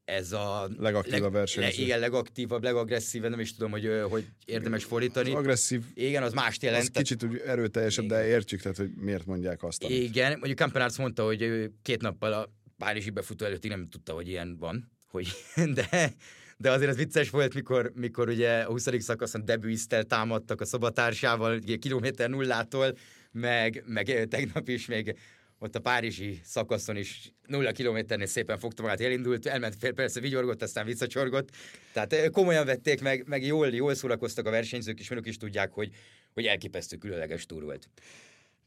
ez 0.05 0.31
a 0.31 0.69
Legaktívabb 0.77 1.31
versenyző. 1.31 1.83
igen, 1.83 1.99
legaktívabb, 1.99 2.63
legagresszívabb, 2.63 3.29
nem 3.29 3.39
is 3.39 3.53
tudom, 3.53 3.71
hogy, 3.71 3.89
hogy 4.09 4.25
érdemes 4.45 4.83
fordítani. 4.83 5.29
Az 5.29 5.35
agresszív, 5.35 5.83
Igen, 5.93 6.23
az 6.23 6.33
mást 6.33 6.63
jelent. 6.63 6.81
az 6.83 6.89
kicsit 6.89 7.23
úgy 7.23 7.37
erőteljesebb, 7.45 8.05
de 8.05 8.27
értjük, 8.27 8.61
tehát, 8.61 8.77
hogy 8.77 8.89
miért 8.95 9.25
mondják 9.25 9.63
azt. 9.63 9.83
amit. 9.83 9.97
Igen, 9.97 10.31
mondjuk 10.31 10.57
Campenarts 10.57 10.97
mondta, 10.97 11.23
hogy 11.25 11.41
ő 11.41 11.71
két 11.81 12.01
nappal 12.01 12.33
a 12.33 12.53
Párizsi 12.77 13.09
befutó 13.09 13.45
előttig 13.45 13.69
nem 13.69 13.89
tudta, 13.89 14.13
hogy 14.13 14.27
ilyen 14.27 14.57
van, 14.57 14.91
hogy, 15.07 15.27
de, 15.73 16.13
de 16.61 16.71
azért 16.71 16.89
az 16.89 16.97
vicces 16.97 17.29
volt, 17.29 17.53
mikor, 17.53 17.91
mikor 17.95 18.29
ugye 18.29 18.61
a 18.61 18.71
20. 18.71 18.87
szakaszon 18.99 19.45
debüiztel 19.45 20.03
támadtak 20.03 20.61
a 20.61 20.65
szobatársával, 20.65 21.55
ugye 21.55 21.75
kilométer 21.75 22.29
nullától, 22.29 22.97
meg, 23.31 23.83
meg 23.85 24.27
tegnap 24.29 24.67
is 24.67 24.85
még 24.85 25.15
ott 25.59 25.75
a 25.75 25.79
párizsi 25.79 26.39
szakaszon 26.43 26.95
is 26.95 27.33
nulla 27.47 27.71
kilométernél 27.71 28.27
szépen 28.27 28.59
fogta 28.59 28.81
magát, 28.81 29.01
elindult, 29.01 29.45
elment 29.45 29.75
fél 29.75 29.93
persze, 29.93 30.19
vigyorgott, 30.19 30.61
aztán 30.61 30.85
visszacsorgott. 30.85 31.49
Tehát 31.93 32.13
eh, 32.13 32.29
komolyan 32.29 32.65
vették, 32.65 33.01
meg, 33.01 33.27
meg 33.27 33.45
jól, 33.45 33.67
jól 33.67 33.95
szórakoztak 33.95 34.45
a 34.45 34.51
versenyzők, 34.51 34.99
és 34.99 35.09
önök 35.09 35.27
is 35.27 35.37
tudják, 35.37 35.71
hogy, 35.71 35.89
hogy 36.33 36.45
elképesztő 36.45 36.97
különleges 36.97 37.45
túr 37.45 37.63
volt. 37.63 37.89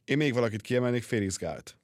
Én 0.05 0.17
még 0.17 0.33
valakit 0.33 0.61
kiemelnék, 0.61 1.03
Félix 1.03 1.37
Gált. 1.37 1.77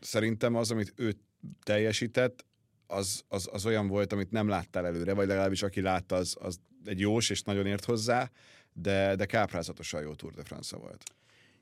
Szerintem 0.00 0.54
az, 0.54 0.70
amit 0.70 0.92
ő 0.96 1.14
teljesített, 1.62 2.44
az, 2.92 3.22
az, 3.28 3.48
az 3.52 3.66
olyan 3.66 3.86
volt, 3.86 4.12
amit 4.12 4.30
nem 4.30 4.48
láttál 4.48 4.86
előre, 4.86 5.12
vagy 5.12 5.26
legalábbis 5.26 5.62
aki 5.62 5.80
látta, 5.80 6.16
az, 6.16 6.36
az 6.40 6.60
egy 6.84 7.00
jós 7.00 7.30
és 7.30 7.42
nagyon 7.42 7.66
ért 7.66 7.84
hozzá, 7.84 8.30
de, 8.72 9.16
de 9.16 9.24
káprázatosan 9.24 10.02
jó 10.02 10.14
Tour 10.14 10.32
de 10.32 10.42
France 10.44 10.76
volt. 10.76 11.02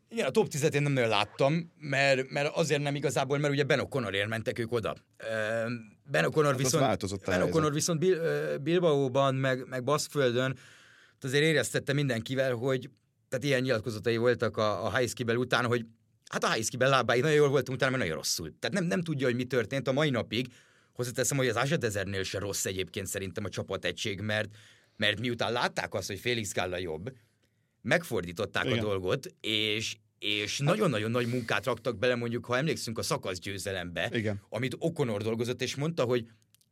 Igen, 0.09 0.27
a 0.27 0.31
top 0.31 0.47
10-et 0.51 0.73
én 0.73 0.83
nem 0.83 0.93
nagyon 0.93 1.09
láttam, 1.09 1.73
mert, 1.79 2.31
mert 2.31 2.57
azért 2.57 2.83
nem 2.83 2.95
igazából, 2.95 3.39
mert 3.39 3.53
ugye 3.53 3.65
Ben 3.65 3.81
O'Connorért 3.83 4.29
mentek 4.29 4.59
ők 4.59 4.73
oda. 4.73 4.97
Ben 6.11 6.25
O'Connor 6.29 6.45
Hát 6.45 6.57
viszont, 6.57 7.25
ben. 7.25 7.43
O'Connor 7.43 7.71
viszont 7.73 7.99
Bil, 7.99 8.59
Bilbaóban, 8.59 9.35
meg, 9.35 9.69
meg 9.69 9.85
Baszkföldön 9.85 10.59
ott 11.15 11.25
azért 11.25 11.45
éreztette 11.45 11.93
mindenkivel, 11.93 12.55
hogy 12.55 12.91
tehát 13.29 13.45
ilyen 13.45 13.61
nyilatkozatai 13.61 14.17
voltak 14.17 14.57
a, 14.57 14.85
a 14.85 14.91
Heiskibel 14.91 15.37
után, 15.37 15.67
hogy 15.67 15.87
hát 16.29 16.45
a 16.45 16.49
Heiskibel 16.49 16.89
lábái 16.89 17.21
nagyon 17.21 17.37
jól 17.37 17.49
voltunk 17.49 17.77
utána, 17.77 17.91
mert 17.91 18.03
nagyon 18.03 18.19
rosszul. 18.19 18.55
Tehát 18.59 18.77
nem, 18.77 18.85
nem 18.85 19.03
tudja, 19.03 19.27
hogy 19.27 19.37
mi 19.37 19.45
történt 19.45 19.89
a 19.89 19.93
mai 19.93 20.11
napig. 20.11 20.53
Hozzáteszem, 21.01 21.37
hogy 21.37 21.49
az 21.49 21.57
Azsadezernél 21.57 22.23
se 22.23 22.39
rossz 22.39 22.65
egyébként 22.65 23.07
szerintem 23.07 23.45
a 23.45 23.49
csapategység, 23.49 24.21
mert, 24.21 24.49
mert 24.97 25.21
miután 25.21 25.53
látták 25.53 25.95
azt, 25.95 26.07
hogy 26.07 26.19
Félix 26.19 26.55
Galla 26.55 26.79
jobb, 26.79 27.13
megfordították 27.83 28.65
Igen. 28.65 28.79
a 28.79 28.81
dolgot, 28.83 29.35
és, 29.41 29.97
és 30.19 30.59
nagyon-nagyon 30.59 31.11
nagy 31.11 31.27
munkát 31.27 31.65
raktak 31.65 31.99
bele, 31.99 32.15
mondjuk, 32.15 32.45
ha 32.45 32.57
emlékszünk 32.57 32.99
a 32.99 33.03
szakaszgyőzelembe, 33.03 34.11
Igen. 34.13 34.41
amit 34.49 34.77
Okonor 34.79 35.23
dolgozott, 35.23 35.63
és 35.63 35.75
mondta, 35.75 36.05
hogy 36.05 36.27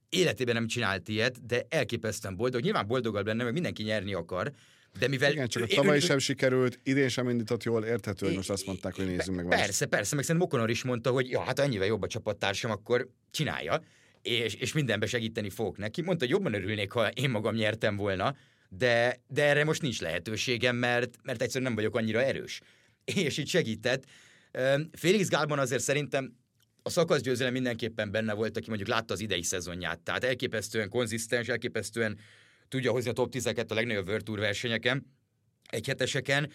életében 0.08 0.54
nem 0.54 0.66
csinált 0.66 1.08
ilyet, 1.08 1.46
de 1.46 1.66
elképesztően 1.68 2.36
boldog. 2.36 2.62
Nyilván 2.62 2.86
boldogabb 2.86 3.26
lenne, 3.26 3.42
mert 3.42 3.54
mindenki 3.54 3.82
nyerni 3.82 4.14
akar, 4.14 4.52
de 4.98 5.08
mivel... 5.08 5.32
Igen, 5.32 5.48
csak 5.48 5.62
a 5.62 5.66
tavaly 5.66 5.96
ő- 5.96 6.00
sem 6.00 6.18
sikerült, 6.18 6.80
idén 6.82 7.08
sem 7.08 7.28
indított 7.28 7.62
jól, 7.62 7.84
érthető, 7.84 8.26
hogy 8.26 8.36
most 8.36 8.50
azt 8.50 8.66
mondták, 8.66 8.94
hogy 8.94 9.06
nézzünk 9.06 9.36
meg 9.36 9.46
más. 9.46 9.60
Persze, 9.60 9.86
persze, 9.86 10.14
meg 10.14 10.24
szerintem 10.24 10.50
Okonor 10.50 10.70
is 10.70 10.82
mondta, 10.82 11.10
hogy 11.10 11.30
ja, 11.30 11.40
hát 11.40 11.58
ennyivel 11.58 11.86
jobb 11.86 12.02
a 12.02 12.06
csapattársam, 12.06 12.70
akkor 12.70 13.08
csinálja, 13.30 13.82
és, 14.28 14.54
és 14.54 14.72
mindenbe 14.72 15.06
segíteni 15.06 15.50
fogok 15.50 15.76
neki. 15.76 16.02
Mondta, 16.02 16.24
hogy 16.24 16.34
jobban 16.34 16.54
örülnék, 16.54 16.92
ha 16.92 17.08
én 17.08 17.30
magam 17.30 17.54
nyertem 17.54 17.96
volna, 17.96 18.36
de, 18.68 19.22
de 19.28 19.44
erre 19.44 19.64
most 19.64 19.82
nincs 19.82 20.00
lehetőségem, 20.00 20.76
mert, 20.76 21.18
mert 21.22 21.42
egyszerűen 21.42 21.66
nem 21.72 21.74
vagyok 21.74 21.96
annyira 21.96 22.22
erős. 22.22 22.60
És 23.04 23.38
így 23.38 23.48
segített. 23.48 24.04
Félix 24.92 25.28
Gálban 25.28 25.58
azért 25.58 25.82
szerintem 25.82 26.36
a 26.82 26.90
szakaszgyőzelem 26.90 27.52
mindenképpen 27.52 28.10
benne 28.10 28.32
volt, 28.34 28.56
aki 28.56 28.68
mondjuk 28.68 28.88
látta 28.88 29.14
az 29.14 29.20
idei 29.20 29.42
szezonját. 29.42 30.00
Tehát 30.00 30.24
elképesztően 30.24 30.88
konzisztens, 30.88 31.48
elképesztően 31.48 32.18
tudja 32.68 32.90
hozni 32.90 33.10
a 33.10 33.12
top 33.12 33.34
10-eket 33.36 33.68
a 33.68 33.74
legnagyobb 33.74 34.08
World 34.08 34.24
Tour 34.24 34.38
versenyeken, 34.38 35.06
egyheteseken, 35.70 36.52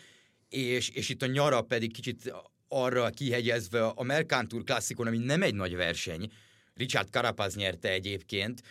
és, 0.49 0.89
és 0.89 1.09
itt 1.09 1.21
a 1.21 1.25
nyara 1.25 1.61
pedig 1.61 1.93
kicsit 1.93 2.33
arra 2.67 3.09
kihegyezve 3.09 3.85
a 3.85 4.03
Mercantour 4.03 4.63
klasszikon, 4.63 5.07
ami 5.07 5.17
nem 5.17 5.41
egy 5.41 5.55
nagy 5.55 5.75
verseny, 5.75 6.31
Richard 6.75 7.09
Carapaz 7.09 7.55
nyerte 7.55 7.89
egyébként, 7.89 8.61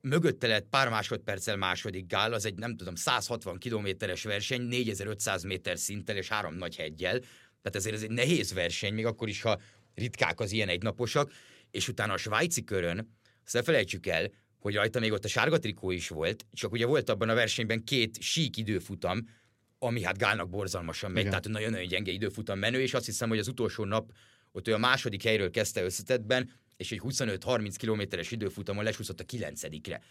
mögötte 0.00 0.46
lett 0.46 0.66
pár 0.70 0.88
másodperccel 0.88 1.56
második 1.56 2.06
gál, 2.06 2.32
az 2.32 2.44
egy 2.44 2.54
nem 2.54 2.76
tudom, 2.76 2.94
160 2.94 3.58
kilométeres 3.58 4.22
verseny, 4.22 4.62
4500 4.62 5.42
méter 5.42 5.78
szinttel 5.78 6.16
és 6.16 6.28
három 6.28 6.54
nagy 6.54 6.76
heggyel, 6.76 7.18
tehát 7.18 7.76
ezért 7.76 7.94
ez 7.94 8.02
egy 8.02 8.10
nehéz 8.10 8.52
verseny, 8.52 8.94
még 8.94 9.06
akkor 9.06 9.28
is, 9.28 9.42
ha 9.42 9.60
ritkák 9.94 10.40
az 10.40 10.52
ilyen 10.52 10.68
egynaposak, 10.68 11.32
és 11.70 11.88
utána 11.88 12.12
a 12.12 12.16
svájci 12.16 12.64
körön, 12.64 13.18
azt 13.44 13.54
ne 13.54 13.62
felejtsük 13.62 14.06
el, 14.06 14.30
hogy 14.58 14.74
rajta 14.74 15.00
még 15.00 15.12
ott 15.12 15.24
a 15.24 15.28
sárga 15.28 15.58
trikó 15.58 15.90
is 15.90 16.08
volt, 16.08 16.46
csak 16.52 16.72
ugye 16.72 16.86
volt 16.86 17.08
abban 17.08 17.28
a 17.28 17.34
versenyben 17.34 17.84
két 17.84 18.22
sík 18.22 18.56
időfutam, 18.56 19.28
ami 19.78 20.02
hát 20.02 20.18
Gálnak 20.18 20.48
borzalmasan 20.48 21.10
megy, 21.10 21.26
Igen. 21.26 21.30
tehát 21.30 21.48
nagyon-nagyon 21.48 21.88
gyenge 21.88 22.12
időfutam 22.12 22.58
menő, 22.58 22.80
és 22.80 22.94
azt 22.94 23.06
hiszem, 23.06 23.28
hogy 23.28 23.38
az 23.38 23.48
utolsó 23.48 23.84
nap 23.84 24.12
ott 24.52 24.68
ő 24.68 24.74
a 24.74 24.78
második 24.78 25.22
helyről 25.22 25.50
kezdte 25.50 25.82
összetettben, 25.82 26.50
és 26.80 26.92
egy 26.92 27.00
25-30 27.04 27.74
kilométeres 27.76 28.30
időfutamon 28.30 28.84
lesúszott 28.84 29.20
a 29.20 29.24
kilencedikre. 29.24 30.02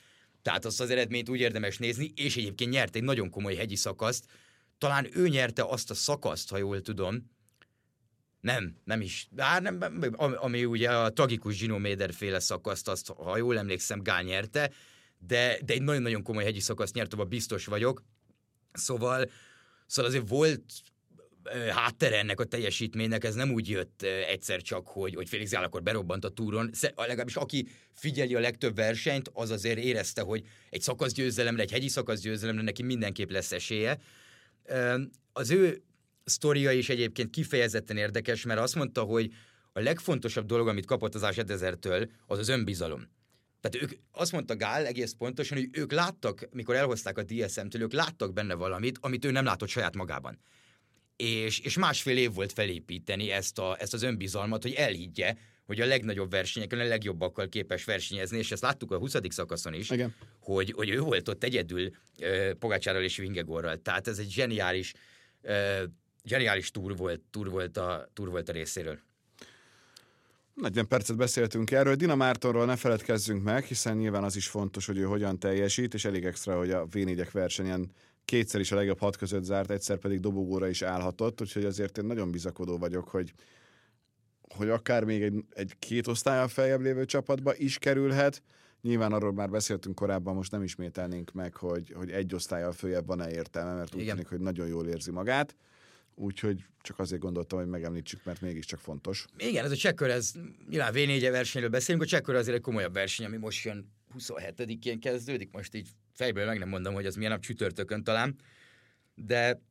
Tehát 0.42 0.66
azt 0.66 0.82
az 0.82 0.90
eredményt 0.90 1.30
úgy 1.30 1.40
érdemes 1.40 1.78
nézni, 1.78 2.12
és 2.16 2.38
egyébként 2.38 2.72
nyert 2.72 2.96
egy 2.96 3.04
nagyon 3.04 3.30
komoly 3.30 3.56
hegyi 3.56 3.76
szakaszt. 3.76 4.26
Talán 4.78 5.08
ő 5.14 5.28
nyerte 5.28 5.64
azt 5.64 5.90
a 5.90 5.94
szakaszt, 5.94 6.50
ha 6.50 6.58
jól 6.58 6.82
tudom, 6.82 7.32
nem, 8.42 8.76
nem 8.84 9.02
is. 9.02 9.30
Á, 9.38 9.60
nem, 9.60 9.80
ami, 10.18 10.66
ugye 10.66 10.92
a 10.92 11.14
tragikus 11.14 11.60
Gino 11.60 11.78
Méder 11.78 12.14
féle 12.14 12.40
szakaszt, 12.40 12.88
azt, 12.88 13.08
ha 13.08 13.38
jól 13.38 13.58
emlékszem, 13.58 14.04
Gál 14.04 14.24
nyerte, 14.24 14.72
de, 15.18 15.60
de 15.66 15.74
egy 15.74 15.82
nagyon-nagyon 15.82 16.24
komoly 16.24 16.44
hegyi 16.44 16.60
szakaszt 16.60 16.94
nyert, 16.94 17.14
abban 17.14 17.28
biztos 17.28 17.66
vagyok. 17.66 18.04
Szóval, 18.72 19.30
szóval 19.86 20.12
azért 20.12 20.30
volt 20.30 20.64
háttere 21.70 22.18
ennek 22.18 22.40
a 22.40 22.44
teljesítménynek, 22.44 23.24
ez 23.24 23.36
nem 23.36 23.52
úgy 23.52 23.70
jött 23.70 24.02
egyszer 24.28 24.62
csak, 24.62 24.88
hogy, 24.88 25.16
hogy 25.16 25.30
Félix 25.30 25.52
Gál 25.52 25.64
akkor 25.64 25.84
berobbant 25.84 26.26
a 26.26 26.30
túron. 26.30 26.70
Legalábbis 26.96 27.36
aki 27.36 27.68
figyeli 27.94 28.36
a 28.36 28.40
legtöbb 28.40 28.76
versenyt, 28.76 29.30
az 29.34 29.50
azért 29.50 29.80
érezte, 29.80 30.22
hogy 30.22 30.44
egy 30.70 30.82
szakaszgyőzelemre, 30.82 31.62
egy 31.62 31.72
hegyi 31.72 31.88
szakaszgyőzelemre 31.88 32.62
neki 32.62 32.84
mindenképp 32.84 33.30
lesz 33.30 33.52
esélye. 33.52 34.00
Az 35.34 35.52
ő 35.52 35.84
sztoria 36.24 36.72
is 36.72 36.90
egyébként 36.90 37.30
kifejezetten 37.30 37.98
érdekes, 37.98 38.46
mert 38.46 38.60
azt 38.60 38.76
mondta, 38.76 39.02
hogy 39.02 39.32
a 39.72 39.80
legfontosabb 39.80 40.46
dolog, 40.46 40.68
amit 40.68 40.86
kapott 40.86 41.16
az 41.16 41.22
A7000-től, 41.26 42.10
az 42.26 42.40
az 42.40 42.48
önbizalom. 42.48 43.08
Tehát 43.62 43.88
ők, 43.88 44.00
azt 44.12 44.32
mondta 44.32 44.56
Gál 44.56 44.86
egész 44.86 45.12
pontosan, 45.18 45.58
hogy 45.58 45.70
ők 45.72 45.92
láttak, 45.92 46.48
mikor 46.52 46.76
elhozták 46.76 47.18
a 47.18 47.24
DSM-től, 47.24 47.82
ők 47.82 47.94
láttak 47.94 48.34
benne 48.34 48.54
valamit, 48.54 48.98
amit 49.02 49.26
ő 49.26 49.32
nem 49.32 49.46
látott 49.46 49.70
saját 49.70 49.96
magában. 49.96 50.40
És, 51.24 51.60
és 51.60 51.78
másfél 51.78 52.18
év 52.18 52.34
volt 52.34 52.54
felépíteni 52.54 53.32
ezt, 53.32 53.60
a, 53.60 53.76
ezt 53.80 53.94
az 53.94 54.04
önbizalmat, 54.04 54.64
hogy 54.64 54.74
elhiggye, 54.74 55.36
hogy 55.66 55.82
a 55.82 55.86
legnagyobb 55.86 56.32
versenyeken 56.32 56.80
a 56.80 56.84
legjobbakkal 56.84 57.50
képes 57.50 57.84
versenyezni, 57.84 58.38
és 58.38 58.52
ezt 58.52 58.62
láttuk 58.62 58.92
a 58.92 58.98
20. 58.98 59.16
szakaszon 59.30 59.74
is, 59.74 59.90
Igen. 59.90 60.16
hogy, 60.40 60.72
hogy 60.72 60.90
ő 60.90 61.00
volt 61.00 61.28
ott 61.28 61.44
egyedül 61.44 61.92
uh, 62.20 62.52
Pogácsárral 62.52 63.04
és 63.04 63.18
Vingegorral. 63.18 63.78
Tehát 63.78 64.08
ez 64.08 64.18
egy 64.18 64.32
zseniális, 64.32 64.94
uh, 65.42 65.84
zseniális 66.24 66.72
túr 66.72 66.98
volt, 66.98 67.22
túr 67.32 67.50
volt, 67.50 67.78
a, 67.78 68.10
túr 68.14 68.30
volt 68.30 68.50
a 68.50 68.52
részéről. 68.52 69.00
40 70.54 70.88
percet 70.88 71.18
beszéltünk 71.18 71.72
erről. 71.72 71.96
Dina 71.96 72.16
Mártonról 72.16 72.66
ne 72.66 72.76
feledkezzünk 72.76 73.44
meg, 73.44 73.64
hiszen 73.64 73.98
nyilván 73.98 74.24
az 74.24 74.36
is 74.36 74.48
fontos, 74.48 74.86
hogy 74.86 74.98
ő 74.98 75.04
hogyan 75.04 75.40
teljesít, 75.40 75.94
és 75.94 76.06
elég 76.06 76.26
extra, 76.26 76.58
hogy 76.58 76.72
a 76.72 76.86
v 76.86 76.98
versenyen 77.32 77.92
kétszer 78.30 78.60
is 78.60 78.72
a 78.72 78.76
legjobb 78.76 79.00
hat 79.00 79.18
között 79.18 79.44
zárt, 79.44 79.72
egyszer 79.72 79.98
pedig 79.98 80.20
dobogóra 80.20 80.68
is 80.68 80.82
állhatott, 80.82 81.42
úgyhogy 81.42 81.66
azért 81.66 81.98
én 81.98 82.06
nagyon 82.06 82.32
bizakodó 82.32 82.78
vagyok, 82.78 83.08
hogy 83.08 83.34
hogy 84.56 84.70
akár 84.70 85.04
még 85.04 85.22
egy, 85.22 85.44
egy 85.50 85.76
két 85.80 86.08
osztályal 86.08 86.48
feljebb 86.48 86.82
lévő 86.82 87.06
csapatba 87.06 87.56
is 87.56 87.78
kerülhet. 87.78 88.44
Nyilván 88.82 89.14
arról 89.14 89.34
már 89.34 89.50
beszéltünk 89.50 89.96
korábban, 89.96 90.36
most 90.36 90.52
nem 90.52 90.64
ismételnénk 90.64 91.32
meg, 91.32 91.56
hogy, 91.56 91.94
hogy 91.96 92.12
egy 92.12 92.34
osztályal 92.34 92.72
följebb 92.72 93.06
van-e 93.06 93.32
értelme, 93.32 93.74
mert 93.74 93.96
úgy 93.96 94.08
tűnik, 94.08 94.28
hogy 94.28 94.40
nagyon 94.40 94.68
jól 94.68 94.88
érzi 94.88 95.12
magát. 95.12 95.56
Úgyhogy 96.16 96.66
csak 96.82 97.00
azért 97.00 97.22
gondoltam, 97.22 97.60
hogy 97.60 97.68
megemlítsük, 97.68 98.24
mert 98.24 98.42
mégiscsak 98.42 98.80
fontos. 98.80 99.26
Igen, 99.38 99.66
ez 99.66 99.72
a 99.72 99.76
csekkör, 99.76 100.10
ez 100.10 100.32
nyilván 100.70 100.92
v 100.92 100.96
4 100.96 101.30
versenyről 101.30 101.70
beszélünk, 101.70 102.04
a 102.04 102.08
csekkör 102.08 102.36
azért 102.36 102.56
egy 102.56 102.64
komolyabb 102.64 102.94
verseny, 102.94 103.26
ami 103.26 103.38
most 103.38 103.66
jön 103.66 103.92
27-én 104.18 105.00
kezdődik, 105.00 105.52
most 105.52 105.76
így 105.76 105.90
fejből 106.20 106.46
meg 106.46 106.60
nem 106.60 106.70
mondom, 106.70 106.94
hogy 106.94 107.06
az 107.06 107.16
milyen 107.16 107.32
nap 107.32 107.42
csütörtökön 107.42 108.04
talán, 108.04 108.36
de 109.16 109.62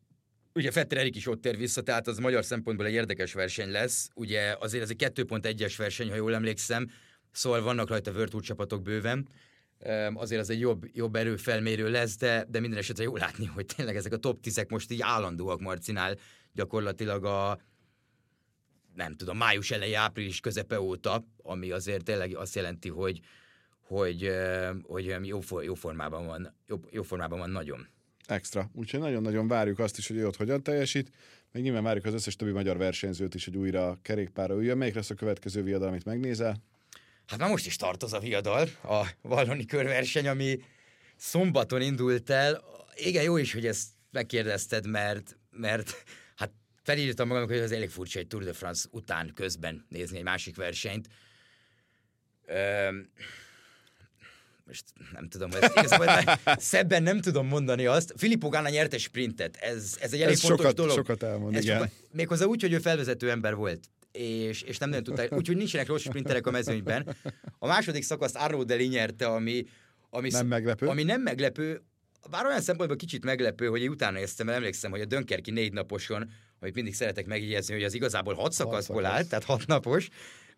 ugye 0.55 0.71
Fetter 0.71 0.99
Erik 0.99 1.17
is 1.17 1.27
ott 1.27 1.41
tér 1.41 1.57
vissza, 1.57 1.83
tehát 1.83 2.07
az 2.07 2.19
magyar 2.19 2.45
szempontból 2.45 2.87
egy 2.87 2.93
érdekes 2.93 3.33
verseny 3.33 3.71
lesz. 3.71 4.09
Ugye 4.15 4.57
azért 4.61 4.83
ez 4.83 4.91
egy 4.91 5.11
2.1-es 5.15 5.75
verseny, 5.77 6.09
ha 6.09 6.15
jól 6.15 6.35
emlékszem, 6.35 6.91
szóval 7.31 7.63
vannak 7.63 7.89
rajta 7.89 8.13
Virtual 8.13 8.43
csapatok 8.43 8.83
bőven. 8.83 9.29
Azért 10.15 10.41
az 10.41 10.51
egy 10.51 10.61
jobb, 10.61 10.85
jobb 10.93 11.17
erőfelmérő 11.17 11.91
lesz, 11.91 12.17
de, 12.17 12.45
de 12.49 12.61
minden 12.61 12.79
esetre 12.79 13.05
jó 13.05 13.17
látni, 13.17 13.47
hogy 13.47 13.67
tényleg 13.77 13.97
ezek 13.97 14.13
a 14.13 14.17
top 14.17 14.41
10 14.41 14.65
most 14.69 14.91
így 14.91 15.03
állandóak 15.03 15.61
Marcinál 15.61 16.17
gyakorlatilag 16.53 17.25
a 17.25 17.59
nem 18.95 19.15
tudom, 19.15 19.37
május 19.37 19.71
eleje, 19.71 19.99
április 19.99 20.41
közepe 20.41 20.81
óta, 20.81 21.25
ami 21.43 21.71
azért 21.71 22.05
tényleg 22.05 22.37
azt 22.37 22.55
jelenti, 22.55 22.89
hogy, 22.89 23.21
hogy, 23.89 24.31
hogy 24.83 25.17
jó, 25.23 25.41
jó, 25.63 25.75
formában 25.75 26.27
van, 26.27 26.55
jó, 26.67 26.81
jó 26.91 27.03
formában 27.03 27.39
van 27.39 27.51
nagyon. 27.51 27.89
Extra. 28.27 28.71
Úgyhogy 28.75 29.01
nagyon-nagyon 29.01 29.49
várjuk 29.49 29.79
azt 29.79 29.99
is, 29.99 30.07
hogy 30.07 30.17
ő 30.17 30.27
ott 30.27 30.37
hogyan 30.37 30.63
teljesít. 30.63 31.11
Meg 31.53 31.63
nyilván 31.63 31.83
várjuk 31.83 32.05
az 32.05 32.13
összes 32.13 32.37
többi 32.37 32.51
magyar 32.51 32.77
versenyzőt 32.77 33.35
is, 33.35 33.45
hogy 33.45 33.57
újra 33.57 33.99
kerékpára 34.03 34.55
üljön. 34.55 34.79
Melyik 34.79 34.95
lesz 34.95 35.11
a 35.11 35.15
következő 35.15 35.63
viadal, 35.63 35.89
amit 35.89 36.05
megnézel? 36.05 36.57
Hát 37.27 37.39
már 37.39 37.51
most 37.51 37.67
is 37.67 37.77
tart 37.77 38.03
az 38.03 38.13
a 38.13 38.19
viadal, 38.19 38.69
a 38.83 39.07
Valloni 39.23 39.65
körverseny, 39.65 40.29
ami 40.29 40.61
szombaton 41.17 41.81
indult 41.81 42.31
el. 42.31 42.63
Igen, 42.95 43.23
jó 43.23 43.37
is, 43.37 43.53
hogy 43.53 43.67
ezt 43.67 43.89
megkérdezted, 44.11 44.87
mert, 44.87 45.37
mert 45.51 46.05
hát 46.37 46.51
felírtam 46.83 47.27
magamnak, 47.27 47.51
hogy 47.51 47.59
az 47.59 47.73
elég 47.73 47.91
furcsa 47.91 48.19
egy 48.19 48.27
Tour 48.27 48.45
de 48.45 48.53
France 48.53 48.89
után 48.91 49.33
közben 49.35 49.87
nézni 49.89 50.19
egy 50.19 50.25
másik 50.25 50.57
versenyt. 50.57 51.09
Üm, 52.89 53.11
most 54.69 54.85
nem 55.13 55.29
tudom, 55.29 55.51
ezt 55.61 55.77
igazából 55.77 56.39
szebben 56.57 57.03
nem 57.03 57.21
tudom 57.21 57.47
mondani 57.47 57.87
azt. 57.87 58.15
Filippo 58.17 58.49
Ganna 58.49 58.69
nyerte 58.69 58.99
sprintet, 58.99 59.57
ez, 59.57 59.97
ez 60.01 60.13
egy 60.13 60.21
elég 60.21 60.35
ez 60.35 60.41
fontos 60.41 60.61
sokat, 60.61 60.77
dolog. 60.77 60.97
Sokat 60.97 61.23
elmond, 61.23 61.55
ez 61.55 61.63
igen. 61.63 61.77
Sokat, 61.77 61.93
méghozzá 62.11 62.45
úgy, 62.45 62.61
hogy 62.61 62.73
ő 62.73 62.79
felvezető 62.79 63.31
ember 63.31 63.55
volt 63.55 63.81
és, 64.13 64.63
és 64.63 64.79
nem 64.79 64.89
nagyon 64.89 65.05
tudta, 65.05 65.37
úgyhogy 65.37 65.57
nincsenek 65.57 65.87
rossz 65.87 66.03
sprinterek 66.03 66.47
a 66.47 66.51
mezőnyben. 66.51 67.17
A 67.59 67.67
második 67.67 68.03
szakaszt 68.03 68.37
Arnaud 68.37 68.67
Deli 68.67 68.87
nyerte, 68.87 69.27
ami, 69.27 69.65
ami, 70.11 70.31
nem 70.31 70.47
meglepő. 70.47 70.87
ami 70.87 71.03
nem 71.03 71.21
meglepő, 71.21 71.83
bár 72.31 72.47
olyan 72.47 72.61
szempontból 72.61 72.99
kicsit 72.99 73.25
meglepő, 73.25 73.67
hogy 73.67 73.83
én 73.83 73.89
utána 73.89 74.19
néztem, 74.19 74.47
mert 74.47 74.59
emlékszem, 74.59 74.91
hogy 74.91 75.01
a 75.01 75.05
Dönkerki 75.05 75.51
négy 75.51 75.73
naposon, 75.73 76.31
amit 76.61 76.75
mindig 76.75 76.95
szeretek 76.95 77.27
megjegyezni, 77.27 77.75
hogy 77.75 77.83
az 77.83 77.95
igazából 77.95 78.35
hat 78.35 78.53
szakaszból 78.53 79.03
hat 79.03 79.13
állt, 79.13 79.29
tehát 79.29 79.45
hat 79.45 79.67
napos, 79.67 80.09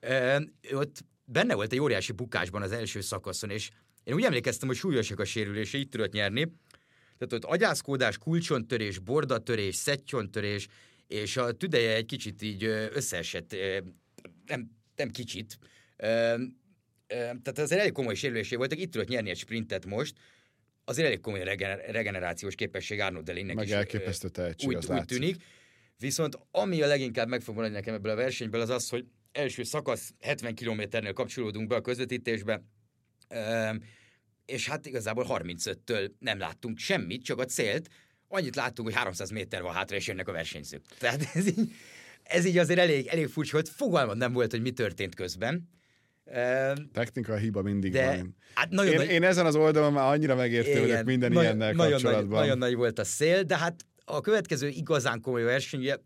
ö, 0.00 0.36
ott 0.72 1.04
benne 1.24 1.54
volt 1.54 1.72
egy 1.72 1.80
óriási 1.80 2.12
bukásban 2.12 2.62
az 2.62 2.72
első 2.72 3.00
szakaszon, 3.00 3.50
és 3.50 3.70
én 4.10 4.16
úgy 4.16 4.24
emlékeztem, 4.24 4.68
hogy 4.68 4.76
súlyosak 4.76 5.20
a 5.20 5.24
sérülése, 5.24 5.78
így 5.78 5.88
tudott 5.88 6.12
nyerni. 6.12 6.52
Tehát 7.18 7.32
ott 7.32 7.44
agyászkódás, 7.44 8.18
kulcsontörés, 8.18 8.98
bordatörés, 8.98 9.74
szettyontörés, 9.74 10.66
és 11.06 11.36
a 11.36 11.52
tüdeje 11.52 11.94
egy 11.94 12.06
kicsit 12.06 12.42
így 12.42 12.64
összeesett, 12.92 13.56
nem, 14.46 14.70
nem 14.96 15.10
kicsit, 15.10 15.58
tehát 17.06 17.58
azért 17.58 17.80
elég 17.80 17.92
komoly 17.92 18.14
sérülésé 18.14 18.56
voltak, 18.56 18.78
itt 18.78 18.92
tudott 18.92 19.08
nyerni 19.08 19.30
egy 19.30 19.38
sprintet 19.38 19.86
most, 19.86 20.14
azért 20.84 21.06
elég 21.06 21.20
komoly 21.20 21.44
regener- 21.44 21.90
regenerációs 21.90 22.54
képesség 22.54 23.00
Arnold 23.00 23.24
Delinnek 23.24 23.54
Meg 23.54 23.66
is. 23.66 23.72
elképesztő 23.72 24.28
tehetség, 24.28 24.68
úgy, 24.68 24.86
úgy 24.88 25.04
tűnik. 25.04 25.36
Viszont 25.98 26.38
ami 26.50 26.82
a 26.82 26.86
leginkább 26.86 27.28
meg 27.28 27.40
fog 27.40 27.54
maradni 27.54 27.76
nekem 27.76 27.94
ebből 27.94 28.12
a 28.12 28.14
versenyből, 28.14 28.60
az 28.60 28.70
az, 28.70 28.88
hogy 28.88 29.04
első 29.32 29.62
szakasz 29.62 30.12
70 30.20 30.54
kilométernél 30.54 31.12
kapcsolódunk 31.12 31.68
be 31.68 31.74
a 31.74 31.80
közvetítésbe, 31.80 32.62
és 34.50 34.68
hát 34.68 34.86
igazából 34.86 35.26
35-től 35.28 36.10
nem 36.18 36.38
láttunk 36.38 36.78
semmit, 36.78 37.24
csak 37.24 37.38
a 37.38 37.44
célt. 37.44 37.88
Annyit 38.28 38.56
láttunk, 38.56 38.88
hogy 38.88 38.96
300 38.96 39.30
méter 39.30 39.62
van 39.62 39.72
hátra, 39.72 39.96
és 39.96 40.06
jönnek 40.06 40.28
a 40.28 40.32
versenyzők. 40.32 40.82
Tehát 40.98 41.28
ez 41.34 41.46
így, 41.46 41.72
ez 42.22 42.44
így 42.44 42.58
azért 42.58 42.78
elég, 42.78 43.06
elég 43.06 43.26
furcsa 43.26 43.52
volt. 43.52 43.68
Fogalmam 43.68 44.16
nem 44.16 44.32
volt, 44.32 44.50
hogy 44.50 44.60
mi 44.60 44.70
történt 44.70 45.14
közben. 45.14 45.68
Technika 46.92 47.36
hiba 47.36 47.62
mindig 47.62 47.92
de, 47.92 48.06
van. 48.06 48.36
Hát 48.54 48.70
nagyon 48.70 48.92
én, 48.92 48.98
nagy, 48.98 49.10
én 49.10 49.22
ezen 49.22 49.46
az 49.46 49.56
oldalon 49.56 49.92
már 49.92 50.12
annyira 50.12 50.34
megértem, 50.34 50.80
hogy 50.80 51.04
minden 51.04 51.32
nagyon, 51.32 51.44
ilyennel 51.44 51.72
nagyon 51.72 51.90
kapcsolatban. 51.90 52.28
Nagy, 52.28 52.40
nagyon 52.40 52.58
nagy 52.58 52.74
volt 52.74 52.98
a 52.98 53.04
szél, 53.04 53.42
de 53.42 53.56
hát 53.56 53.84
a 54.04 54.20
következő 54.20 54.68
igazán 54.68 55.20
komoly 55.20 55.42
verseny, 55.42 55.80
ugye 55.80 55.96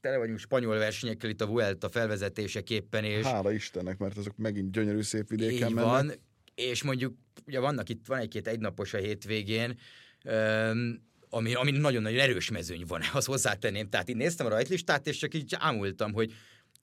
tele 0.00 0.16
vagyunk 0.16 0.38
spanyol 0.38 0.78
versenyekkel 0.78 1.30
itt 1.30 1.40
a 1.40 1.46
Vuelta 1.46 1.88
felvezetéseképpen. 1.88 3.04
És 3.04 3.24
Hála 3.24 3.52
Istennek, 3.52 3.98
mert 3.98 4.16
azok 4.16 4.36
megint 4.36 4.70
gyönyörű 4.70 5.02
szép 5.02 5.28
vidéken 5.28 5.68
így 5.68 5.74
mennek. 5.74 5.90
van, 5.90 6.12
és 6.54 6.82
mondjuk 6.82 7.14
ugye 7.46 7.58
vannak 7.58 7.88
itt, 7.88 8.06
van 8.06 8.18
egy-két 8.18 8.48
egynapos 8.48 8.94
a 8.94 8.98
hétvégén, 8.98 9.78
öm, 10.24 11.02
ami, 11.28 11.54
ami 11.54 11.70
nagyon-nagyon 11.70 12.20
erős 12.20 12.50
mezőny 12.50 12.84
van, 12.86 13.00
az 13.12 13.24
hozzátenném. 13.24 13.88
Tehát 13.88 14.08
én 14.08 14.16
néztem 14.16 14.46
a 14.46 14.48
rajtlistát, 14.48 15.06
és 15.06 15.16
csak 15.16 15.34
így 15.34 15.54
ámultam, 15.58 16.12
hogy 16.12 16.32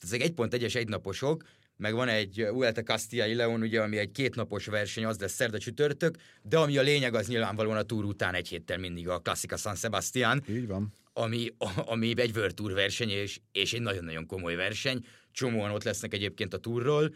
ezek 0.01 0.21
egy 0.21 0.31
pont 0.31 0.53
egyes 0.53 0.75
egynaposok, 0.75 1.43
meg 1.81 1.93
van 1.93 2.07
egy 2.07 2.47
Vuelta 2.51 2.83
Castilla 2.83 3.35
Leon, 3.35 3.61
ugye, 3.61 3.81
ami 3.81 3.97
egy 3.97 4.11
kétnapos 4.11 4.65
verseny, 4.65 5.05
az 5.05 5.19
lesz 5.19 5.33
szerda 5.33 5.57
csütörtök, 5.57 6.17
de 6.41 6.57
ami 6.57 6.77
a 6.77 6.81
lényeg, 6.81 7.13
az 7.13 7.27
nyilvánvalóan 7.27 7.77
a 7.77 7.83
túr 7.83 8.05
után 8.05 8.33
egy 8.33 8.47
héttel 8.47 8.77
mindig 8.77 9.09
a 9.09 9.19
Classica 9.19 9.57
San 9.57 9.75
Sebastián. 9.75 10.43
Így 10.49 10.67
van. 10.67 10.93
Ami, 11.13 11.47
ami 11.75 12.13
egy 12.15 12.35
World 12.35 12.53
Tour 12.53 12.73
verseny, 12.73 13.09
és, 13.09 13.39
és 13.51 13.73
egy 13.73 13.81
nagyon-nagyon 13.81 14.25
komoly 14.25 14.55
verseny. 14.55 15.05
Csomóan 15.31 15.71
ott 15.71 15.83
lesznek 15.83 16.13
egyébként 16.13 16.53
a 16.53 16.57
túrról, 16.57 17.15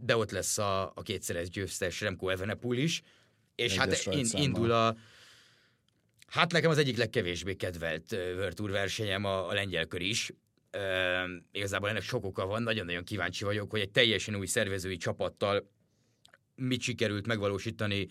de 0.00 0.16
ott 0.16 0.30
lesz 0.30 0.58
a, 0.58 0.92
a 0.94 1.02
kétszeres 1.02 1.48
győztes 1.48 2.00
Remco 2.00 2.28
Evenepoel 2.28 2.78
is, 2.78 3.02
és 3.54 3.76
Egyes 3.76 4.04
hát 4.04 4.14
in, 4.14 4.26
indul 4.32 4.70
a 4.70 4.96
Hát 6.26 6.52
nekem 6.52 6.70
az 6.70 6.78
egyik 6.78 6.96
legkevésbé 6.96 7.54
kedvelt 7.54 8.12
World 8.12 8.54
Tour 8.54 8.70
versenyem 8.70 9.24
a, 9.24 9.48
a 9.48 9.52
lengyel 9.52 9.86
kör 9.86 10.00
is. 10.00 10.32
E, 10.70 10.80
igazából 11.52 11.88
ennek 11.88 12.02
sok 12.02 12.24
oka 12.24 12.46
van, 12.46 12.62
nagyon-nagyon 12.62 13.04
kíváncsi 13.04 13.44
vagyok, 13.44 13.70
hogy 13.70 13.80
egy 13.80 13.90
teljesen 13.90 14.36
új 14.36 14.46
szervezői 14.46 14.96
csapattal 14.96 15.70
mit 16.54 16.80
sikerült 16.80 17.26
megvalósítani 17.26 18.08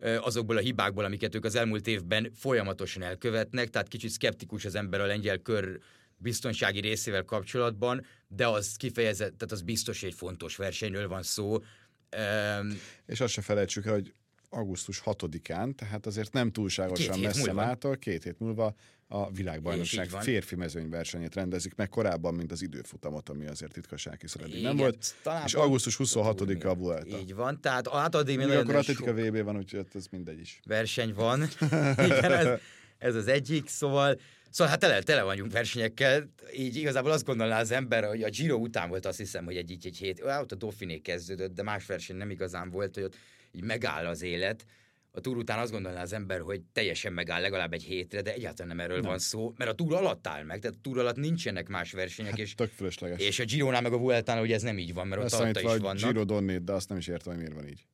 azokból 0.00 0.56
a 0.56 0.60
hibákból, 0.60 1.04
amiket 1.04 1.34
ők 1.34 1.44
az 1.44 1.54
elmúlt 1.54 1.86
évben 1.86 2.32
folyamatosan 2.34 3.02
elkövetnek, 3.02 3.68
tehát 3.68 3.88
kicsit 3.88 4.10
szkeptikus 4.10 4.64
az 4.64 4.74
ember 4.74 5.00
a 5.00 5.06
lengyel 5.06 5.38
kör 5.38 5.78
biztonsági 6.16 6.80
részével 6.80 7.24
kapcsolatban, 7.24 8.06
de 8.28 8.46
az 8.46 8.76
kifejezett, 8.76 9.38
tehát 9.38 9.52
az 9.52 9.62
biztos 9.62 10.02
egy 10.02 10.14
fontos 10.14 10.56
versenyről 10.56 11.08
van 11.08 11.22
szó. 11.22 11.52
Um, 11.52 12.78
és 13.06 13.20
azt 13.20 13.32
se 13.32 13.42
felejtsük 13.42 13.86
el, 13.86 13.92
hogy 13.92 14.12
augusztus 14.50 15.02
6-án, 15.04 15.74
tehát 15.74 16.06
azért 16.06 16.32
nem 16.32 16.52
túlságosan 16.52 17.18
messze 17.18 17.52
mától, 17.52 17.96
két 17.96 18.22
hét 18.22 18.38
múlva 18.38 18.74
a 19.08 19.30
világbajnokság 19.30 20.08
férfi 20.08 20.54
mezőnyversenyét 20.54 21.34
rendezik 21.34 21.74
meg 21.74 21.88
korábban, 21.88 22.34
mint 22.34 22.52
az 22.52 22.62
időfutamot, 22.62 23.28
ami 23.28 23.46
azért 23.46 23.78
hiszen 24.20 24.42
eddig 24.42 24.62
nem 24.62 24.76
volt. 24.76 25.14
És 25.44 25.54
augusztus 25.54 25.96
26-a 25.98 26.68
a 26.68 26.74
Vuelta. 26.74 27.18
Így 27.18 27.34
van, 27.34 27.60
tehát 27.60 27.88
hát 27.88 28.14
addig 28.14 28.36
még 28.36 28.50
akkor 28.50 28.74
atletika 28.74 29.12
VB 29.12 29.42
van, 29.42 29.56
úgyhogy 29.56 29.86
ez 29.94 30.06
mindegy 30.10 30.40
is. 30.40 30.60
Verseny 30.64 31.14
van. 31.14 31.48
Igen, 32.08 32.32
ez, 32.32 32.60
ez 32.98 33.14
az 33.14 33.26
egyik, 33.26 33.68
szóval 33.68 34.18
Szóval 34.50 34.70
hát 34.70 34.80
tele, 34.80 35.02
tele 35.02 35.22
vagyunk 35.22 35.52
versenyekkel, 35.52 36.30
így 36.56 36.76
igazából 36.76 37.10
azt 37.10 37.24
gondolná 37.24 37.60
az 37.60 37.70
ember, 37.70 38.04
hogy 38.04 38.22
a 38.22 38.28
Giro 38.28 38.56
után 38.56 38.88
volt 38.88 39.06
azt 39.06 39.18
hiszem, 39.18 39.44
hogy 39.44 39.56
egy, 39.56 39.70
egy, 39.70 39.86
egy 39.86 39.96
hét, 39.96 40.22
ott 40.40 40.52
a 40.52 40.54
Dauphiné 40.54 40.98
kezdődött, 40.98 41.54
de 41.54 41.62
más 41.62 41.86
verseny 41.86 42.16
nem 42.16 42.30
igazán 42.30 42.70
volt, 42.70 42.94
hogy 42.94 43.04
ott 43.04 43.16
így 43.52 43.64
megáll 43.64 44.06
az 44.06 44.22
élet. 44.22 44.66
A 45.10 45.20
túr 45.20 45.36
után 45.36 45.58
azt 45.58 45.72
gondolná 45.72 46.02
az 46.02 46.12
ember, 46.12 46.40
hogy 46.40 46.60
teljesen 46.72 47.12
megáll 47.12 47.40
legalább 47.40 47.72
egy 47.72 47.82
hétre, 47.82 48.22
de 48.22 48.32
egyáltalán 48.32 48.76
nem 48.76 48.84
erről 48.84 49.00
nem. 49.00 49.10
van 49.10 49.18
szó, 49.18 49.52
mert 49.56 49.70
a 49.70 49.74
túr 49.74 49.94
alatt 49.94 50.26
áll 50.26 50.42
meg, 50.42 50.60
tehát 50.60 50.76
a 50.76 50.80
túr 50.82 50.98
alatt 50.98 51.16
nincsenek 51.16 51.68
más 51.68 51.92
versenyek. 51.92 52.30
Hát, 52.30 52.40
és, 52.40 52.54
tök 52.54 52.70
fölösleges. 52.70 53.20
És 53.20 53.38
a 53.38 53.44
Gironál 53.44 53.80
meg 53.80 53.92
a 53.92 53.98
Vueltán 53.98 54.40
ugye 54.40 54.54
ez 54.54 54.62
nem 54.62 54.78
így 54.78 54.94
van, 54.94 55.06
mert 55.06 55.22
ott 55.22 55.40
alatta 55.40 55.60
is 55.60 55.80
vannak. 55.80 56.12
Giro 56.12 56.24
Donnét, 56.24 56.64
de 56.64 56.72
azt 56.72 56.88
nem 56.88 56.98
is 56.98 57.06
értem, 57.06 57.32
hogy 57.32 57.42
miért 57.42 57.54
van 57.54 57.68
így. 57.68 57.86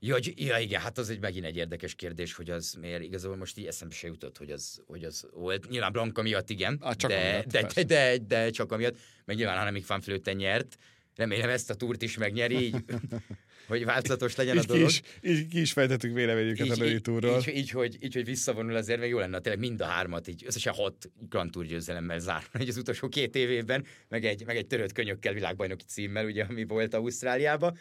Ja, 0.00 0.16
ja, 0.34 0.58
igen, 0.58 0.80
hát 0.80 0.98
az 0.98 1.10
egy 1.10 1.20
megint 1.20 1.44
egy 1.44 1.56
érdekes 1.56 1.94
kérdés, 1.94 2.34
hogy 2.34 2.50
az 2.50 2.74
miért 2.80 3.02
igazából 3.02 3.36
most 3.36 3.58
így 3.58 3.66
eszembe 3.66 3.94
se 3.94 4.06
jutott, 4.06 4.38
hogy 4.38 4.50
az, 4.50 4.82
hogy 4.86 5.04
az 5.04 5.28
volt. 5.32 5.68
Nyilván 5.68 5.92
Blanka 5.92 6.22
miatt 6.22 6.50
igen, 6.50 6.76
ah, 6.80 6.94
csak 6.94 7.10
de, 7.10 7.16
amiatt, 7.16 7.46
de, 7.46 7.62
de, 7.74 7.84
de, 7.84 8.18
de, 8.18 8.50
csak 8.50 8.72
amiatt, 8.72 8.96
meg 9.24 9.36
nyilván 9.36 9.58
Annemiek 9.58 9.86
van 9.86 10.00
Flöten 10.00 10.36
nyert, 10.36 10.78
remélem 11.16 11.48
ezt 11.48 11.70
a 11.70 11.74
túrt 11.74 12.02
is 12.02 12.16
megnyeri, 12.16 12.64
így, 12.64 12.84
hogy 13.68 13.84
változatos 13.84 14.36
legyen 14.36 14.56
így 14.56 14.62
a 14.62 14.66
dolog. 14.66 14.86
Ki 14.86 14.90
is, 14.90 15.02
így 15.22 15.48
ki 15.48 15.60
is 15.60 15.72
fejtettük 15.72 16.14
véleményüket 16.14 16.66
így, 16.66 16.72
a 16.72 16.76
női 16.76 17.00
túról. 17.00 17.38
Így, 17.38 17.56
így, 17.56 17.70
hogy, 17.70 17.96
így, 18.00 18.14
hogy 18.14 18.24
visszavonul 18.24 18.76
azért, 18.76 19.00
meg 19.00 19.08
jó 19.08 19.18
lenne 19.18 19.40
tényleg 19.40 19.60
mind 19.60 19.80
a 19.80 19.84
hármat, 19.84 20.28
így 20.28 20.42
összesen 20.46 20.74
hat 20.74 21.10
Grand 21.28 21.50
Tour 21.50 21.66
győzelemmel 21.66 22.18
zárni 22.18 22.48
hogy 22.52 22.68
az 22.68 22.76
utolsó 22.76 23.08
két 23.08 23.34
évében, 23.36 23.86
meg 24.08 24.24
egy, 24.24 24.46
meg 24.46 24.56
egy 24.56 24.66
törött 24.66 24.92
könyökkel 24.92 25.32
világbajnoki 25.32 25.84
címmel, 25.84 26.24
ugye, 26.24 26.44
ami 26.44 26.64
volt 26.64 26.94
Ausztráliába, 26.94 27.76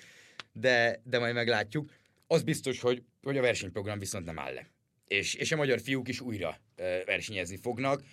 de, 0.53 1.01
de 1.03 1.19
majd 1.19 1.33
meglátjuk. 1.33 1.91
Az 2.27 2.43
biztos, 2.43 2.79
hogy, 2.79 3.03
hogy 3.21 3.37
a 3.37 3.41
versenyprogram 3.41 3.99
viszont 3.99 4.25
nem 4.25 4.39
áll 4.39 4.53
le. 4.53 4.69
És, 5.07 5.33
és 5.33 5.51
a 5.51 5.55
magyar 5.55 5.81
fiúk 5.81 6.07
is 6.07 6.21
újra 6.21 6.61
versenyezni 7.05 7.57
fognak. 7.57 8.03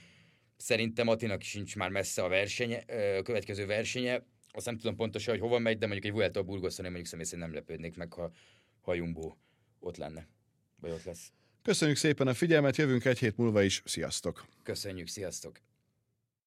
Szerintem 0.56 1.08
Atinak 1.08 1.42
sincs 1.42 1.76
már 1.76 1.90
messze 1.90 2.22
a 2.22 2.28
versenye, 2.28 2.76
a 3.18 3.22
következő 3.22 3.66
versenye. 3.66 4.22
Azt 4.50 4.66
nem 4.66 4.76
tudom 4.76 4.96
pontosan, 4.96 5.32
hogy 5.34 5.42
hova 5.42 5.58
megy, 5.58 5.78
de 5.78 5.86
mondjuk 5.86 6.12
egy 6.12 6.18
Vuelta 6.18 6.40
a 6.40 6.42
Burgoszon, 6.42 6.84
én 6.84 6.90
mondjuk 6.90 7.06
személy 7.06 7.24
szerint 7.24 7.46
nem 7.46 7.54
lepődnék 7.54 7.96
meg, 7.96 8.12
ha, 8.12 8.32
ha 8.80 8.94
Jumbo 8.94 9.36
ott 9.78 9.96
lenne, 9.96 10.28
vagy 10.80 10.90
ott 10.90 11.04
lesz. 11.04 11.32
Köszönjük 11.62 11.96
szépen 11.96 12.26
a 12.26 12.34
figyelmet, 12.34 12.76
jövünk 12.76 13.04
egy 13.04 13.18
hét 13.18 13.36
múlva 13.36 13.62
is. 13.62 13.82
Sziasztok! 13.84 14.46
Köszönjük, 14.62 15.08
sziasztok! 15.08 15.60